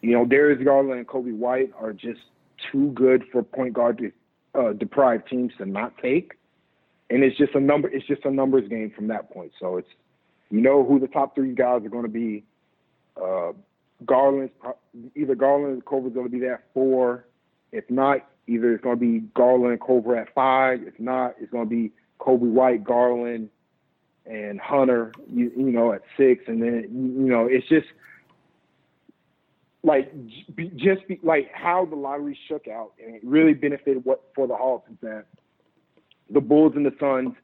you 0.00 0.12
know, 0.12 0.24
Darius 0.24 0.62
Garland 0.64 0.98
and 0.98 1.06
Coby 1.06 1.36
White 1.36 1.72
are 1.78 1.92
just 1.92 2.20
too 2.70 2.90
good 2.92 3.24
for 3.30 3.42
point 3.42 3.74
guard 3.74 4.12
uh, 4.54 4.72
deprived 4.72 5.28
teams 5.28 5.52
to 5.58 5.66
not 5.66 5.96
take 5.98 6.34
and 7.12 7.22
it's 7.22 7.36
just 7.36 7.54
a 7.54 7.60
number. 7.60 7.88
It's 7.88 8.06
just 8.06 8.24
a 8.24 8.30
numbers 8.30 8.68
game 8.68 8.90
from 8.96 9.08
that 9.08 9.30
point. 9.30 9.52
So 9.60 9.76
it's 9.76 9.88
you 10.50 10.60
know 10.60 10.84
who 10.84 10.98
the 10.98 11.06
top 11.06 11.34
three 11.34 11.54
guys 11.54 11.84
are 11.84 11.90
going 11.90 12.04
to 12.04 12.10
be. 12.10 12.44
Uh, 13.22 13.52
Garland, 14.06 14.50
either 15.14 15.34
Garland 15.34 15.74
and 15.74 15.84
Culver's 15.84 16.14
going 16.14 16.26
to 16.26 16.32
be 16.32 16.40
there 16.40 16.54
at 16.54 16.64
four. 16.72 17.26
If 17.70 17.88
not, 17.90 18.26
either 18.48 18.72
it's 18.72 18.82
going 18.82 18.96
to 18.96 19.00
be 19.00 19.20
Garland 19.34 19.72
and 19.72 19.80
Culver 19.80 20.16
at 20.16 20.34
five. 20.34 20.80
If 20.82 20.98
not, 20.98 21.34
it's 21.38 21.52
going 21.52 21.66
to 21.66 21.70
be 21.70 21.92
Coby 22.18 22.50
White, 22.50 22.82
Garland, 22.82 23.50
and 24.26 24.60
Hunter. 24.60 25.12
You, 25.32 25.52
you 25.56 25.70
know 25.70 25.92
at 25.92 26.02
six, 26.16 26.44
and 26.46 26.62
then 26.62 26.88
you 26.90 27.30
know 27.30 27.46
it's 27.46 27.68
just 27.68 27.86
like 29.82 30.12
just 30.76 31.06
be, 31.08 31.18
like 31.22 31.50
how 31.52 31.84
the 31.84 31.96
lottery 31.96 32.38
shook 32.48 32.68
out, 32.68 32.92
and 33.04 33.14
it 33.14 33.22
really 33.24 33.54
benefited 33.54 34.04
what 34.04 34.22
for 34.34 34.46
the 34.46 34.56
Hawks 34.56 34.90
is 34.90 34.96
that 35.02 35.24
the 36.30 36.40
Bulls 36.40 36.72
and 36.76 36.86
the 36.86 36.94
Suns 36.98 37.34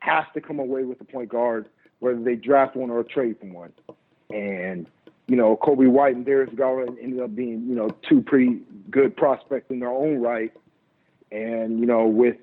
has 0.00 0.24
to 0.34 0.40
come 0.40 0.58
away 0.58 0.84
with 0.84 1.00
a 1.00 1.04
point 1.04 1.28
guard, 1.28 1.66
whether 2.00 2.20
they 2.20 2.34
draft 2.34 2.76
one 2.76 2.90
or 2.90 3.02
trade 3.02 3.36
for 3.40 3.46
one. 3.46 3.72
And 4.30 4.86
you 5.26 5.36
know, 5.36 5.56
Coby 5.56 5.88
White 5.88 6.16
and 6.16 6.26
Darius 6.26 6.52
Garland 6.54 6.98
ended 7.00 7.20
up 7.20 7.34
being 7.34 7.64
you 7.66 7.74
know 7.74 7.90
two 8.08 8.22
pretty 8.22 8.60
good 8.90 9.16
prospects 9.16 9.70
in 9.70 9.80
their 9.80 9.90
own 9.90 10.20
right. 10.20 10.52
And 11.30 11.80
you 11.80 11.86
know, 11.86 12.06
with 12.06 12.36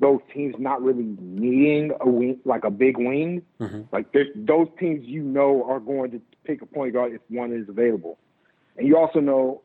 those 0.00 0.20
teams 0.32 0.54
not 0.58 0.82
really 0.82 1.16
needing 1.20 1.92
a 2.00 2.08
wing, 2.08 2.38
like 2.44 2.64
a 2.64 2.70
big 2.70 2.96
wing, 2.96 3.42
mm-hmm. 3.60 3.82
like 3.92 4.06
those 4.36 4.68
teams 4.78 5.04
you 5.04 5.22
know 5.22 5.64
are 5.68 5.80
going 5.80 6.10
to 6.12 6.20
pick 6.44 6.62
a 6.62 6.66
point 6.66 6.92
guard 6.92 7.12
if 7.12 7.20
one 7.28 7.52
is 7.52 7.68
available. 7.68 8.18
And 8.76 8.86
you 8.86 8.96
also 8.96 9.20
know, 9.20 9.62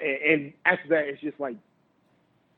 and, 0.00 0.18
and 0.22 0.52
after 0.64 0.88
that, 0.88 1.04
it's 1.04 1.20
just 1.20 1.38
like 1.38 1.56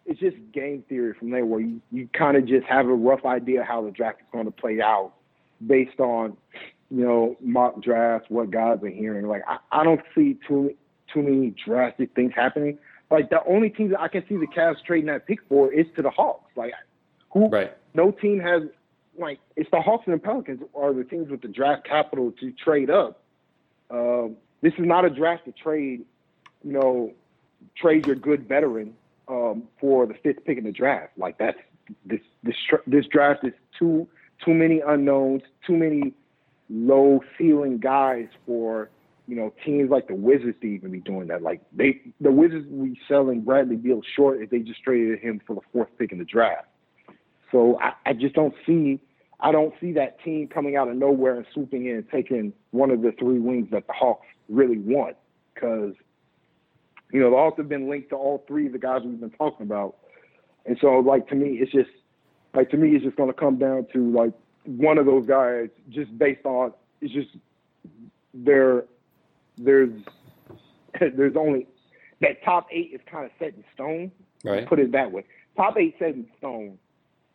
it's 0.06 0.20
just 0.20 0.36
game 0.52 0.84
theory 0.88 1.14
from 1.18 1.30
there 1.30 1.46
where 1.46 1.60
you, 1.60 1.80
you 1.90 2.08
kind 2.12 2.36
of 2.36 2.46
just 2.46 2.66
have 2.66 2.86
a 2.86 2.94
rough 2.94 3.24
idea 3.24 3.64
how 3.64 3.82
the 3.82 3.90
draft 3.90 4.20
is 4.20 4.26
going 4.32 4.44
to 4.44 4.50
play 4.50 4.80
out 4.80 5.12
based 5.66 5.98
on, 5.98 6.36
you 6.90 7.04
know, 7.04 7.36
mock 7.40 7.82
drafts, 7.82 8.28
what 8.28 8.50
guys 8.50 8.78
are 8.82 8.88
hearing. 8.88 9.26
Like 9.26 9.42
I, 9.48 9.58
I 9.72 9.84
don't 9.84 10.02
see 10.14 10.38
too 10.46 10.74
too 11.12 11.22
many 11.22 11.54
drastic 11.64 12.14
things 12.14 12.32
happening. 12.34 12.78
Like 13.10 13.30
the 13.30 13.44
only 13.44 13.70
team 13.70 13.90
that 13.90 14.00
I 14.00 14.08
can 14.08 14.24
see 14.28 14.36
the 14.36 14.46
Cavs 14.46 14.82
trading 14.84 15.06
that 15.06 15.26
pick 15.26 15.40
for 15.48 15.72
is 15.72 15.86
to 15.96 16.02
the 16.02 16.10
Hawks. 16.10 16.50
Like 16.56 16.72
who 17.30 17.48
right. 17.48 17.76
no 17.94 18.10
team 18.10 18.40
has 18.40 18.62
like 19.18 19.38
it's 19.56 19.70
the 19.70 19.80
Hawks 19.80 20.04
and 20.06 20.14
the 20.14 20.18
Pelicans 20.18 20.60
are 20.74 20.92
the 20.92 21.04
teams 21.04 21.30
with 21.30 21.42
the 21.42 21.48
draft 21.48 21.86
capital 21.86 22.32
to 22.40 22.52
trade 22.52 22.90
up. 22.90 23.20
Um, 23.90 24.36
this 24.62 24.72
is 24.74 24.86
not 24.86 25.04
a 25.04 25.10
draft 25.10 25.44
to 25.44 25.52
trade, 25.52 26.04
you 26.64 26.72
know, 26.72 27.12
trade 27.76 28.06
your 28.06 28.16
good 28.16 28.48
veteran 28.48 28.94
um, 29.28 29.64
for 29.80 30.06
the 30.06 30.14
fifth 30.14 30.44
pick 30.44 30.58
in 30.58 30.64
the 30.64 30.72
draft. 30.72 31.12
Like 31.16 31.38
that's 31.38 31.58
this 32.04 32.20
this 32.42 32.56
this 32.86 33.06
draft 33.06 33.44
is 33.44 33.52
too 33.78 34.08
too 34.44 34.54
many 34.54 34.80
unknowns, 34.80 35.42
too 35.66 35.76
many 35.76 36.14
low 36.70 37.22
ceiling 37.36 37.78
guys 37.78 38.28
for 38.46 38.90
you 39.26 39.36
know 39.36 39.52
teams 39.64 39.90
like 39.90 40.08
the 40.08 40.14
Wizards 40.14 40.58
to 40.60 40.66
even 40.66 40.90
be 40.90 41.00
doing 41.00 41.28
that. 41.28 41.42
Like 41.42 41.60
they 41.72 42.00
the 42.20 42.30
Wizards 42.30 42.66
will 42.68 42.86
be 42.86 43.00
selling 43.08 43.40
Bradley 43.42 43.76
Beal 43.76 44.02
short 44.16 44.42
if 44.42 44.50
they 44.50 44.60
just 44.60 44.82
traded 44.82 45.20
him 45.20 45.40
for 45.46 45.54
the 45.54 45.62
fourth 45.72 45.88
pick 45.98 46.12
in 46.12 46.18
the 46.18 46.24
draft. 46.24 46.66
So 47.52 47.78
I, 47.80 47.92
I 48.06 48.12
just 48.12 48.34
don't 48.34 48.54
see 48.66 49.00
I 49.40 49.52
don't 49.52 49.74
see 49.80 49.92
that 49.92 50.22
team 50.22 50.48
coming 50.48 50.76
out 50.76 50.88
of 50.88 50.96
nowhere 50.96 51.36
and 51.36 51.46
swooping 51.52 51.86
in 51.86 51.96
and 51.96 52.10
taking 52.10 52.52
one 52.70 52.90
of 52.90 53.02
the 53.02 53.12
three 53.18 53.38
wings 53.38 53.68
that 53.72 53.86
the 53.86 53.92
Hawks 53.92 54.26
really 54.48 54.78
want 54.78 55.16
because 55.54 55.94
you 57.14 57.20
know, 57.20 57.30
the 57.30 57.36
Hawks 57.36 57.58
have 57.58 57.68
been 57.68 57.88
linked 57.88 58.10
to 58.10 58.16
all 58.16 58.44
three 58.48 58.66
of 58.66 58.72
the 58.72 58.78
guys 58.78 59.02
we've 59.04 59.20
been 59.20 59.30
talking 59.30 59.64
about. 59.64 59.96
And 60.66 60.76
so, 60.80 60.98
like, 60.98 61.28
to 61.28 61.36
me, 61.36 61.58
it's 61.60 61.70
just, 61.70 61.90
like, 62.54 62.70
to 62.70 62.76
me, 62.76 62.96
it's 62.96 63.04
just 63.04 63.16
going 63.16 63.28
to 63.28 63.38
come 63.38 63.56
down 63.56 63.86
to, 63.92 64.10
like, 64.10 64.32
one 64.64 64.98
of 64.98 65.06
those 65.06 65.24
guys 65.24 65.68
just 65.90 66.18
based 66.18 66.44
on, 66.44 66.72
it's 67.00 67.14
just, 67.14 67.28
there, 68.34 68.86
there's, 69.58 69.90
there's 71.00 71.36
only, 71.36 71.66
that 72.20 72.42
top 72.44 72.66
eight 72.70 72.90
is 72.94 73.00
kind 73.10 73.24
of 73.24 73.30
set 73.38 73.54
in 73.54 73.64
stone. 73.74 74.12
Right. 74.44 74.68
Put 74.68 74.78
it 74.78 74.92
that 74.92 75.10
way. 75.10 75.24
Top 75.56 75.76
eight 75.78 75.96
set 75.98 76.10
in 76.10 76.26
stone. 76.38 76.78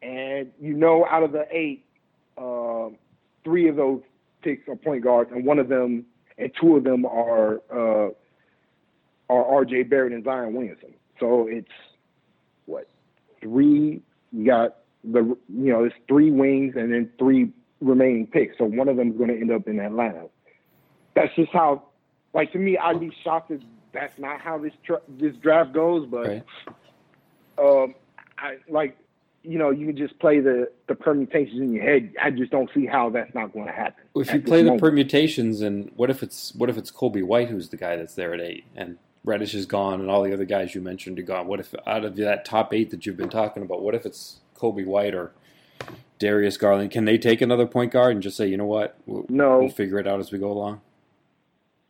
And 0.02 0.52
you 0.62 0.74
know, 0.74 1.06
out 1.10 1.24
of 1.24 1.32
the 1.32 1.46
eight, 1.52 1.86
uh, 2.38 2.90
three 3.44 3.68
of 3.68 3.76
those 3.76 4.02
picks 4.42 4.68
are 4.68 4.76
point 4.76 5.04
guards, 5.04 5.32
and 5.34 5.46
one 5.46 5.60
of 5.60 5.68
them 5.68 6.06
and 6.38 6.52
two 6.60 6.78
of 6.78 6.84
them 6.84 7.06
are 7.06 7.62
uh, 7.72 8.10
are 9.30 9.46
R.J. 9.46 9.84
Barrett 9.84 10.14
and 10.14 10.24
Zion 10.24 10.54
Williamson. 10.54 10.94
So 11.20 11.48
it's 11.50 11.68
what 12.66 12.88
three? 13.42 14.02
You 14.32 14.46
got 14.46 14.78
the 15.04 15.38
you 15.50 15.72
know 15.72 15.84
it's 15.84 15.96
three 16.08 16.32
wings 16.32 16.76
and 16.78 16.94
then 16.94 17.10
three 17.20 17.52
remaining 17.82 18.28
picks. 18.28 18.58
So 18.58 18.66
one 18.66 18.88
of 18.88 18.96
them 18.96 19.12
is 19.12 19.18
going 19.18 19.30
to 19.30 19.40
end 19.40 19.52
up 19.52 19.68
in 19.68 19.80
Atlanta. 19.80 20.28
That's 21.16 21.34
just 21.36 21.52
how. 21.52 21.84
Like 22.34 22.52
to 22.54 22.60
me, 22.60 22.78
I'd 22.78 23.00
be 23.00 23.12
shocked 23.24 23.52
if 23.52 23.62
that's 23.92 24.18
not 24.20 24.40
how 24.40 24.58
this 24.58 24.74
tra- 24.84 25.02
this 25.08 25.36
draft 25.38 25.74
goes. 25.74 26.08
But 26.08 26.28
right. 26.28 26.44
um, 27.58 27.96
I 28.38 28.58
like 28.68 28.98
you 29.42 29.58
know, 29.58 29.70
you 29.70 29.88
can 29.88 29.96
just 29.96 30.20
play 30.20 30.42
the, 30.42 30.70
the 30.88 30.96
permutations 30.96 31.62
in 31.62 31.72
your 31.72 31.84
head. 31.84 32.14
I 32.22 32.30
just 32.30 32.52
don't 32.52 32.70
see 32.74 32.86
how 32.86 33.10
that's 33.10 33.34
not 33.34 33.54
going 33.54 33.68
to 33.68 33.72
happen. 33.72 34.04
Well, 34.14 34.22
if 34.22 34.34
you 34.34 34.42
play 34.42 34.60
the 34.60 34.66
moment. 34.66 34.82
permutations, 34.82 35.62
and 35.62 35.92
what 35.96 36.10
if 36.10 36.22
it's 36.22 36.54
what 36.56 36.70
if 36.70 36.78
it's 36.78 36.92
Coby 36.92 37.24
White 37.24 37.50
who's 37.50 37.70
the 37.70 37.78
guy 37.78 37.96
that's 37.96 38.16
there 38.16 38.34
at 38.34 38.42
eight, 38.42 38.66
and 38.76 38.98
Reddish 39.24 39.54
is 39.54 39.66
gone 39.66 40.00
and 40.00 40.10
all 40.10 40.24
the 40.24 40.34
other 40.34 40.46
guys 40.46 40.74
you 40.76 40.82
mentioned 40.82 41.20
are 41.20 41.24
gone. 41.24 41.48
What 41.48 41.60
if 41.60 41.74
out 41.86 42.06
of 42.06 42.16
that 42.18 42.46
top 42.46 42.74
eight 42.74 42.90
that 42.92 43.06
you've 43.06 43.18
been 43.18 43.30
talking 43.30 43.64
about, 43.64 43.82
what 43.82 43.96
if 43.96 44.06
it's 44.06 44.40
Coby 44.56 44.86
White 44.86 45.14
or 45.14 45.32
Darius 46.20 46.58
Garland? 46.58 46.92
Can 46.92 47.06
they 47.06 47.18
take 47.18 47.42
another 47.42 47.66
point 47.66 47.92
guard 47.92 48.14
and 48.14 48.24
just 48.24 48.38
say, 48.38 48.48
you 48.48 48.58
know 48.58 48.66
what, 48.66 48.98
we'll, 49.06 49.26
no, 49.30 49.60
we'll 49.60 49.70
figure 49.70 50.00
it 50.00 50.08
out 50.08 50.20
as 50.20 50.32
we 50.32 50.40
go 50.40 50.52
along? 50.52 50.82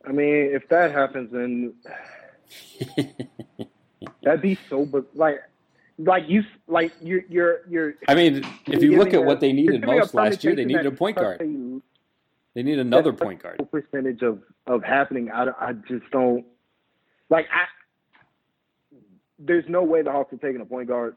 I 0.06 0.12
mean, 0.12 0.50
if 0.52 0.68
that 0.68 0.92
happens, 0.92 1.30
then 1.32 1.74
that'd 4.22 4.42
be 4.42 4.58
so. 4.68 4.86
But 4.86 5.06
like, 5.14 5.40
like 5.98 6.28
you, 6.28 6.42
like 6.66 6.92
you're, 7.02 7.22
you're, 7.28 7.60
you're. 7.68 7.94
I 8.08 8.14
mean, 8.14 8.46
if 8.66 8.82
you 8.82 8.96
look 8.96 9.08
at 9.08 9.20
a, 9.20 9.20
what 9.20 9.40
they 9.40 9.52
needed 9.52 9.84
most 9.84 10.14
last 10.14 10.42
year, 10.42 10.54
they 10.54 10.64
needed 10.64 10.86
a 10.86 10.92
point 10.92 11.16
guard. 11.16 11.40
They 12.54 12.62
need 12.62 12.78
another 12.78 13.12
point 13.12 13.42
guard. 13.42 13.60
Percentage 13.70 14.22
of 14.22 14.42
of 14.66 14.82
happening, 14.82 15.30
I, 15.30 15.48
I 15.58 15.72
just 15.72 16.10
don't. 16.10 16.44
Like 17.28 17.46
I, 17.52 17.66
there's 19.38 19.64
no 19.68 19.82
way 19.82 20.02
the 20.02 20.10
Hawks 20.10 20.32
are 20.32 20.36
taking 20.36 20.60
a 20.60 20.64
point 20.64 20.88
guard 20.88 21.16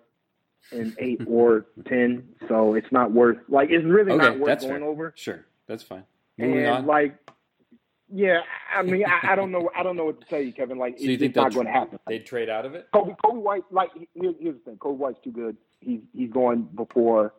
in 0.71 0.95
eight 0.99 1.21
or 1.27 1.65
ten, 1.87 2.27
so 2.47 2.75
it's 2.75 2.91
not 2.91 3.11
worth. 3.11 3.37
Like 3.47 3.69
it's 3.71 3.85
really 3.85 4.11
okay, 4.11 4.23
not 4.23 4.39
worth 4.39 4.61
going 4.61 4.79
fair. 4.81 4.83
over. 4.83 5.13
Sure, 5.15 5.45
that's 5.67 5.83
fine. 5.83 6.03
Moving 6.37 6.59
and 6.59 6.67
on. 6.67 6.85
like, 6.85 7.15
yeah, 8.13 8.41
I 8.75 8.81
mean, 8.83 9.05
I, 9.05 9.33
I, 9.33 9.35
don't 9.35 9.51
know. 9.51 9.69
I 9.75 9.83
don't 9.83 9.95
know 9.95 10.05
what 10.05 10.21
to 10.21 10.27
tell 10.27 10.41
you, 10.41 10.53
Kevin. 10.53 10.77
Like, 10.77 10.97
so 10.97 11.05
you 11.05 11.17
it's, 11.19 11.35
not 11.35 11.53
going 11.53 11.67
to 11.67 11.71
happen. 11.71 11.99
They'd 12.07 12.25
trade 12.25 12.49
out 12.49 12.65
of 12.65 12.75
it. 12.75 12.87
Kobe, 12.93 13.13
Coby 13.23 13.41
White, 13.41 13.63
like, 13.71 13.89
here's, 14.13 14.35
here's 14.39 14.55
the 14.55 14.61
thing. 14.71 14.77
Coby 14.77 14.97
White's 14.97 15.19
too 15.23 15.31
good. 15.31 15.57
He's 15.79 16.01
he's 16.13 16.31
going 16.31 16.63
before 16.75 17.33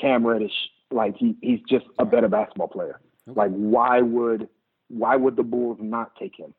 Cam 0.00 0.26
Reddish. 0.26 0.52
Like, 0.90 1.16
he 1.16 1.36
he's 1.40 1.60
just 1.68 1.86
a 1.98 2.04
better 2.04 2.28
basketball 2.28 2.68
player. 2.68 3.00
Okay. 3.28 3.38
Like, 3.38 3.50
why 3.50 4.00
would 4.00 4.48
why 4.88 5.16
would 5.16 5.36
the 5.36 5.42
Bulls 5.42 5.78
not 5.80 6.14
take 6.16 6.38
him? 6.38 6.54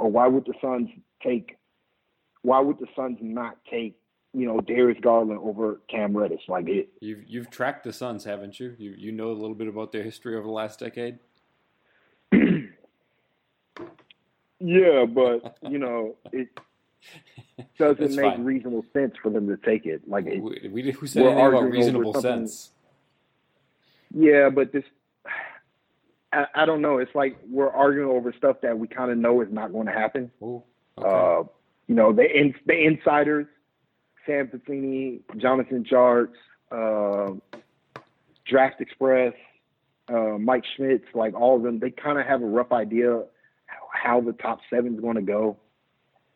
or 0.00 0.10
why 0.10 0.26
would 0.26 0.46
the 0.46 0.54
Suns 0.60 0.88
take? 1.22 1.58
Why 2.42 2.58
would 2.60 2.78
the 2.78 2.86
Suns 2.96 3.18
not 3.20 3.58
take 3.70 3.96
you 4.32 4.46
know 4.46 4.60
Darius 4.60 4.98
Garland 5.00 5.38
over 5.42 5.80
Cam 5.88 6.16
Reddish? 6.16 6.42
Like 6.48 6.68
it. 6.68 6.88
You've 7.00 7.24
you've 7.26 7.50
tracked 7.50 7.84
the 7.84 7.92
Suns, 7.92 8.24
haven't 8.24 8.58
you? 8.58 8.74
You 8.78 8.94
you 8.96 9.12
know 9.12 9.30
a 9.30 9.38
little 9.38 9.54
bit 9.54 9.68
about 9.68 9.92
their 9.92 10.02
history 10.02 10.34
over 10.34 10.46
the 10.46 10.52
last 10.52 10.80
decade. 10.80 11.18
Yeah, 14.60 15.04
but 15.06 15.56
you 15.70 15.78
know 15.78 16.16
it 16.32 16.48
doesn't 17.78 18.00
That's 18.00 18.16
make 18.16 18.34
fine. 18.34 18.44
reasonable 18.44 18.84
sense 18.92 19.14
for 19.22 19.30
them 19.30 19.48
to 19.48 19.56
take 19.56 19.86
it. 19.86 20.08
Like 20.08 20.26
it, 20.26 20.40
we, 20.40 20.68
we 20.68 20.90
who 20.92 21.06
said 21.06 21.24
anything 21.24 21.46
about 21.46 21.70
reasonable 21.70 22.14
sense? 22.20 22.70
Yeah, 24.14 24.50
but 24.50 24.72
this 24.72 24.84
I, 26.32 26.46
I 26.54 26.66
don't 26.66 26.80
know. 26.82 26.98
It's 26.98 27.14
like 27.14 27.38
we're 27.48 27.70
arguing 27.70 28.10
over 28.10 28.32
stuff 28.36 28.56
that 28.62 28.78
we 28.78 28.88
kind 28.88 29.10
of 29.10 29.18
know 29.18 29.40
is 29.40 29.48
not 29.50 29.72
going 29.72 29.86
to 29.86 29.92
happen. 29.92 30.30
Ooh, 30.42 30.62
okay. 30.98 31.08
Uh, 31.08 31.44
you 31.86 31.94
know, 31.94 32.12
the 32.12 32.22
in, 32.22 32.54
the 32.66 32.74
insiders, 32.74 33.46
Sam 34.26 34.48
Vecenie, 34.48 35.20
Jonathan 35.38 35.84
Jarts, 35.84 36.34
uh, 36.70 37.34
Draft 38.46 38.80
Express, 38.80 39.34
uh, 40.08 40.38
Mike 40.38 40.64
Schmitz, 40.76 41.04
like 41.14 41.34
all 41.34 41.56
of 41.56 41.62
them, 41.62 41.80
they 41.80 41.90
kind 41.90 42.18
of 42.18 42.26
have 42.26 42.42
a 42.42 42.46
rough 42.46 42.72
idea 42.72 43.24
how 44.02 44.20
the 44.20 44.32
top 44.32 44.60
seven 44.70 44.94
is 44.94 45.00
going 45.00 45.16
to 45.16 45.22
go, 45.22 45.58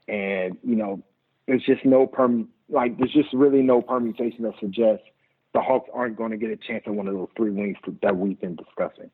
and 0.08 0.56
you 0.62 0.76
know, 0.76 1.02
there's 1.46 1.62
just 1.64 1.84
no 1.84 2.06
perm 2.06 2.48
like 2.68 2.98
there's 2.98 3.12
just 3.12 3.32
really 3.32 3.62
no 3.62 3.82
permutation 3.82 4.42
that 4.44 4.54
suggests 4.60 5.04
the 5.52 5.60
Hawks 5.60 5.88
aren't 5.92 6.16
going 6.16 6.32
to 6.32 6.36
get 6.36 6.50
a 6.50 6.56
chance 6.56 6.82
at 6.86 6.94
one 6.94 7.06
of 7.06 7.14
those 7.14 7.28
three 7.36 7.50
wings 7.50 7.76
that 8.02 8.16
we've 8.16 8.40
been 8.40 8.56
discussing. 8.56 9.10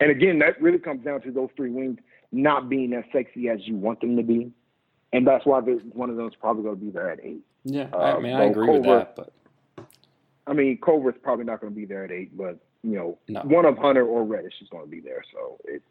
And 0.00 0.10
again, 0.10 0.38
that 0.40 0.60
really 0.60 0.78
comes 0.78 1.04
down 1.04 1.22
to 1.22 1.32
those 1.32 1.48
three 1.56 1.70
wings 1.70 1.98
not 2.30 2.68
being 2.68 2.92
as 2.92 3.04
sexy 3.12 3.48
as 3.48 3.60
you 3.66 3.74
want 3.74 4.00
them 4.00 4.16
to 4.16 4.22
be, 4.22 4.52
and 5.12 5.26
that's 5.26 5.46
why 5.46 5.60
one 5.60 6.10
of 6.10 6.16
those 6.16 6.34
probably 6.36 6.62
going 6.62 6.78
to 6.78 6.84
be 6.84 6.90
there 6.90 7.10
at 7.10 7.20
eight. 7.24 7.42
Yeah, 7.64 7.88
I 7.92 8.12
uh, 8.12 8.20
mean, 8.20 8.34
I 8.34 8.44
agree 8.44 8.66
Culver, 8.66 8.80
with 8.80 8.86
that, 8.86 9.16
but 9.16 9.32
I 10.46 10.52
mean, 10.52 10.78
Culver's 10.84 11.14
probably 11.22 11.44
not 11.44 11.60
going 11.60 11.72
to 11.72 11.76
be 11.78 11.86
there 11.86 12.04
at 12.04 12.12
eight, 12.12 12.36
but 12.36 12.58
you 12.82 12.96
know, 12.96 13.18
no. 13.28 13.40
one 13.40 13.64
of 13.64 13.76
Hunter 13.78 14.06
or 14.06 14.24
Reddish 14.24 14.54
is 14.62 14.68
going 14.68 14.84
to 14.84 14.90
be 14.90 15.00
there. 15.00 15.24
So 15.32 15.58
it, 15.64 15.82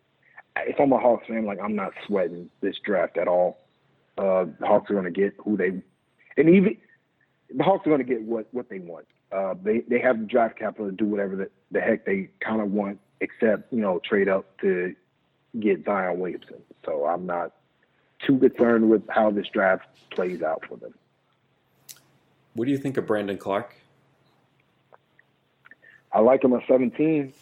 if 0.65 0.79
I'm 0.79 0.91
a 0.91 0.99
Hawks 0.99 1.27
fan, 1.27 1.45
like 1.45 1.59
I'm 1.61 1.75
not 1.75 1.93
sweating 2.05 2.49
this 2.61 2.75
draft 2.83 3.17
at 3.17 3.27
all. 3.27 3.59
Uh, 4.17 4.45
the 4.59 4.65
Hawks 4.65 4.89
are 4.89 4.93
going 4.93 5.05
to 5.05 5.11
get 5.11 5.35
who 5.37 5.57
they, 5.57 5.81
and 6.37 6.49
even 6.49 6.77
the 7.53 7.63
Hawks 7.63 7.85
are 7.85 7.89
going 7.89 8.05
to 8.05 8.13
get 8.13 8.23
what 8.23 8.47
what 8.51 8.69
they 8.69 8.79
want. 8.79 9.05
Uh, 9.31 9.55
they 9.61 9.79
they 9.81 9.99
have 9.99 10.19
the 10.19 10.25
draft 10.25 10.57
capital 10.57 10.87
to 10.87 10.91
do 10.91 11.05
whatever 11.05 11.35
the, 11.35 11.49
the 11.71 11.81
heck 11.81 12.05
they 12.05 12.29
kind 12.39 12.61
of 12.61 12.71
want, 12.71 12.99
except 13.19 13.71
you 13.71 13.79
know 13.79 13.99
trade 14.03 14.29
up 14.29 14.57
to 14.61 14.95
get 15.59 15.85
Zion 15.85 16.19
Williamson. 16.19 16.61
So 16.85 17.05
I'm 17.05 17.25
not 17.25 17.53
too 18.25 18.37
concerned 18.39 18.89
with 18.89 19.03
how 19.09 19.31
this 19.31 19.47
draft 19.53 19.85
plays 20.11 20.41
out 20.41 20.63
for 20.67 20.77
them. 20.77 20.93
What 22.53 22.65
do 22.65 22.71
you 22.71 22.77
think 22.77 22.97
of 22.97 23.05
Brandon 23.05 23.37
Clarke? 23.37 23.75
I 26.11 26.19
like 26.21 26.43
him 26.43 26.53
at 26.53 26.63
17. 26.67 27.33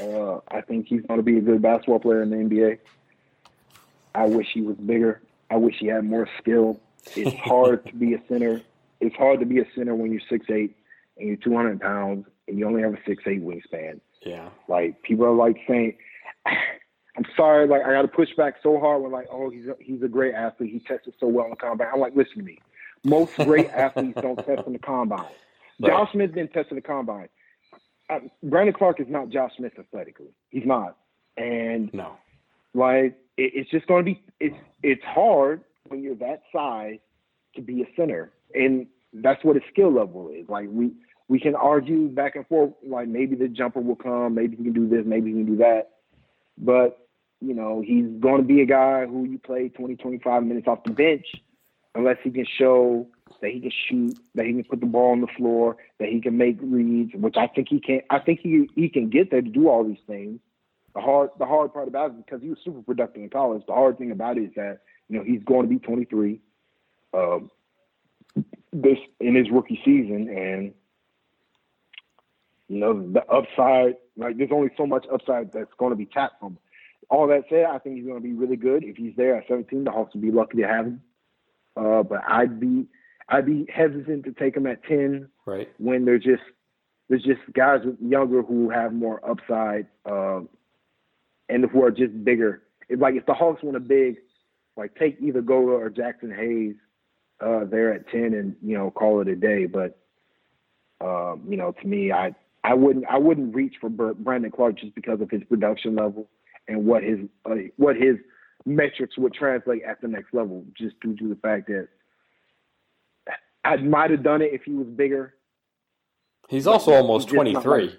Uh, 0.00 0.40
I 0.48 0.60
think 0.60 0.86
he's 0.88 1.02
going 1.02 1.18
to 1.18 1.24
be 1.24 1.38
a 1.38 1.40
good 1.40 1.62
basketball 1.62 2.00
player 2.00 2.22
in 2.22 2.30
the 2.30 2.36
NBA. 2.36 2.78
I 4.14 4.26
wish 4.26 4.48
he 4.52 4.60
was 4.60 4.76
bigger. 4.76 5.20
I 5.50 5.56
wish 5.56 5.76
he 5.78 5.86
had 5.86 6.04
more 6.04 6.28
skill. 6.38 6.80
It's 7.14 7.36
hard 7.44 7.84
to 7.86 7.94
be 7.94 8.14
a 8.14 8.22
center. 8.28 8.60
It's 9.00 9.16
hard 9.16 9.40
to 9.40 9.46
be 9.46 9.60
a 9.60 9.66
center 9.74 9.94
when 9.94 10.12
you're 10.12 10.22
six 10.28 10.46
eight 10.50 10.76
and 11.18 11.28
you're 11.28 11.36
200 11.36 11.80
pounds 11.80 12.26
and 12.48 12.58
you 12.58 12.66
only 12.66 12.82
have 12.82 12.94
a 12.94 12.98
six 13.06 13.22
eight 13.26 13.42
wingspan. 13.44 14.00
Yeah. 14.22 14.48
Like 14.68 15.02
people 15.02 15.26
are 15.26 15.34
like 15.34 15.56
saying, 15.68 15.96
I'm 16.46 17.26
sorry, 17.36 17.68
like 17.68 17.82
I 17.82 17.92
got 17.92 18.02
to 18.02 18.08
push 18.08 18.30
back 18.36 18.54
so 18.62 18.80
hard 18.80 19.02
when 19.02 19.12
like, 19.12 19.28
oh, 19.30 19.50
he's 19.50 19.66
a, 19.66 19.76
he's 19.78 20.02
a 20.02 20.08
great 20.08 20.34
athlete. 20.34 20.72
He 20.72 20.80
tested 20.80 21.14
so 21.20 21.28
well 21.28 21.44
in 21.44 21.50
the 21.50 21.56
combine. 21.56 21.88
I'm 21.92 22.00
like, 22.00 22.16
listen 22.16 22.38
to 22.38 22.42
me. 22.42 22.58
Most 23.04 23.36
great 23.36 23.68
athletes 23.74 24.20
don't 24.20 24.36
test 24.36 24.66
in 24.66 24.72
the 24.72 24.78
combine. 24.78 25.26
Right. 25.80 25.90
Josh 25.90 26.12
Smith 26.12 26.34
didn't 26.34 26.52
test 26.52 26.70
in 26.70 26.76
the 26.76 26.82
combine. 26.82 27.28
Brandon 28.42 28.74
Clarke 28.74 29.00
is 29.00 29.06
not 29.08 29.30
Josh 29.30 29.52
Smith 29.56 29.72
athletically. 29.78 30.32
He's 30.50 30.66
not. 30.66 30.96
And 31.36 31.92
no, 31.92 32.12
like 32.74 33.16
it, 33.36 33.52
it's 33.54 33.70
just 33.70 33.86
going 33.86 34.04
to 34.04 34.12
be 34.12 34.22
it's 34.40 34.56
it's 34.82 35.02
hard 35.04 35.62
when 35.88 36.02
you're 36.02 36.14
that 36.16 36.42
size 36.52 36.98
to 37.56 37.62
be 37.62 37.82
a 37.82 37.86
center, 37.96 38.32
and 38.54 38.86
that's 39.12 39.44
what 39.44 39.56
his 39.56 39.64
skill 39.72 39.92
level 39.92 40.28
is. 40.28 40.48
Like 40.48 40.68
we 40.70 40.92
we 41.28 41.40
can 41.40 41.54
argue 41.54 42.08
back 42.08 42.36
and 42.36 42.46
forth. 42.46 42.72
Like 42.86 43.08
maybe 43.08 43.34
the 43.36 43.48
jumper 43.48 43.80
will 43.80 43.96
come, 43.96 44.34
maybe 44.34 44.56
he 44.56 44.64
can 44.64 44.72
do 44.72 44.88
this, 44.88 45.04
maybe 45.04 45.30
he 45.30 45.38
can 45.38 45.46
do 45.46 45.56
that, 45.56 45.90
but 46.58 47.06
you 47.40 47.54
know 47.54 47.82
he's 47.84 48.06
going 48.20 48.40
to 48.40 48.46
be 48.46 48.60
a 48.60 48.66
guy 48.66 49.06
who 49.06 49.24
you 49.24 49.38
play 49.38 49.68
20, 49.68 49.96
25 49.96 50.42
minutes 50.44 50.68
off 50.68 50.84
the 50.84 50.92
bench 50.92 51.26
unless 51.94 52.16
he 52.22 52.30
can 52.30 52.46
show 52.58 53.06
that 53.40 53.50
he 53.50 53.60
can 53.60 53.72
shoot, 53.88 54.18
that 54.34 54.46
he 54.46 54.52
can 54.52 54.64
put 54.64 54.80
the 54.80 54.86
ball 54.86 55.12
on 55.12 55.20
the 55.20 55.26
floor, 55.36 55.76
that 55.98 56.08
he 56.08 56.20
can 56.20 56.36
make 56.36 56.58
reads, 56.60 57.12
which 57.14 57.36
I 57.36 57.46
think 57.46 57.68
he 57.68 57.80
can. 57.80 58.00
I 58.10 58.18
think 58.18 58.40
he 58.40 58.68
he 58.74 58.88
can 58.88 59.10
get 59.10 59.30
there 59.30 59.42
to 59.42 59.48
do 59.48 59.68
all 59.68 59.84
these 59.84 60.02
things. 60.06 60.40
The 60.94 61.00
hard 61.00 61.30
the 61.38 61.46
hard 61.46 61.72
part 61.72 61.88
about 61.88 62.10
it 62.10 62.16
because 62.24 62.40
he 62.42 62.48
was 62.48 62.58
super 62.64 62.82
productive 62.82 63.22
in 63.22 63.30
college. 63.30 63.62
The 63.66 63.74
hard 63.74 63.98
thing 63.98 64.10
about 64.10 64.38
it 64.38 64.44
is 64.44 64.54
that 64.56 64.80
you 65.08 65.18
know 65.18 65.24
he's 65.24 65.42
going 65.44 65.62
to 65.62 65.68
be 65.68 65.78
23 65.78 66.40
um, 67.12 67.50
this 68.72 68.98
in 69.20 69.34
his 69.34 69.50
rookie 69.50 69.80
season, 69.84 70.28
and 70.28 70.72
you 72.68 72.78
know 72.78 73.12
the 73.12 73.24
upside. 73.26 73.96
Like 74.16 74.36
there's 74.36 74.50
only 74.52 74.70
so 74.76 74.86
much 74.86 75.06
upside 75.12 75.52
that's 75.52 75.72
going 75.78 75.90
to 75.90 75.96
be 75.96 76.06
tapped 76.06 76.40
from. 76.40 76.58
All 77.10 77.26
that 77.28 77.44
said, 77.50 77.66
I 77.66 77.78
think 77.78 77.96
he's 77.96 78.06
going 78.06 78.16
to 78.16 78.22
be 78.22 78.32
really 78.32 78.56
good. 78.56 78.82
If 78.82 78.96
he's 78.96 79.12
there 79.16 79.36
at 79.36 79.46
17, 79.46 79.84
the 79.84 79.90
Hawks 79.90 80.14
will 80.14 80.22
be 80.22 80.30
lucky 80.30 80.58
to 80.58 80.66
have 80.66 80.86
him. 80.86 81.02
Uh, 81.76 82.02
but 82.02 82.22
I'd 82.26 82.60
be 82.60 82.86
I'd 83.28 83.46
be 83.46 83.66
hesitant 83.72 84.24
to 84.24 84.32
take 84.32 84.56
him 84.56 84.66
at 84.66 84.84
ten. 84.84 85.28
Right. 85.46 85.68
When 85.78 86.04
they're 86.04 86.18
just 86.18 86.42
there's 87.08 87.22
just 87.22 87.40
guys 87.52 87.80
younger 88.00 88.42
who 88.42 88.70
have 88.70 88.92
more 88.92 89.20
upside, 89.28 89.86
uh, 90.06 90.40
and 91.48 91.64
who 91.70 91.84
are 91.84 91.90
just 91.90 92.24
bigger. 92.24 92.62
It's 92.88 93.00
like 93.00 93.14
if 93.14 93.26
the 93.26 93.34
Hawks 93.34 93.62
want 93.62 93.76
a 93.76 93.80
big, 93.80 94.16
like 94.76 94.94
take 94.96 95.18
either 95.20 95.42
Goga 95.42 95.72
or 95.72 95.90
Jaxson 95.90 96.34
Hayes 96.34 96.76
uh, 97.40 97.64
there 97.64 97.92
at 97.92 98.08
ten, 98.08 98.34
and 98.34 98.56
you 98.62 98.76
know 98.76 98.90
call 98.90 99.20
it 99.20 99.28
a 99.28 99.36
day. 99.36 99.66
But 99.66 99.98
um, 101.00 101.42
you 101.48 101.56
know, 101.56 101.72
to 101.72 101.86
me, 101.86 102.12
I 102.12 102.34
I 102.62 102.74
wouldn't 102.74 103.04
I 103.10 103.18
wouldn't 103.18 103.54
reach 103.54 103.74
for 103.80 103.90
Brandon 103.90 104.50
Clarke 104.50 104.78
just 104.78 104.94
because 104.94 105.20
of 105.20 105.30
his 105.30 105.42
production 105.44 105.96
level 105.96 106.28
and 106.68 106.86
what 106.86 107.02
his 107.02 107.18
uh, 107.44 107.54
what 107.76 107.96
his 107.96 108.16
metrics 108.66 109.16
would 109.18 109.34
translate 109.34 109.82
at 109.82 110.00
the 110.00 110.08
next 110.08 110.32
level, 110.32 110.64
just 110.76 110.98
due 111.00 111.16
to 111.16 111.28
the 111.28 111.36
fact 111.36 111.66
that 111.68 111.88
I 113.64 113.76
might 113.76 114.10
have 114.10 114.22
done 114.22 114.42
it 114.42 114.52
if 114.52 114.62
he 114.64 114.72
was 114.72 114.86
bigger. 114.86 115.34
He's 116.48 116.66
also 116.66 116.92
almost 116.92 117.28
twenty 117.28 117.54
three. 117.54 117.96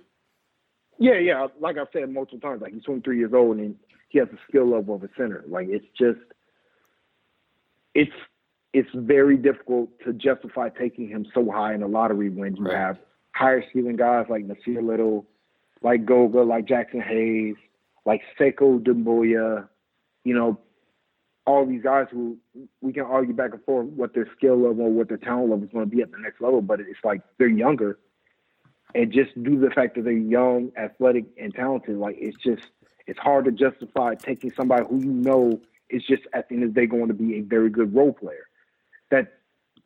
yeah, 1.00 1.18
yeah. 1.18 1.48
Like 1.60 1.78
I've 1.78 1.88
said 1.92 2.10
multiple 2.12 2.40
times, 2.40 2.62
like 2.62 2.74
he's 2.74 2.84
twenty 2.84 3.02
three 3.02 3.18
years 3.18 3.34
old 3.34 3.58
and 3.58 3.76
he 4.10 4.20
has 4.20 4.28
the 4.30 4.38
skill 4.48 4.70
level 4.70 4.96
of 4.96 5.04
a 5.04 5.10
center. 5.18 5.44
Like 5.48 5.68
it's 5.70 5.86
just, 5.98 6.20
it's 7.96 8.12
it's 8.74 8.90
very 8.94 9.38
difficult 9.38 9.90
to 10.06 10.14
justify 10.14 10.70
taking 10.70 11.08
him 11.08 11.26
so 11.34 11.50
high 11.50 11.74
in 11.74 11.80
the 11.80 11.88
lottery 11.88 12.30
when 12.30 12.56
you 12.56 12.66
right. 12.66 12.78
have 12.78 12.98
higher 13.32 13.64
ceiling 13.74 13.96
guys 13.96 14.26
like 14.30 14.46
Nassir 14.48 14.86
Little, 14.86 15.26
like 15.82 16.06
Goga, 16.06 16.42
like 16.42 16.66
Jaxson 16.66 17.02
Hayes, 17.02 17.56
like 18.06 18.22
Sekou 18.40 18.80
Doumbouya, 18.82 19.68
you 20.26 20.34
know, 20.34 20.60
all 21.48 21.66
these 21.66 21.84
guys 21.84 22.08
who 22.12 22.38
we 22.82 22.92
can 22.92 23.04
argue 23.04 23.34
back 23.34 23.54
and 23.54 23.64
forth 23.64 23.86
what 23.88 24.14
their 24.14 24.28
skill 24.36 24.58
level, 24.58 24.86
or 24.86 24.92
what 24.92 25.08
their 25.08 25.18
talent 25.18 25.50
level 25.52 25.64
is 25.64 25.72
going 25.72 25.90
to 25.90 25.96
be 25.96 26.02
at 26.02 26.12
the 26.12 26.18
next 26.18 26.42
level, 26.42 26.62
but 26.62 26.82
it's 26.82 27.00
like 27.06 27.22
they're 27.38 27.48
younger, 27.48 28.00
and 28.94 29.14
just 29.14 29.34
due 29.42 29.62
to 29.62 29.70
the 29.70 29.70
fact 29.70 29.96
that 29.96 30.04
they're 30.04 30.14
young, 30.14 30.72
athletic, 30.78 31.26
and 31.40 31.54
talented, 31.54 31.98
like 31.98 32.18
it's 32.20 32.38
just 32.44 32.64
it's 33.08 33.20
hard 33.20 33.46
to 33.46 33.52
justify 33.52 34.16
taking 34.16 34.52
somebody 34.58 34.86
who 34.90 35.00
you 35.00 35.12
know 35.12 35.62
is 35.90 36.04
just 36.04 36.24
at 36.34 36.50
the 36.50 36.56
end 36.56 36.64
of 36.64 36.74
the 36.74 36.82
day 36.82 36.88
going 36.88 37.08
to 37.08 37.14
be 37.14 37.36
a 37.36 37.42
very 37.42 37.70
good 37.70 37.94
role 37.94 38.12
player. 38.12 38.48
That 39.12 39.34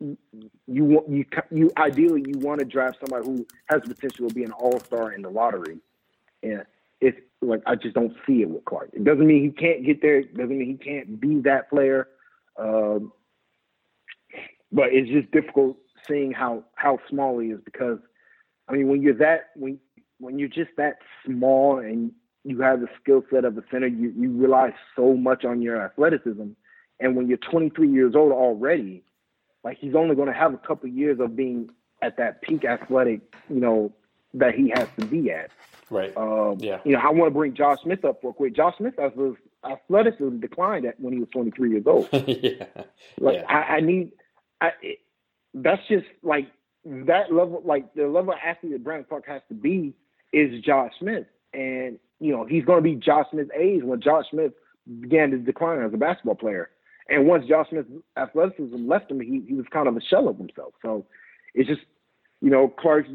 you 0.00 0.84
want 0.84 1.10
you 1.10 1.26
you 1.50 1.70
ideally 1.76 2.24
you 2.26 2.38
want 2.38 2.60
to 2.60 2.64
draft 2.64 2.98
somebody 3.00 3.26
who 3.26 3.46
has 3.66 3.82
the 3.82 3.94
potential 3.94 4.28
to 4.28 4.34
be 4.34 4.44
an 4.44 4.52
all 4.52 4.80
star 4.80 5.12
in 5.12 5.20
the 5.20 5.28
lottery, 5.28 5.78
and 6.42 6.64
it's 7.02 7.20
like 7.42 7.62
I 7.66 7.74
just 7.74 7.94
don't 7.94 8.14
see 8.26 8.42
it 8.42 8.50
with 8.50 8.64
Clarke. 8.64 8.90
It 8.92 9.04
doesn't 9.04 9.26
mean 9.26 9.42
he 9.42 9.50
can't 9.50 9.84
get 9.84 10.02
there. 10.02 10.18
It 10.18 10.36
doesn't 10.36 10.56
mean 10.56 10.78
he 10.78 10.84
can't 10.84 11.20
be 11.20 11.40
that 11.40 11.70
player. 11.70 12.08
Um, 12.58 13.12
but 14.72 14.88
it's 14.92 15.10
just 15.10 15.30
difficult 15.30 15.78
seeing 16.08 16.32
how 16.32 16.64
how 16.74 16.98
small 17.08 17.38
he 17.38 17.48
is 17.48 17.60
because 17.64 17.98
I 18.68 18.72
mean 18.72 18.88
when 18.88 19.02
you're 19.02 19.14
that 19.14 19.50
when 19.56 19.78
when 20.18 20.38
you're 20.38 20.48
just 20.48 20.70
that 20.76 20.98
small 21.24 21.78
and 21.78 22.12
you 22.44 22.60
have 22.60 22.80
the 22.80 22.88
skill 23.00 23.22
set 23.30 23.44
of 23.44 23.56
a 23.58 23.62
center, 23.70 23.86
you, 23.86 24.12
you 24.16 24.36
rely 24.36 24.74
so 24.96 25.14
much 25.14 25.44
on 25.44 25.60
your 25.60 25.80
athleticism. 25.80 26.48
And 26.98 27.16
when 27.16 27.28
you're 27.28 27.38
23 27.38 27.90
years 27.90 28.14
old 28.14 28.32
already, 28.32 29.02
like 29.64 29.78
he's 29.78 29.94
only 29.94 30.14
going 30.14 30.28
to 30.28 30.34
have 30.34 30.54
a 30.54 30.58
couple 30.58 30.88
years 30.88 31.20
of 31.20 31.36
being 31.36 31.70
at 32.02 32.16
that 32.16 32.42
peak 32.42 32.64
athletic, 32.64 33.20
you 33.48 33.60
know, 33.60 33.92
that 34.34 34.54
he 34.54 34.70
has 34.74 34.88
to 34.98 35.06
be 35.06 35.30
at. 35.30 35.50
Right. 35.90 36.16
Um, 36.16 36.56
yeah. 36.60 36.80
You 36.84 36.92
know, 36.92 37.00
I 37.00 37.10
want 37.10 37.32
to 37.32 37.34
bring 37.36 37.54
Josh 37.54 37.78
Smith 37.82 38.04
up 38.04 38.22
real 38.22 38.32
quick. 38.32 38.54
Josh 38.54 38.76
Smith 38.78 38.94
his 38.96 39.34
athleticism 39.68 40.38
declined 40.38 40.86
at 40.86 40.98
when 41.00 41.12
he 41.12 41.18
was 41.18 41.28
23 41.32 41.70
years 41.70 41.84
old. 41.86 42.08
yeah. 42.12 42.64
Like 43.18 43.38
yeah. 43.38 43.44
I, 43.48 43.76
I 43.76 43.80
need, 43.80 44.12
I. 44.60 44.70
It, 44.82 44.98
that's 45.52 45.82
just 45.88 46.06
like 46.22 46.48
that 46.84 47.32
level. 47.32 47.60
Like 47.64 47.92
the 47.94 48.06
level 48.06 48.32
of 48.32 48.38
athlete 48.44 48.72
that 48.72 48.84
Brandon 48.84 49.04
Clarke 49.08 49.26
has 49.26 49.42
to 49.48 49.54
be 49.54 49.94
is 50.32 50.62
Josh 50.62 50.92
Smith, 51.00 51.26
and 51.52 51.98
you 52.20 52.32
know 52.32 52.44
he's 52.44 52.64
going 52.64 52.78
to 52.78 52.82
be 52.82 52.94
Josh 52.94 53.26
Smith's 53.32 53.50
age 53.58 53.82
when 53.82 54.00
Josh 54.00 54.26
Smith 54.30 54.52
began 55.00 55.30
to 55.32 55.38
decline 55.38 55.82
as 55.82 55.92
a 55.92 55.96
basketball 55.96 56.36
player. 56.36 56.70
And 57.08 57.26
once 57.26 57.46
Josh 57.48 57.68
Smith's 57.70 57.90
athleticism 58.16 58.88
left 58.88 59.10
him, 59.10 59.20
he, 59.20 59.42
he 59.46 59.54
was 59.54 59.66
kind 59.72 59.88
of 59.88 59.96
a 59.96 60.00
shell 60.00 60.28
of 60.28 60.38
himself. 60.38 60.74
So 60.80 61.06
it's 61.54 61.68
just, 61.68 61.82
you 62.40 62.50
know, 62.50 62.68
Clarke. 62.68 63.06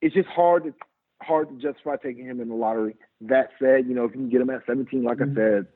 It's 0.00 0.14
just 0.14 0.28
hard 0.28 0.64
to 0.64 0.74
hard 1.22 1.48
to 1.48 1.54
justify 1.56 1.96
taking 1.96 2.24
him 2.24 2.40
in 2.40 2.48
the 2.48 2.54
lottery. 2.54 2.96
That 3.20 3.50
said, 3.58 3.86
you 3.86 3.94
know, 3.94 4.04
if 4.04 4.12
you 4.12 4.18
can 4.18 4.28
get 4.28 4.40
him 4.40 4.50
at 4.50 4.64
17, 4.66 5.02
like 5.02 5.18
mm-hmm. 5.18 5.32
I 5.32 5.34
said, 5.34 5.66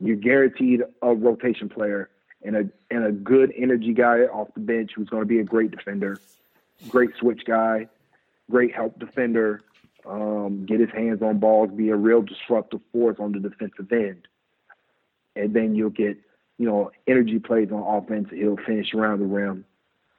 you're 0.00 0.16
guaranteed 0.16 0.82
a 1.00 1.14
rotation 1.14 1.68
player 1.68 2.10
and 2.42 2.56
a 2.56 2.68
and 2.90 3.04
a 3.04 3.12
good 3.12 3.52
energy 3.56 3.92
guy 3.92 4.20
off 4.20 4.48
the 4.54 4.60
bench 4.60 4.92
who's 4.94 5.08
going 5.08 5.22
to 5.22 5.26
be 5.26 5.38
a 5.38 5.44
great 5.44 5.70
defender, 5.70 6.18
great 6.88 7.10
switch 7.18 7.42
guy, 7.46 7.88
great 8.50 8.74
help 8.74 8.98
defender, 8.98 9.62
um, 10.06 10.66
get 10.66 10.80
his 10.80 10.90
hands 10.90 11.22
on 11.22 11.38
balls, 11.38 11.70
be 11.70 11.90
a 11.90 11.96
real 11.96 12.22
disruptive 12.22 12.80
force 12.92 13.16
on 13.20 13.32
the 13.32 13.38
defensive 13.38 13.90
end, 13.92 14.26
and 15.36 15.54
then 15.54 15.74
you'll 15.74 15.90
get 15.90 16.16
you 16.58 16.66
know 16.66 16.90
energy 17.06 17.38
plays 17.38 17.70
on 17.70 17.82
offense. 17.82 18.28
He'll 18.32 18.56
finish 18.56 18.94
around 18.94 19.20
the 19.20 19.26
rim. 19.26 19.64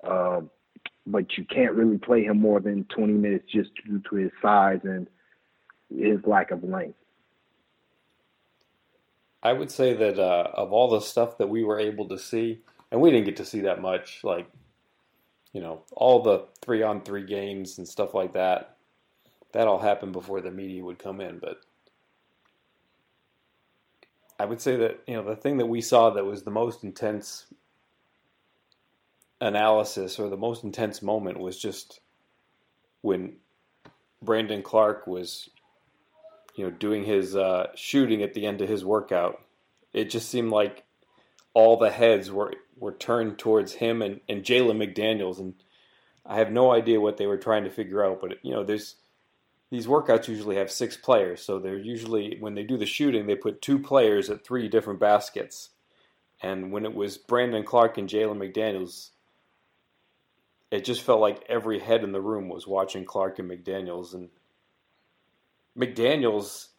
Um, 0.04 0.50
but 1.06 1.38
you 1.38 1.46
can't 1.46 1.74
really 1.74 1.98
play 1.98 2.24
him 2.24 2.40
more 2.40 2.60
than 2.60 2.86
20 2.86 3.14
minutes 3.14 3.46
just 3.52 3.70
due 3.86 4.02
to 4.10 4.16
his 4.16 4.32
size 4.42 4.80
and 4.84 5.08
his 5.90 6.20
lack 6.26 6.52
of 6.52 6.64
length. 6.64 6.98
I 9.42 9.52
would 9.52 9.70
say 9.70 9.94
that 9.94 10.18
uh, 10.18 10.52
of 10.54 10.72
all 10.72 10.90
the 10.90 11.02
stuff 11.02 11.38
that 11.38 11.50
we 11.50 11.64
were 11.64 11.80
able 11.80 12.08
to 12.08 12.18
see, 12.18 12.62
and 12.92 13.02
we 13.02 13.12
didn't 13.12 13.26
get 13.26 13.38
to 13.38 13.46
see 13.46 13.62
that 13.62 13.82
much, 13.82 14.24
like, 14.24 14.48
you 15.52 15.62
know, 15.62 15.84
all 15.92 16.22
the 16.22 16.46
three 16.62 16.82
on 16.82 17.02
three 17.02 17.26
games 17.26 17.78
and 17.78 17.88
stuff 17.88 18.14
like 18.14 18.34
that, 18.34 18.78
that 19.52 19.68
all 19.68 19.80
happened 19.80 20.14
before 20.14 20.40
the 20.40 20.50
media 20.50 20.84
would 20.84 20.98
come 20.98 21.20
in. 21.20 21.40
But 21.40 21.58
I 24.40 24.46
would 24.46 24.62
say 24.62 24.78
that, 24.78 25.02
you 25.08 25.16
know, 25.16 25.24
the 25.24 25.36
thing 25.36 25.58
that 25.58 25.66
we 25.66 25.82
saw 25.82 26.10
that 26.12 26.26
was 26.26 26.44
the 26.44 26.52
most 26.52 26.86
intense 26.86 27.48
analysis 29.44 30.20
or 30.20 30.30
the 30.30 30.38
most 30.38 30.64
intense 30.64 31.02
moment 31.02 31.40
was 31.40 31.60
just 31.60 32.00
when 33.02 33.34
Brandon 34.22 34.62
Clarke 34.62 35.06
was, 35.06 35.50
you 36.56 36.64
know, 36.64 36.72
doing 36.72 37.04
his 37.04 37.36
uh, 37.36 37.68
shooting 37.76 38.24
at 38.24 38.34
the 38.34 38.46
end 38.46 38.62
of 38.62 38.70
his 38.70 38.86
workout. 38.86 39.42
It 39.92 40.06
just 40.06 40.30
seemed 40.30 40.52
like 40.52 40.84
all 41.54 41.78
the 41.78 41.92
heads 41.92 42.32
were 42.32 42.54
were 42.78 42.94
turned 42.94 43.38
towards 43.38 43.74
him 43.74 44.02
and, 44.02 44.20
and 44.28 44.44
Jalen 44.44 44.78
McDaniels, 44.78 45.40
and 45.40 45.54
I 46.26 46.38
have 46.38 46.52
no 46.52 46.72
idea 46.72 47.00
what 47.00 47.18
they 47.18 47.28
were 47.28 47.38
trying 47.38 47.66
to 47.66 47.70
figure 47.70 48.04
out. 48.04 48.22
But 48.22 48.44
you 48.44 48.52
know, 48.52 48.64
there's 48.64 48.96
these 49.70 49.88
workouts 49.88 50.28
usually 50.28 50.56
have 50.56 50.72
six 50.72 50.96
players, 50.96 51.42
so 51.42 51.60
they're 51.60 51.78
usually 51.78 52.38
when 52.40 52.56
they 52.56 52.64
do 52.64 52.78
the 52.78 52.86
shooting, 52.86 53.28
they 53.28 53.36
put 53.36 53.62
two 53.62 53.78
players 53.78 54.30
at 54.30 54.46
three 54.46 54.70
different 54.70 55.00
baskets. 55.00 55.70
And 56.42 56.72
when 56.72 56.86
it 56.86 56.94
was 56.94 57.18
Brandon 57.18 57.64
Clarke 57.64 57.98
and 57.98 58.10
Jalen 58.10 58.38
McDaniels, 58.38 59.12
it 60.74 60.84
just 60.86 61.04
felt 61.04 61.22
like 61.22 61.46
every 61.48 61.78
head 61.78 62.04
in 62.04 62.14
the 62.14 62.20
room 62.20 62.50
was 62.50 62.66
watching 62.66 63.06
Clarke 63.06 63.38
and 63.38 63.48
McDaniels, 63.48 64.16
and 64.16 64.30
McDaniels, 65.78 66.70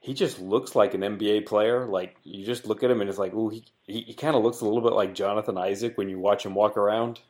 he 0.00 0.14
just 0.14 0.40
looks 0.40 0.74
like 0.74 0.94
an 0.94 1.02
NBA 1.02 1.46
player. 1.46 1.86
Like 1.86 2.16
you 2.24 2.44
just 2.44 2.66
look 2.66 2.82
at 2.82 2.90
him 2.90 3.00
and 3.00 3.08
it's 3.08 3.20
like, 3.20 3.32
ooh, 3.34 3.48
he 3.48 3.64
he, 3.84 4.00
he 4.00 4.14
kind 4.14 4.34
of 4.34 4.42
looks 4.42 4.62
a 4.62 4.64
little 4.64 4.80
bit 4.80 4.94
like 4.94 5.14
Jonathan 5.14 5.56
Isaac 5.56 5.96
when 5.96 6.08
you 6.08 6.18
watch 6.18 6.44
him 6.44 6.56
walk 6.56 6.76
around. 6.76 7.20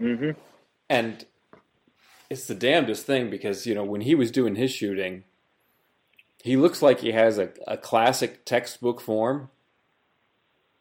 Mm-hmm. 0.00 0.30
And 0.88 1.26
it's 2.30 2.46
the 2.46 2.54
damnedest 2.54 3.04
thing 3.04 3.28
because 3.28 3.66
you 3.66 3.74
know 3.74 3.84
when 3.84 4.00
he 4.00 4.14
was 4.14 4.30
doing 4.30 4.54
his 4.54 4.72
shooting, 4.72 5.24
he 6.42 6.56
looks 6.56 6.80
like 6.80 7.00
he 7.00 7.12
has 7.12 7.36
a, 7.36 7.50
a 7.66 7.76
classic 7.76 8.46
textbook 8.46 9.02
form. 9.02 9.50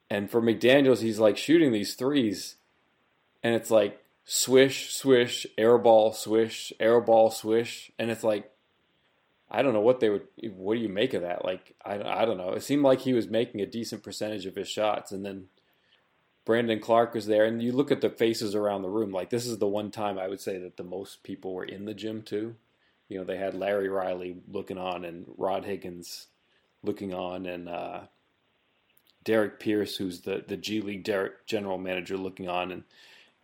And 0.10 0.32
for 0.32 0.41
McDaniels, 0.41 1.01
he's 1.01 1.20
like 1.20 1.36
shooting 1.36 1.74
these 1.74 1.95
threes 1.95 2.57
and 3.44 3.56
it's 3.56 3.72
like 3.72 4.04
swish, 4.26 4.94
swish, 4.94 5.48
air 5.58 5.78
ball, 5.78 6.14
swish, 6.14 6.74
air 6.80 7.00
ball, 7.00 7.32
swish, 7.32 7.92
and 7.98 8.12
it's 8.12 8.24
like 8.24 8.52
I 9.50 9.62
don't 9.62 9.74
know 9.74 9.82
what 9.82 10.00
they 10.00 10.10
would. 10.10 10.28
What 10.56 10.76
do 10.76 10.82
you 10.82 10.90
make 10.90 11.14
of 11.14 11.22
that? 11.22 11.46
Like 11.46 11.74
I, 11.84 12.02
I 12.02 12.26
don't 12.26 12.38
know. 12.38 12.54
It 12.54 12.64
seemed 12.64 12.84
like 12.84 13.00
he 13.00 13.14
was 13.14 13.30
making 13.30 13.62
a 13.62 13.66
decent 13.66 14.04
percentage 14.04 14.46
of 14.46 14.56
his 14.56 14.68
shots, 14.68 15.12
and 15.12 15.26
then 15.26 15.46
Brandon 16.46 16.80
Clarke 16.80 17.14
was 17.14 17.28
there, 17.28 17.46
and 17.46 17.62
you 17.62 17.72
look 17.72 17.92
at 17.92 18.02
the 18.02 18.10
faces 18.10 18.56
around 18.56 18.82
the 18.82 18.90
room. 18.90 19.12
Like 19.12 19.30
this 19.30 19.46
is 19.46 19.58
the 19.58 19.68
one 19.68 19.92
time 19.92 20.20
I 20.20 20.28
would 20.28 20.42
say 20.42 20.58
that 20.60 20.78
the 20.78 20.84
most 20.84 21.24
people 21.24 21.54
were 21.54 21.64
in 21.64 21.86
the 21.86 21.94
gym 21.94 22.22
too. 22.22 22.56
You 23.08 23.20
know, 23.20 23.24
they 23.24 23.38
had 23.38 23.54
Larry 23.54 23.88
Riley 23.88 24.38
looking 24.52 24.78
on, 24.78 25.06
and 25.06 25.26
Rod 25.38 25.64
Higgins 25.64 26.28
looking 26.84 27.14
on, 27.14 27.46
and 27.46 27.70
uh, 27.70 28.02
Derek 29.24 29.60
Pierce, 29.62 29.96
who's 29.96 30.22
the 30.22 30.44
the 30.46 30.58
G 30.58 30.82
League 30.82 31.06
Derek 31.06 31.46
general 31.46 31.78
manager, 31.78 32.18
looking 32.18 32.50
on, 32.50 32.72
and 32.72 32.84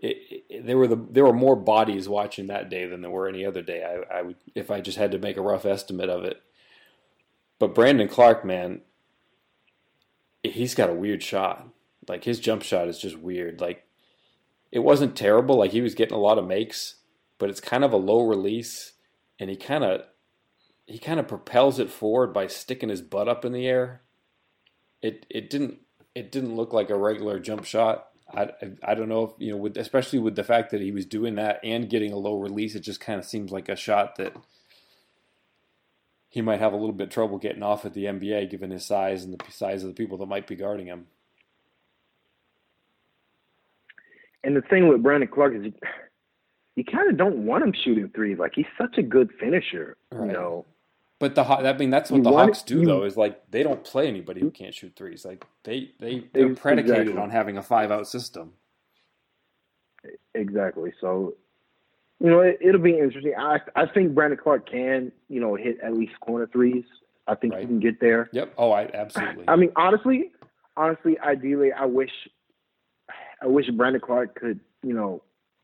it, 0.03 0.43
it, 0.49 0.67
there 0.67 0.77
were 0.77 0.87
the 0.87 0.97
there 1.09 1.23
were 1.23 1.33
more 1.33 1.55
bodies 1.55 2.09
watching 2.09 2.47
that 2.47 2.69
day 2.69 2.85
than 2.85 3.01
there 3.01 3.09
were 3.09 3.27
any 3.27 3.45
other 3.45 3.61
day. 3.61 3.83
I, 3.83 4.19
I 4.19 4.21
would 4.21 4.35
if 4.53 4.69
I 4.69 4.81
just 4.81 4.97
had 4.97 5.13
to 5.13 5.17
make 5.17 5.37
a 5.37 5.41
rough 5.41 5.65
estimate 5.65 6.09
of 6.09 6.25
it. 6.25 6.41
But 7.57 7.73
Brandon 7.73 8.09
Clarke, 8.09 8.43
man, 8.43 8.81
he's 10.43 10.75
got 10.75 10.89
a 10.89 10.93
weird 10.93 11.23
shot. 11.23 11.65
Like 12.09 12.25
his 12.25 12.41
jump 12.41 12.63
shot 12.63 12.89
is 12.89 12.99
just 12.99 13.17
weird. 13.17 13.61
Like 13.61 13.85
it 14.73 14.79
wasn't 14.79 15.15
terrible. 15.15 15.57
Like 15.57 15.71
he 15.71 15.81
was 15.81 15.95
getting 15.95 16.17
a 16.17 16.21
lot 16.21 16.37
of 16.37 16.45
makes, 16.45 16.95
but 17.37 17.49
it's 17.49 17.61
kind 17.61 17.85
of 17.85 17.93
a 17.93 17.97
low 17.97 18.27
release, 18.27 18.93
and 19.39 19.49
he 19.49 19.55
kind 19.55 19.85
of 19.85 20.01
he 20.85 20.99
kind 20.99 21.19
of 21.19 21.29
propels 21.29 21.79
it 21.79 21.89
forward 21.89 22.33
by 22.33 22.47
sticking 22.47 22.89
his 22.89 23.01
butt 23.01 23.29
up 23.29 23.45
in 23.45 23.53
the 23.53 23.67
air. 23.67 24.01
It 25.01 25.25
it 25.29 25.49
didn't 25.49 25.79
it 26.13 26.29
didn't 26.29 26.57
look 26.57 26.73
like 26.73 26.89
a 26.89 26.97
regular 26.97 27.39
jump 27.39 27.63
shot 27.63 28.09
I, 28.33 28.49
I 28.83 28.95
don't 28.95 29.09
know 29.09 29.23
if 29.23 29.31
you 29.37 29.51
know 29.51 29.57
with 29.57 29.77
especially 29.77 30.19
with 30.19 30.35
the 30.35 30.43
fact 30.43 30.71
that 30.71 30.81
he 30.81 30.91
was 30.91 31.05
doing 31.05 31.35
that 31.35 31.59
and 31.63 31.89
getting 31.89 32.11
a 32.11 32.17
low 32.17 32.39
release, 32.39 32.75
it 32.75 32.81
just 32.81 32.99
kind 32.99 33.19
of 33.19 33.25
seems 33.25 33.51
like 33.51 33.69
a 33.69 33.75
shot 33.75 34.15
that 34.15 34.35
he 36.29 36.41
might 36.41 36.59
have 36.59 36.73
a 36.73 36.77
little 36.77 36.93
bit 36.93 37.11
trouble 37.11 37.37
getting 37.37 37.61
off 37.61 37.85
at 37.85 37.93
the 37.93 38.05
NBA 38.05 38.49
given 38.49 38.71
his 38.71 38.83
size 38.83 39.23
and 39.23 39.37
the 39.37 39.51
size 39.51 39.83
of 39.83 39.89
the 39.89 39.93
people 39.93 40.17
that 40.17 40.25
might 40.25 40.47
be 40.47 40.55
guarding 40.55 40.87
him. 40.87 41.05
And 44.43 44.55
the 44.55 44.61
thing 44.61 44.87
with 44.87 45.03
Brandon 45.03 45.29
Clarke 45.29 45.53
is, 45.53 45.65
you, 45.65 45.73
you 46.75 46.83
kind 46.83 47.07
of 47.09 47.17
don't 47.17 47.45
want 47.45 47.63
him 47.63 47.73
shooting 47.83 48.09
threes. 48.09 48.39
Like 48.39 48.53
he's 48.55 48.65
such 48.81 48.97
a 48.97 49.03
good 49.03 49.29
finisher, 49.39 49.95
right. 50.11 50.25
you 50.25 50.33
know. 50.33 50.65
But 51.23 51.35
the 51.35 51.43
I 51.45 51.71
mean 51.77 51.89
that's 51.89 52.11
what 52.11 52.17
you 52.17 52.23
the 52.23 52.31
Hawks 52.33 52.63
do 52.63 52.81
you, 52.81 52.85
though 52.85 53.05
is 53.05 53.15
like 53.15 53.49
they 53.49 53.63
don't 53.63 53.81
play 53.81 54.09
anybody 54.09 54.41
who 54.41 54.51
can't 54.51 54.75
shoot 54.75 54.91
threes. 54.97 55.23
Like 55.23 55.45
they 55.63 55.91
they 55.97 56.25
they're 56.33 56.53
predicated 56.53 57.03
exactly. 57.03 57.23
on 57.23 57.29
having 57.29 57.57
a 57.57 57.63
five 57.63 57.91
out 57.91 58.09
system. 58.09 58.51
Exactly. 60.35 60.91
So 60.99 61.35
you 62.19 62.29
know 62.29 62.41
it, 62.41 62.59
will 62.61 62.77
be 62.77 62.97
interesting. 62.99 63.35
I 63.39 63.59
I 63.73 63.85
think 63.85 64.13
Brandon 64.13 64.37
Clarke 64.37 64.69
can 64.69 65.13
you 65.29 65.39
know 65.39 65.55
hit 65.55 65.77
at 65.81 65.93
least 65.93 66.11
corner 66.19 66.45
threes. 66.45 66.83
I 67.25 67.35
think 67.35 67.53
right. 67.53 67.61
he 67.61 67.67
can 67.67 67.79
get 67.79 68.01
there. 68.01 68.29
Yep. 68.33 68.55
Oh, 68.57 68.73
I 68.73 68.89
absolutely. 68.93 69.45
I 69.47 69.55
mean 69.55 69.71
honestly, 69.77 70.33
honestly, 70.75 71.17
ideally, 71.19 71.71
I 71.71 71.85
wish 71.85 72.11
I 73.41 73.47
wish 73.47 73.69
Brandon 73.69 74.01
Clarke 74.01 74.35
could 74.37 74.59
you 74.81 74.93
know 74.93 75.23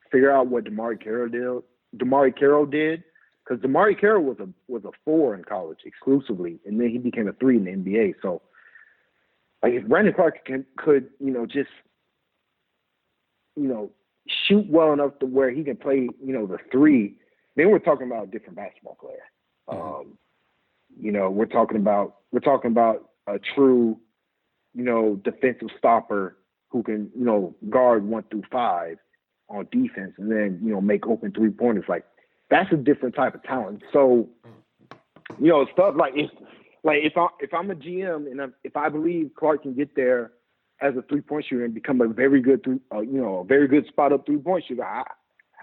figure 0.09 0.31
out 0.31 0.47
what 0.47 0.63
DeMarre 0.63 1.03
Carroll 1.03 1.27
did. 1.27 1.63
DeMarre 1.97 2.33
Carroll 2.33 2.65
did 2.65 3.03
because 3.49 3.63
DeMarre 3.63 3.99
Carroll 3.99 4.23
was 4.23 4.37
a 4.39 4.47
was 4.67 4.83
a 4.85 4.91
four 5.03 5.33
in 5.33 5.43
college 5.43 5.79
exclusively, 5.85 6.59
and 6.65 6.79
then 6.79 6.89
he 6.89 6.97
became 6.97 7.27
a 7.27 7.33
three 7.33 7.57
in 7.57 7.65
the 7.65 7.71
NBA. 7.71 8.15
So, 8.21 8.41
like 9.63 9.73
if 9.73 9.87
Brandon 9.87 10.13
Clarke 10.13 10.45
can, 10.45 10.65
could 10.77 11.09
you 11.19 11.31
know 11.31 11.45
just 11.45 11.69
you 13.55 13.67
know 13.67 13.91
shoot 14.47 14.65
well 14.69 14.93
enough 14.93 15.17
to 15.19 15.25
where 15.25 15.49
he 15.49 15.63
can 15.63 15.77
play 15.77 16.09
you 16.23 16.33
know 16.33 16.45
the 16.45 16.57
three, 16.71 17.15
then 17.55 17.71
we're 17.71 17.79
talking 17.79 18.07
about 18.07 18.25
a 18.25 18.27
different 18.27 18.55
basketball 18.55 18.97
player. 18.99 19.23
Mm-hmm. 19.69 19.81
Um, 19.81 20.17
you 20.99 21.11
know, 21.11 21.29
we're 21.29 21.45
talking 21.45 21.77
about 21.77 22.17
we're 22.31 22.39
talking 22.39 22.71
about 22.71 23.09
a 23.27 23.39
true 23.55 23.97
you 24.75 24.83
know 24.83 25.19
defensive 25.23 25.69
stopper 25.77 26.37
who 26.69 26.83
can 26.83 27.09
you 27.17 27.25
know 27.25 27.55
guard 27.69 28.05
one 28.05 28.23
through 28.29 28.43
five 28.51 28.97
on 29.49 29.67
defense 29.71 30.13
and 30.19 30.31
then 30.31 30.59
you 30.63 30.71
know 30.71 30.79
make 30.79 31.07
open 31.07 31.31
three 31.31 31.49
pointers 31.49 31.85
like 31.89 32.05
that's 32.49 32.71
a 32.71 32.77
different 32.77 33.15
type 33.15 33.35
of 33.35 33.43
talent. 33.43 33.83
So, 33.93 34.27
you 35.39 35.47
know, 35.47 35.65
stuff 35.73 35.95
like 35.97 36.13
if 36.15 36.29
like 36.83 36.99
if 37.03 37.13
I 37.17 37.27
if 37.39 37.53
I'm 37.53 37.71
a 37.71 37.75
GM 37.75 38.29
and 38.29 38.53
if 38.63 38.75
I 38.75 38.89
believe 38.89 39.31
Clarke 39.35 39.63
can 39.63 39.73
get 39.73 39.95
there 39.95 40.31
as 40.81 40.95
a 40.95 41.01
three 41.03 41.21
point 41.21 41.45
shooter 41.47 41.65
and 41.65 41.73
become 41.73 42.01
a 42.01 42.07
very 42.07 42.41
good 42.41 42.63
three, 42.63 42.79
uh, 42.93 43.01
you 43.01 43.21
know, 43.21 43.39
a 43.39 43.43
very 43.43 43.67
good 43.67 43.85
spot 43.87 44.13
up 44.13 44.25
three 44.25 44.37
point 44.37 44.65
shooter, 44.67 44.83
I 44.83 45.03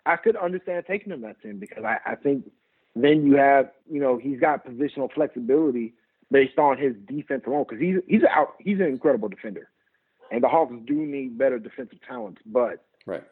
I 0.05 0.17
could 0.17 0.37
understand 0.37 0.85
taking 0.87 1.13
him 1.13 1.25
at 1.25 1.41
ten 1.43 1.59
because 1.59 1.85
I, 1.85 1.99
I 2.07 2.15
think 2.15 2.51
then 2.95 3.27
you 3.27 3.37
have 3.37 3.71
you 3.91 4.01
know 4.01 4.19
he's 4.19 4.41
got 4.41 4.67
positional 4.67 5.13
flexibility 5.13 5.95
based 6.31 6.59
on 6.59 6.79
his 6.79 6.95
defense 7.07 7.43
alone 7.47 7.65
because 7.69 7.83
he's 7.83 7.97
he's 8.07 8.23
out 8.31 8.55
he's 8.59 8.79
an 8.79 8.87
incredible 8.87 9.29
defender, 9.29 9.69
and 10.31 10.43
the 10.43 10.49
Hawks 10.49 10.75
do 10.87 10.95
need 10.95 11.37
better 11.37 11.59
defensive 11.59 11.99
talent, 12.07 12.39
but 12.47 12.85
right 13.07 13.25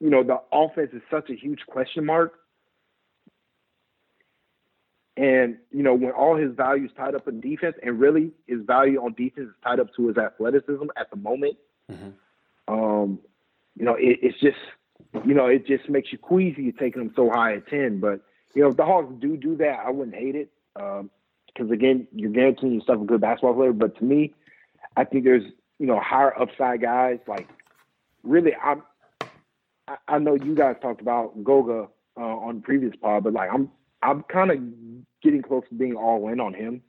you 0.00 0.10
know, 0.10 0.22
the 0.22 0.40
offense 0.52 0.90
is 0.92 1.02
such 1.10 1.30
a 1.30 1.34
huge 1.34 1.60
question 1.66 2.04
mark. 2.04 2.34
And, 5.16 5.56
you 5.72 5.82
know, 5.82 5.94
when 5.94 6.12
all 6.12 6.36
his 6.36 6.54
value 6.54 6.84
is 6.84 6.92
tied 6.96 7.16
up 7.16 7.26
in 7.26 7.40
defense, 7.40 7.76
and 7.82 7.98
really 7.98 8.30
his 8.46 8.60
value 8.64 9.02
on 9.02 9.14
defense 9.14 9.48
is 9.48 9.54
tied 9.64 9.80
up 9.80 9.88
to 9.96 10.06
his 10.06 10.16
athleticism 10.16 10.86
at 10.96 11.10
the 11.10 11.16
moment, 11.16 11.56
mm-hmm. 11.90 12.72
um, 12.72 13.18
you 13.76 13.84
know, 13.84 13.94
it, 13.94 14.20
it's 14.22 14.38
just, 14.38 14.58
you 15.26 15.34
know, 15.34 15.46
it 15.46 15.66
just 15.66 15.88
makes 15.88 16.12
you 16.12 16.18
queasy 16.18 16.70
taking 16.70 17.02
him 17.02 17.12
so 17.16 17.30
high 17.30 17.56
at 17.56 17.66
10. 17.66 17.98
But 17.98 18.20
you 18.54 18.62
know, 18.62 18.70
if 18.70 18.76
the 18.76 18.84
Hawks 18.84 19.12
do 19.20 19.36
do 19.36 19.56
that, 19.56 19.80
I 19.84 19.90
wouldn't 19.90 20.16
hate 20.16 20.34
it. 20.34 20.50
Because 20.74 21.08
um, 21.60 21.70
again, 21.72 22.06
you're 22.12 22.30
guaranteeing 22.30 22.74
yourself 22.74 23.02
a 23.02 23.04
good 23.04 23.20
basketball 23.20 23.54
player. 23.54 23.72
But 23.72 23.96
to 23.98 24.04
me, 24.04 24.34
I 24.96 25.04
think 25.04 25.24
there's 25.24 25.44
you 25.78 25.86
know 25.86 26.00
higher 26.00 26.36
upside 26.40 26.82
guys. 26.82 27.18
Like 27.26 27.48
really, 28.22 28.52
I'm. 28.54 28.82
I 30.06 30.18
know 30.18 30.34
you 30.34 30.54
guys 30.54 30.76
talked 30.80 31.00
about 31.00 31.42
Goga 31.44 31.88
uh, 32.16 32.20
on 32.20 32.56
the 32.56 32.60
previous 32.62 32.94
pod, 33.00 33.24
but 33.24 33.32
like 33.32 33.50
I'm, 33.52 33.70
I'm 34.02 34.22
kind 34.24 34.50
of 34.50 34.58
getting 35.22 35.42
close 35.42 35.64
to 35.68 35.74
being 35.74 35.96
all 35.96 36.28
in 36.28 36.40
on 36.40 36.54
him. 36.54 36.82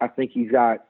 I 0.00 0.08
think 0.08 0.30
he's 0.32 0.50
got, 0.50 0.84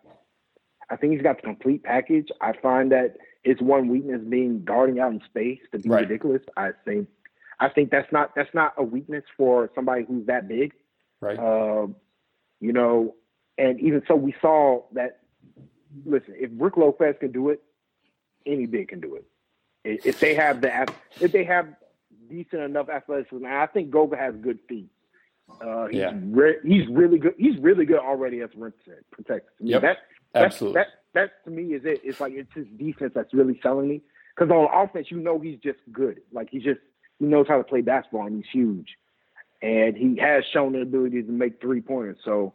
I 0.91 0.97
think 0.97 1.13
he's 1.13 1.23
got 1.23 1.37
the 1.37 1.43
complete 1.43 1.83
package. 1.83 2.29
I 2.41 2.53
find 2.61 2.93
that 2.93 3.17
his 3.43 3.61
one 3.61 3.89
weakness 3.89 4.21
being 4.29 4.65
guarding 4.65 5.01
out 5.01 5.13
in 5.13 5.21
space 5.27 5.61
to 5.73 5.79
be 5.79 5.89
right. 5.89 6.03
ridiculous. 6.03 6.43
I 6.57 6.71
think 6.85 7.09
I 7.61 7.69
think 7.69 7.91
that's 7.91 8.11
not 8.11 8.35
that's 8.35 8.53
not 8.55 8.73
a 8.77 8.83
weakness 8.83 9.25
for 9.37 9.71
somebody 9.75 10.05
who's 10.05 10.27
that 10.27 10.49
big. 10.49 10.73
Right. 11.21 11.39
Uh, 11.39 11.89
you 12.61 12.73
know, 12.73 13.15
and 13.59 13.79
even 13.81 14.03
so, 14.09 14.15
we 14.15 14.35
saw 14.41 14.83
that. 14.93 15.21
Listen, 16.07 16.35
if 16.39 16.51
Brook 16.53 16.77
Lopez 16.77 17.17
can 17.21 17.33
do 17.33 17.51
it, 17.51 17.63
any 18.47 18.67
big 18.67 18.89
can 18.89 19.01
do 19.01 19.17
it. 19.17 19.25
If 19.85 20.21
they 20.21 20.35
have 20.35 20.61
the 20.61 20.89
if 21.21 21.33
they 21.33 21.45
have 21.45 21.69
decent 22.29 22.63
enough 22.63 22.89
athleticism, 22.89 23.45
I 23.47 23.67
think 23.67 23.91
Goga 23.91 24.17
has 24.17 24.35
good 24.37 24.59
feet. 24.69 24.91
Uh, 25.61 25.87
he's 25.87 25.99
yeah. 25.99 26.13
Re- 26.15 26.59
he's 26.65 26.87
really 26.89 27.19
good. 27.19 27.35
He's 27.39 27.59
really 27.59 27.85
good 27.85 27.99
already 27.99 28.41
as 28.41 28.51
a 28.55 28.59
rim 28.59 28.75
protector. 29.11 29.51
Yep. 29.59 29.83
That, 29.83 29.99
Absolutely. 30.35 30.81
That, 30.81 30.87
that 31.15 31.45
to 31.45 31.51
me 31.51 31.75
is 31.75 31.85
it. 31.85 32.01
It's 32.05 32.21
like 32.21 32.33
it's 32.35 32.53
his 32.55 32.67
defense 32.79 33.13
that's 33.15 33.35
really 33.35 33.59
selling 33.63 33.89
me. 33.89 34.03
Because 34.35 34.51
on 34.51 34.69
offense, 34.73 35.09
you 35.11 35.19
know 35.19 35.39
he's 35.39 35.59
just 35.59 35.79
good. 35.93 36.21
Like 36.33 36.49
he's 36.51 36.63
just 36.63 36.81
he 37.19 37.27
knows 37.27 37.47
how 37.49 37.59
to 37.59 37.65
play 37.65 37.81
basketball 37.81 38.27
and 38.27 38.37
he's 38.37 38.51
huge. 38.53 38.97
And 39.63 39.97
he 39.97 40.17
has 40.21 40.45
shown 40.53 40.73
the 40.73 40.81
ability 40.81 41.23
to 41.23 41.31
make 41.31 41.61
three 41.61 41.83
pointers. 41.83 42.17
So, 42.25 42.55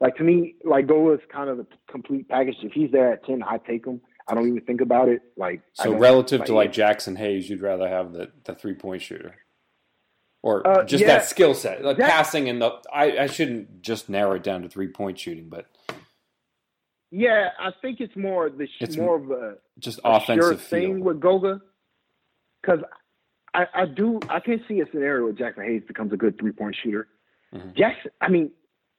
like 0.00 0.16
to 0.16 0.24
me, 0.24 0.56
like 0.64 0.86
Goga 0.86 1.14
is 1.14 1.28
kind 1.32 1.48
of 1.48 1.56
the 1.56 1.66
complete 1.90 2.28
package. 2.28 2.56
If 2.62 2.72
he's 2.72 2.90
there 2.90 3.12
at 3.12 3.24
ten, 3.24 3.42
I 3.42 3.58
take 3.58 3.86
him. 3.86 4.00
I 4.26 4.34
don't 4.34 4.48
even 4.48 4.62
think 4.62 4.80
about 4.80 5.08
it. 5.08 5.22
Like 5.36 5.62
so, 5.74 5.94
relative 5.94 6.40
like, 6.40 6.46
to 6.46 6.54
like 6.54 6.72
Jaxson 6.72 7.16
Hayes, 7.16 7.48
you'd 7.48 7.60
rather 7.60 7.88
have 7.88 8.12
the 8.12 8.30
the 8.44 8.54
three 8.54 8.74
point 8.74 9.02
shooter, 9.02 9.36
or 10.42 10.66
uh, 10.66 10.84
just 10.84 11.02
yeah. 11.02 11.08
that 11.08 11.26
skill 11.26 11.54
set, 11.54 11.84
like 11.84 11.98
that, 11.98 12.10
passing 12.10 12.48
and 12.48 12.60
the. 12.60 12.72
I, 12.92 13.18
I 13.18 13.26
shouldn't 13.26 13.82
just 13.82 14.08
narrow 14.08 14.32
it 14.32 14.42
down 14.42 14.62
to 14.62 14.68
three 14.68 14.88
point 14.88 15.18
shooting, 15.18 15.48
but 15.48 15.66
yeah, 17.10 17.50
I 17.60 17.70
think 17.80 18.00
it's 18.00 18.16
more 18.16 18.50
the 18.50 18.66
it's 18.80 18.96
more 18.96 19.16
of 19.16 19.30
a 19.30 19.56
just 19.78 20.00
a 20.04 20.16
offensive 20.16 20.44
sure 20.44 20.54
thing 20.56 21.04
with 21.04 21.20
Goga 21.20 21.60
because 22.60 22.80
I, 23.54 23.66
I 23.72 23.86
do 23.86 24.18
I 24.28 24.40
can't 24.40 24.62
see 24.66 24.80
a 24.80 24.86
scenario 24.90 25.24
where 25.24 25.32
Jaxson 25.32 25.64
Hayes 25.64 25.82
becomes 25.86 26.12
a 26.12 26.16
good 26.16 26.38
three 26.38 26.52
point 26.52 26.76
shooter. 26.82 27.08
Mm-hmm. 27.54 27.70
Jaxson, 27.70 28.10
I 28.20 28.28
mean, 28.28 28.50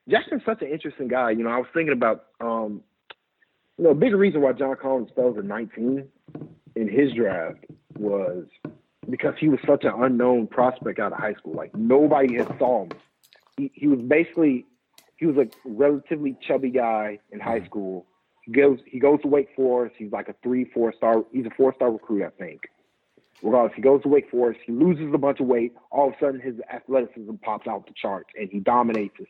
Jaxson's 0.09 0.45
such 0.45 0.61
an 0.61 0.69
interesting 0.69 1.09
guy. 1.09 1.31
You 1.31 1.43
know, 1.43 1.49
I 1.49 1.57
was 1.57 1.67
thinking 1.73 1.91
about 1.91 2.27
um, 2.39 2.83
you 3.77 3.83
know, 3.83 3.91
a 3.91 3.95
big 3.95 4.13
reason 4.13 4.41
why 4.41 4.53
John 4.53 4.75
Collins 4.81 5.09
fell 5.15 5.33
to 5.33 5.41
19 5.41 6.07
in 6.75 6.87
his 6.87 7.13
draft 7.13 7.65
was 7.97 8.45
because 9.09 9.33
he 9.39 9.49
was 9.49 9.59
such 9.67 9.83
an 9.83 9.93
unknown 9.97 10.47
prospect 10.47 10.99
out 10.99 11.11
of 11.11 11.19
high 11.19 11.33
school. 11.33 11.53
Like 11.53 11.75
nobody 11.75 12.35
had 12.35 12.47
saw 12.57 12.83
him. 12.83 12.91
He, 13.57 13.71
he 13.73 13.87
was 13.87 13.99
basically 13.99 14.65
he 15.17 15.25
was 15.25 15.37
a 15.37 15.47
relatively 15.65 16.35
chubby 16.45 16.69
guy 16.69 17.19
in 17.31 17.39
high 17.39 17.59
mm-hmm. 17.59 17.65
school. 17.67 18.05
He 18.43 18.51
goes 18.51 18.79
he 18.85 18.99
goes 18.99 19.21
to 19.21 19.27
Wake 19.27 19.49
Forest. 19.55 19.95
He's 19.97 20.11
like 20.11 20.29
a 20.29 20.35
three 20.43 20.65
four 20.73 20.93
star. 20.93 21.23
He's 21.31 21.45
a 21.45 21.55
four 21.55 21.73
star 21.75 21.91
recruit, 21.91 22.25
I 22.25 22.29
think. 22.29 22.61
Regardless, 23.43 23.73
he 23.75 23.81
goes 23.81 24.01
to 24.03 24.07
Wake 24.07 24.29
Forest. 24.31 24.61
He 24.65 24.71
loses 24.71 25.13
a 25.13 25.17
bunch 25.17 25.41
of 25.41 25.47
weight. 25.47 25.73
All 25.91 26.07
of 26.07 26.13
a 26.13 26.17
sudden, 26.19 26.39
his 26.39 26.55
athleticism 26.73 27.35
pops 27.41 27.67
out 27.67 27.85
the 27.85 27.93
charts, 27.93 28.29
and 28.39 28.49
he 28.49 28.59
dominates 28.59 29.15
his. 29.17 29.27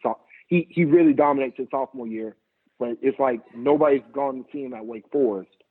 He 0.48 0.68
he 0.70 0.86
really 0.86 1.14
dominates 1.14 1.58
his 1.58 1.68
sophomore 1.72 2.08
year. 2.08 2.36
But 2.80 2.98
it's 3.02 3.20
like 3.20 3.42
nobody's 3.56 4.02
gone 4.14 4.44
to 4.44 4.46
see 4.52 4.64
him 4.64 4.74
at 4.74 4.86
Wake 4.86 5.06
Forest, 5.12 5.64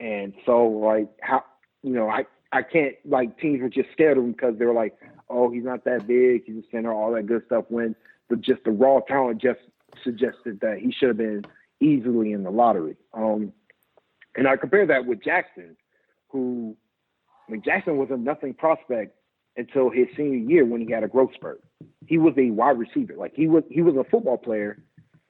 and 0.00 0.32
so 0.44 0.64
like 0.64 1.08
how 1.20 1.44
you 1.82 1.92
know 1.92 2.08
I 2.08 2.24
I 2.52 2.62
can't 2.62 2.94
like 3.04 3.38
teams 3.38 3.60
were 3.60 3.68
just 3.68 3.90
scared 3.92 4.18
of 4.18 4.24
him 4.24 4.32
because 4.32 4.58
they 4.58 4.64
were 4.64 4.72
like, 4.72 4.96
oh 5.28 5.50
he's 5.50 5.64
not 5.64 5.84
that 5.84 6.06
big, 6.06 6.44
he's 6.46 6.64
a 6.64 6.70
center, 6.70 6.92
all 6.92 7.12
that 7.12 7.26
good 7.26 7.42
stuff. 7.46 7.64
When 7.68 7.94
but 8.28 8.40
just 8.40 8.64
the 8.64 8.70
raw 8.70 9.00
talent 9.00 9.40
just 9.40 9.60
suggested 10.02 10.60
that 10.60 10.78
he 10.78 10.92
should 10.92 11.08
have 11.08 11.18
been 11.18 11.44
easily 11.80 12.32
in 12.32 12.42
the 12.42 12.50
lottery. 12.50 12.96
Um, 13.14 13.52
and 14.36 14.48
I 14.48 14.56
compare 14.56 14.86
that 14.86 15.06
with 15.06 15.20
Jaxson, 15.22 15.76
who 16.28 16.76
I 17.48 17.52
mean, 17.52 17.62
Jaxson 17.62 17.96
was 17.96 18.08
a 18.10 18.16
nothing 18.16 18.54
prospect 18.54 19.16
until 19.56 19.90
his 19.90 20.06
senior 20.16 20.38
year 20.38 20.64
when 20.64 20.80
he 20.80 20.92
had 20.92 21.04
a 21.04 21.08
growth 21.08 21.32
spurt. 21.34 21.62
He 22.06 22.18
was 22.18 22.34
a 22.36 22.50
wide 22.50 22.78
receiver. 22.78 23.14
Like 23.16 23.34
he 23.34 23.46
was 23.46 23.64
he 23.70 23.82
was 23.82 23.96
a 23.96 24.08
football 24.08 24.38
player. 24.38 24.82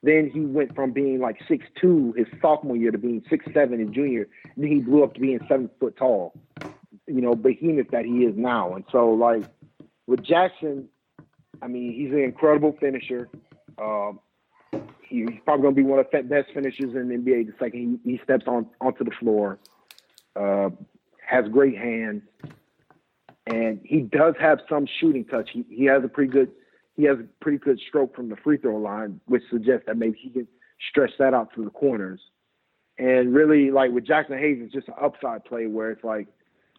Then 0.07 0.31
he 0.33 0.39
went 0.39 0.73
from 0.77 0.93
being 0.93 1.19
like 1.19 1.37
six 1.49 1.67
two 1.81 2.15
his 2.17 2.29
sophomore 2.41 2.77
year 2.77 2.93
to 2.93 2.99
being 2.99 3.25
six 3.29 3.45
seven 3.53 3.81
in 3.81 3.93
junior. 3.93 4.29
Then 4.57 4.69
he 4.69 4.79
blew 4.79 5.03
up 5.03 5.15
to 5.15 5.21
being 5.21 5.41
seven 5.49 5.69
foot 5.81 5.97
tall. 5.97 6.33
You 7.09 7.21
know, 7.21 7.35
behemoth 7.35 7.91
that 7.91 8.05
he 8.05 8.19
is 8.19 8.37
now. 8.37 8.75
And 8.75 8.85
so 8.93 9.09
like 9.09 9.43
with 10.07 10.21
Jaxson, 10.21 10.85
I 11.61 11.67
mean, 11.67 11.93
he's 11.93 12.13
an 12.13 12.21
incredible 12.21 12.77
finisher. 12.79 13.29
Um, 13.83 14.21
he's 15.03 15.29
probably 15.45 15.63
going 15.63 15.75
to 15.75 15.83
be 15.83 15.83
one 15.83 15.99
of 15.99 16.07
the 16.13 16.23
best 16.23 16.53
finishers 16.55 16.95
in 16.95 17.09
the 17.09 17.17
NBA 17.17 17.49
the 17.49 17.55
second 17.59 18.01
he, 18.05 18.13
he 18.13 18.21
steps 18.23 18.45
on 18.47 18.69
onto 18.81 19.03
the 19.03 19.11
floor. 19.19 19.59
Uh, 20.37 20.71
has 21.27 21.47
great 21.51 21.77
hands, 21.77 22.23
and 23.49 23.81
he 23.83 24.03
does 24.03 24.35
have 24.39 24.61
some 24.69 24.87
shooting 25.01 25.25
touch. 25.25 25.51
He, 25.53 25.65
he 25.69 25.85
has 25.87 26.05
a 26.05 26.09
pretty 26.09 26.31
good 26.31 26.53
he 26.97 27.05
has 27.05 27.19
a 27.19 27.25
pretty 27.41 27.59
good 27.59 27.79
stroke 27.87 28.15
from 28.17 28.29
the 28.29 28.37
free 28.37 28.57
throw 28.57 28.77
line, 28.77 29.21
which 29.27 29.43
suggests 29.51 29.87
that 29.87 29.97
maybe 29.97 30.19
he 30.19 30.31
can 30.31 30.49
stretch 30.91 31.13
that 31.19 31.35
out 31.35 31.55
to 31.55 31.65
the 31.65 31.71
corners. 31.71 32.21
And 32.99 33.35
really, 33.35 33.71
like 33.71 33.91
with 33.91 34.07
Jaxson 34.07 34.39
Hayes, 34.39 34.59
it's 34.63 34.73
just 34.73 34.89
an 34.89 34.95
upside 35.01 35.45
play 35.45 35.67
where 35.67 35.91
it's 35.91 36.03
like, 36.03 36.29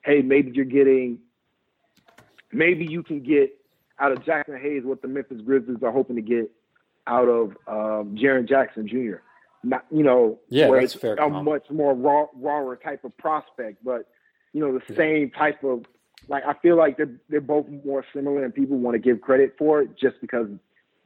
hey, 0.04 0.22
maybe 0.22 0.52
you're 0.52 0.66
getting, 0.66 1.20
maybe 2.52 2.86
you 2.86 3.04
can 3.04 3.22
get 3.22 3.52
out 4.00 4.12
of 4.12 4.20
Jaxson 4.20 4.60
Hayes 4.60 4.84
what 4.84 5.02
the 5.02 5.08
Memphis 5.08 5.42
Grizzlies 5.46 5.84
are 5.84 5.92
hoping 5.92 6.16
to 6.16 6.22
get 6.22 6.50
out 7.06 7.28
of 7.28 7.52
um, 7.68 8.16
Jaren 8.16 8.48
Jackson 8.48 8.88
Jr. 8.88 9.18
Not, 9.64 9.86
you 9.92 10.04
know, 10.04 10.40
yeah, 10.50 10.70
that's 10.72 10.94
fair. 10.94 11.16
A 11.16 11.30
much 11.30 11.70
more 11.70 11.94
raw, 11.94 12.26
rawer 12.36 12.76
type 12.76 13.04
of 13.04 13.16
prospect, 13.18 13.84
but 13.84 14.08
you 14.54 14.62
know, 14.62 14.78
the 14.78 14.84
yeah. 14.90 14.98
same 14.98 15.32
type 15.32 15.64
of 15.64 15.86
like 16.30 16.44
I 16.46 16.54
feel 16.62 16.78
like 16.78 16.98
they're 16.98 17.16
they're 17.30 17.42
both 17.42 17.68
more 17.86 18.04
similar, 18.14 18.44
and 18.44 18.54
people 18.54 18.78
want 18.78 18.96
to 18.96 19.00
give 19.00 19.22
credit 19.22 19.56
for 19.58 19.82
it 19.82 19.90
just 20.00 20.16
because 20.22 20.48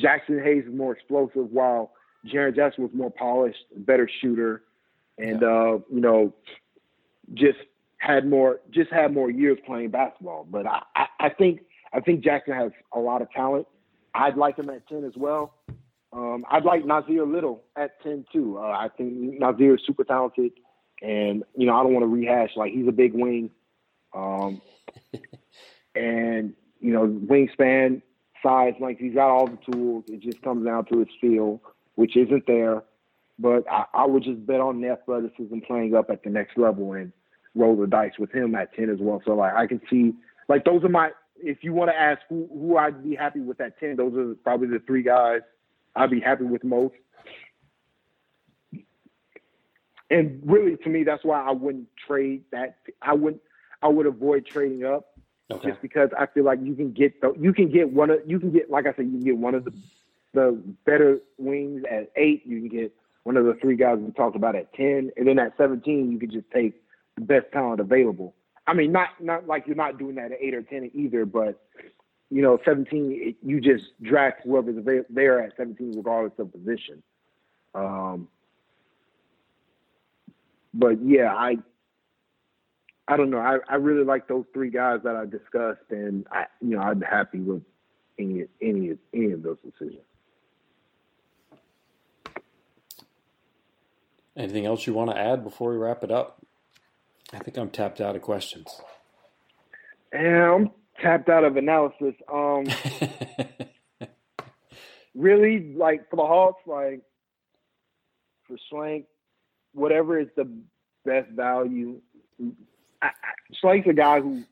Jaxson 0.02 0.44
Hayes 0.44 0.66
is 0.66 0.74
more 0.74 0.94
explosive, 0.94 1.52
while 1.52 1.92
Jaren 2.28 2.56
Jackson 2.56 2.84
was 2.84 2.94
more 2.94 3.12
polished, 3.12 3.64
better 3.78 4.10
shooter, 4.22 4.64
and 5.18 5.42
yeah. 5.42 5.48
uh, 5.48 5.80
you 5.92 6.02
know, 6.02 6.34
just 7.34 7.60
had 7.98 8.28
more 8.28 8.60
just 8.72 8.92
had 8.92 9.14
more 9.14 9.30
years 9.30 9.58
playing 9.66 9.90
basketball. 9.92 10.48
But 10.50 10.66
I, 10.66 10.82
I, 10.96 11.06
I 11.20 11.30
think 11.30 11.62
I 11.94 12.00
think 12.00 12.24
Jaxson 12.24 12.56
has 12.56 12.72
a 12.94 13.00
lot 13.00 13.22
of 13.22 13.30
talent. 13.32 13.68
I'd 14.14 14.38
like 14.38 14.58
him 14.58 14.70
at 14.70 14.88
ten 14.88 15.04
as 15.04 15.14
well. 15.16 15.54
Um, 16.14 16.46
I'd 16.50 16.66
like 16.66 16.84
Nassir 16.84 17.32
Little 17.32 17.64
at 17.76 18.02
ten 18.04 18.26
too. 18.34 18.58
Uh, 18.58 18.72
I 18.72 18.90
think 18.98 19.40
Nassir 19.40 19.76
is 19.76 19.82
super 19.86 20.04
talented, 20.04 20.52
and 21.02 21.44
you 21.56 21.68
know 21.68 21.76
I 21.76 21.84
don't 21.84 21.94
want 21.94 22.04
to 22.04 22.08
rehash 22.08 22.52
like 22.56 22.74
he's 22.74 22.88
a 22.88 22.92
big 22.92 23.14
wing. 23.14 23.50
Um, 24.14 24.62
and 25.96 26.54
you 26.80 26.92
know, 26.92 27.08
wingspan, 27.08 28.02
size, 28.44 28.74
like 28.80 28.98
he's 28.98 29.14
got 29.14 29.30
all 29.30 29.48
the 29.48 29.72
tools. 29.72 30.06
It 30.08 30.22
just 30.22 30.42
comes 30.42 30.66
down 30.66 30.86
to 30.86 31.00
his 31.00 31.08
feel, 31.20 31.62
which 31.96 32.18
isn't 32.18 32.46
there. 32.48 32.84
But 33.40 33.64
I, 33.72 33.86
I 33.94 34.06
would 34.06 34.24
just 34.24 34.46
bet 34.46 34.60
on 34.60 34.82
the 34.82 34.90
athleticism 34.90 35.60
playing 35.66 35.96
up 35.96 36.10
at 36.10 36.24
the 36.24 36.30
next 36.30 36.58
level 36.58 36.94
and 36.94 37.12
roll 37.56 37.76
the 37.76 37.88
dice 37.88 38.14
with 38.20 38.32
him 38.32 38.56
at 38.56 38.74
ten 38.74 38.90
as 38.90 39.00
well. 39.00 39.22
So 39.26 39.34
like 39.36 39.54
I 39.54 39.68
can 39.68 39.82
see 39.90 40.14
like 40.48 40.66
those 40.66 40.84
are 40.84 40.90
my 40.90 41.12
if 41.38 41.64
you 41.64 41.74
want 41.74 41.90
to 41.92 42.00
ask 42.00 42.22
who 42.30 42.48
who 42.52 42.78
I'd 42.78 43.04
be 43.04 43.16
happy 43.16 43.40
with 43.40 43.62
at 43.62 43.80
ten, 43.80 43.96
those 43.96 44.14
are 44.16 44.36
probably 44.44 44.68
the 44.68 44.84
three 44.86 45.04
guys 45.04 45.42
I'd 45.96 46.12
be 46.12 46.20
happy 46.20 46.46
with 46.46 46.64
most. 46.64 46.96
And 50.10 50.42
really, 50.46 50.76
to 50.76 50.90
me, 50.90 51.04
that's 51.04 51.24
why 51.24 51.42
I 51.42 51.52
wouldn't 51.52 51.88
trade 52.06 52.44
that. 52.52 52.76
I 53.02 53.14
wouldn't 53.14 53.42
I 53.82 53.88
would 53.88 54.06
avoid 54.06 54.46
trading 54.46 54.86
up 54.86 55.18
okay. 55.52 55.70
just 55.70 55.82
because 55.82 56.10
I 56.18 56.26
feel 56.28 56.44
like 56.44 56.60
you 56.62 56.76
can 56.76 56.92
get 56.92 57.20
the, 57.22 57.34
you 57.40 57.54
can 57.54 57.72
get 57.72 57.92
one 57.92 58.10
of 58.10 58.20
you 58.26 58.40
can 58.40 58.52
get 58.52 58.70
like 58.70 58.86
I 58.86 58.94
said 58.94 59.06
you 59.06 59.12
can 59.12 59.24
get 59.24 59.38
one 59.38 59.56
of 59.56 59.66
the 59.66 59.74
the 60.34 60.62
better 60.86 61.20
wings 61.38 61.84
at 61.90 62.12
eight. 62.16 62.44
You 62.46 62.60
can 62.60 62.70
get 62.70 62.94
one 63.24 63.38
of 63.38 63.46
the 63.46 63.54
three 63.56 63.76
guys 63.76 63.98
we 64.00 64.12
talked 64.12 64.36
about 64.36 64.56
at 64.56 64.74
ten, 64.74 65.12
and 65.18 65.28
then 65.28 65.40
at 65.40 65.56
seventeen 65.58 66.12
you 66.12 66.20
can 66.20 66.32
just 66.32 66.50
take 66.52 66.82
the 67.16 67.22
best 67.22 67.52
talent 67.52 67.80
available. 67.80 68.34
I 68.68 68.74
mean, 68.74 68.92
not 68.92 69.10
not 69.20 69.48
like 69.48 69.68
you're 69.68 69.76
not 69.76 69.98
doing 69.98 70.16
that 70.16 70.32
at 70.32 70.38
eight 70.40 70.54
or 70.54 70.62
ten 70.62 70.90
either, 70.94 71.26
but 71.26 71.62
you 72.30 72.42
know, 72.42 72.60
seventeen 72.64 73.36
you 73.44 73.60
just 73.60 73.86
draft 74.02 74.42
whoever's 74.44 75.04
there 75.10 75.42
at 75.42 75.56
seventeen, 75.58 75.94
regardless 75.96 76.34
of 76.40 76.52
position. 76.52 77.04
Um, 77.74 78.28
but 80.74 81.04
yeah, 81.04 81.34
I 81.34 81.58
I 83.12 83.18
don't 83.18 83.30
know. 83.30 83.40
I, 83.40 83.58
I 83.68 83.76
really 83.76 84.06
like 84.06 84.30
those 84.30 84.46
three 84.54 84.70
guys 84.70 85.00
that 85.04 85.18
I 85.18 85.26
discussed, 85.26 85.84
and 85.90 86.26
I, 86.32 86.46
you 86.62 86.78
know, 86.78 86.80
I'm 86.80 87.02
happy 87.02 87.40
with 87.42 87.62
any 88.18 88.46
any 88.62 88.98
any 89.14 89.32
of 89.34 89.44
those 89.44 89.58
decisions. 89.66 90.06
Anything 94.38 94.66
else 94.66 94.88
you 94.88 94.94
want 94.94 95.12
to 95.12 95.18
add 95.18 95.44
before 95.44 95.72
we 95.72 95.78
wrap 95.78 96.06
it 96.06 96.12
up? 96.12 96.42
I 97.34 97.40
think 97.40 97.58
I'm 97.58 97.70
tapped 97.70 98.00
out 98.00 98.16
of 98.16 98.22
questions. 98.22 98.80
And 100.14 100.42
I'm 100.42 100.72
tapped 101.02 101.28
out 101.28 101.44
of 101.44 101.58
analysis. 101.58 102.16
Um, 102.32 102.64
really, 105.16 105.74
like 105.76 106.10
for 106.10 106.16
the 106.16 106.26
Hawks, 106.26 106.62
like 106.66 107.02
for 108.48 108.56
Schlenk, 108.72 109.04
whatever 109.74 110.18
is 110.18 110.30
the 110.38 110.50
best 111.04 111.30
value. 111.32 112.00
I, 113.02 113.08
I, 113.08 113.76
a 113.88 113.94
guy 113.94 114.20
who 114.20 114.44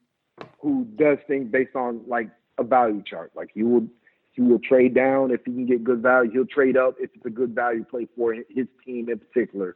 who 0.62 0.86
does 0.96 1.18
things 1.28 1.50
based 1.52 1.76
on 1.76 2.02
like 2.08 2.30
a 2.58 2.64
value 2.64 3.04
chart. 3.06 3.32
Like 3.36 3.50
he 3.54 3.64
will 3.64 3.88
he 4.34 4.42
will 4.42 4.60
trade 4.60 4.94
down 4.94 5.32
if 5.32 5.42
he 5.46 5.52
can 5.52 5.66
get 5.66 5.84
good 5.84 6.02
value. 6.02 6.32
He'll 6.32 6.46
trade 6.46 6.78
up 6.78 6.96
if 7.00 7.10
it's 7.14 7.26
a 7.26 7.30
good 7.30 7.54
value 7.56 7.84
play 7.84 8.08
for 8.16 8.34
his 8.34 8.68
team 8.86 9.10
in 9.10 9.20
particular. 9.20 9.76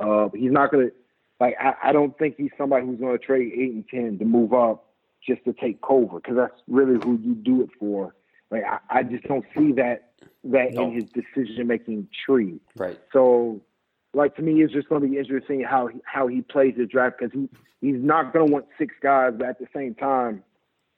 Uh, 0.00 0.28
he's 0.34 0.52
not 0.52 0.70
gonna 0.70 0.88
like. 1.40 1.54
I, 1.60 1.74
I 1.84 1.92
don't 1.92 2.16
think 2.18 2.36
he's 2.36 2.50
somebody 2.58 2.86
who's 2.86 3.00
gonna 3.00 3.18
trade 3.18 3.52
eight 3.54 3.72
and 3.72 3.84
ten 3.88 4.18
to 4.18 4.24
move 4.24 4.52
up 4.52 4.86
just 5.26 5.44
to 5.44 5.52
take 5.52 5.80
Culver 5.82 6.16
because 6.16 6.36
that's 6.36 6.60
really 6.66 6.98
who 7.04 7.18
you 7.22 7.34
do 7.34 7.62
it 7.62 7.70
for. 7.78 8.14
Like 8.50 8.64
I, 8.64 8.78
I 8.90 9.02
just 9.02 9.24
don't 9.24 9.44
see 9.56 9.72
that 9.72 10.12
that 10.44 10.74
no. 10.74 10.84
in 10.84 10.94
his 10.94 11.04
decision 11.04 11.66
making 11.66 12.08
tree. 12.26 12.60
Right. 12.76 12.98
So, 13.12 13.60
like 14.14 14.36
to 14.36 14.42
me, 14.42 14.62
it's 14.62 14.72
just 14.72 14.88
going 14.88 15.02
to 15.02 15.08
be 15.08 15.18
interesting 15.18 15.62
how 15.62 15.86
he, 15.86 15.98
how 16.04 16.26
he 16.26 16.42
plays 16.42 16.74
the 16.76 16.86
draft 16.86 17.16
because 17.18 17.32
he 17.32 17.48
he's 17.80 18.02
not 18.02 18.32
going 18.32 18.46
to 18.46 18.52
want 18.52 18.66
six 18.78 18.94
guys, 19.02 19.32
but 19.36 19.48
at 19.48 19.58
the 19.58 19.66
same 19.74 19.94
time, 19.94 20.42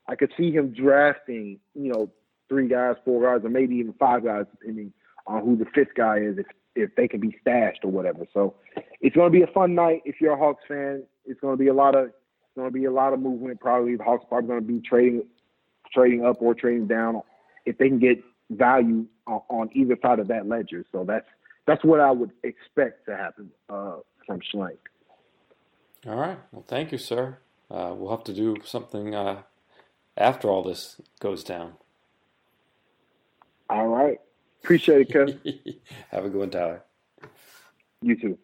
I 0.08 0.16
could 0.16 0.32
see 0.36 0.50
him 0.50 0.72
drafting 0.72 1.60
you 1.74 1.92
know 1.92 2.10
three 2.48 2.68
guys, 2.68 2.96
four 3.04 3.22
guys, 3.22 3.44
or 3.44 3.50
maybe 3.50 3.76
even 3.76 3.94
five 3.94 4.24
guys, 4.24 4.46
depending 4.50 4.92
on 5.26 5.42
who 5.42 5.56
the 5.56 5.66
fifth 5.74 5.94
guy 5.96 6.18
is, 6.18 6.38
if 6.38 6.46
if 6.76 6.94
they 6.96 7.06
can 7.06 7.20
be 7.20 7.36
stashed 7.40 7.84
or 7.84 7.90
whatever. 7.90 8.26
So, 8.34 8.54
it's 9.00 9.14
going 9.14 9.32
to 9.32 9.38
be 9.38 9.42
a 9.42 9.52
fun 9.52 9.74
night 9.74 10.02
if 10.04 10.20
you're 10.20 10.32
a 10.32 10.38
Hawks 10.38 10.64
fan. 10.66 11.04
It's 11.24 11.40
going 11.40 11.56
to 11.56 11.62
be 11.62 11.68
a 11.68 11.74
lot 11.74 11.94
of 11.94 12.06
it's 12.06 12.56
going 12.56 12.68
to 12.68 12.72
be 12.72 12.84
a 12.84 12.92
lot 12.92 13.12
of 13.12 13.20
movement. 13.20 13.60
Probably 13.60 13.96
the 13.96 14.04
Hawks 14.04 14.24
probably 14.28 14.48
going 14.48 14.60
to 14.60 14.66
be 14.66 14.80
trading 14.80 15.22
trading 15.92 16.24
up 16.24 16.36
or 16.40 16.54
trading 16.54 16.88
down 16.88 17.22
if 17.64 17.78
they 17.78 17.88
can 17.88 18.00
get 18.00 18.22
value 18.50 19.06
on, 19.26 19.40
on 19.48 19.70
either 19.72 19.96
side 20.02 20.18
of 20.18 20.28
that 20.28 20.48
ledger. 20.48 20.84
So 20.92 21.04
that's 21.04 21.28
that's 21.66 21.84
what 21.84 22.00
I 22.00 22.10
would 22.10 22.32
expect 22.42 23.06
to 23.06 23.16
happen 23.16 23.50
uh, 23.68 23.96
from 24.26 24.40
Schlenk. 24.40 24.78
All 26.06 26.16
right. 26.16 26.38
Well, 26.52 26.64
thank 26.66 26.92
you, 26.92 26.98
sir. 26.98 27.38
Uh, 27.70 27.94
we'll 27.96 28.10
have 28.10 28.24
to 28.24 28.34
do 28.34 28.56
something 28.64 29.14
uh, 29.14 29.42
after 30.16 30.48
all 30.48 30.62
this 30.62 31.00
goes 31.20 31.42
down. 31.42 31.72
All 33.70 33.88
right. 33.88 34.20
Appreciate 34.62 35.02
it, 35.02 35.12
Kevin. 35.12 35.40
have 36.10 36.24
a 36.24 36.28
good 36.28 36.38
one, 36.38 36.50
Tyler. 36.50 36.82
You 38.02 38.16
too. 38.16 38.38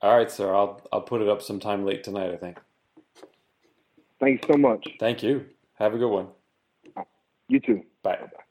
All 0.00 0.16
right, 0.16 0.30
sir. 0.30 0.54
I'll 0.54 0.80
I'll 0.92 1.00
put 1.00 1.22
it 1.22 1.28
up 1.28 1.42
sometime 1.42 1.84
late 1.84 2.04
tonight. 2.04 2.30
I 2.30 2.36
think. 2.36 2.58
Thanks 4.20 4.46
so 4.46 4.56
much. 4.56 4.86
Thank 5.00 5.22
you. 5.22 5.46
Have 5.74 5.94
a 5.94 5.98
good 5.98 6.10
one. 6.10 6.28
You 7.48 7.60
too. 7.60 7.82
Bye. 8.02 8.18
Bye. 8.20 8.44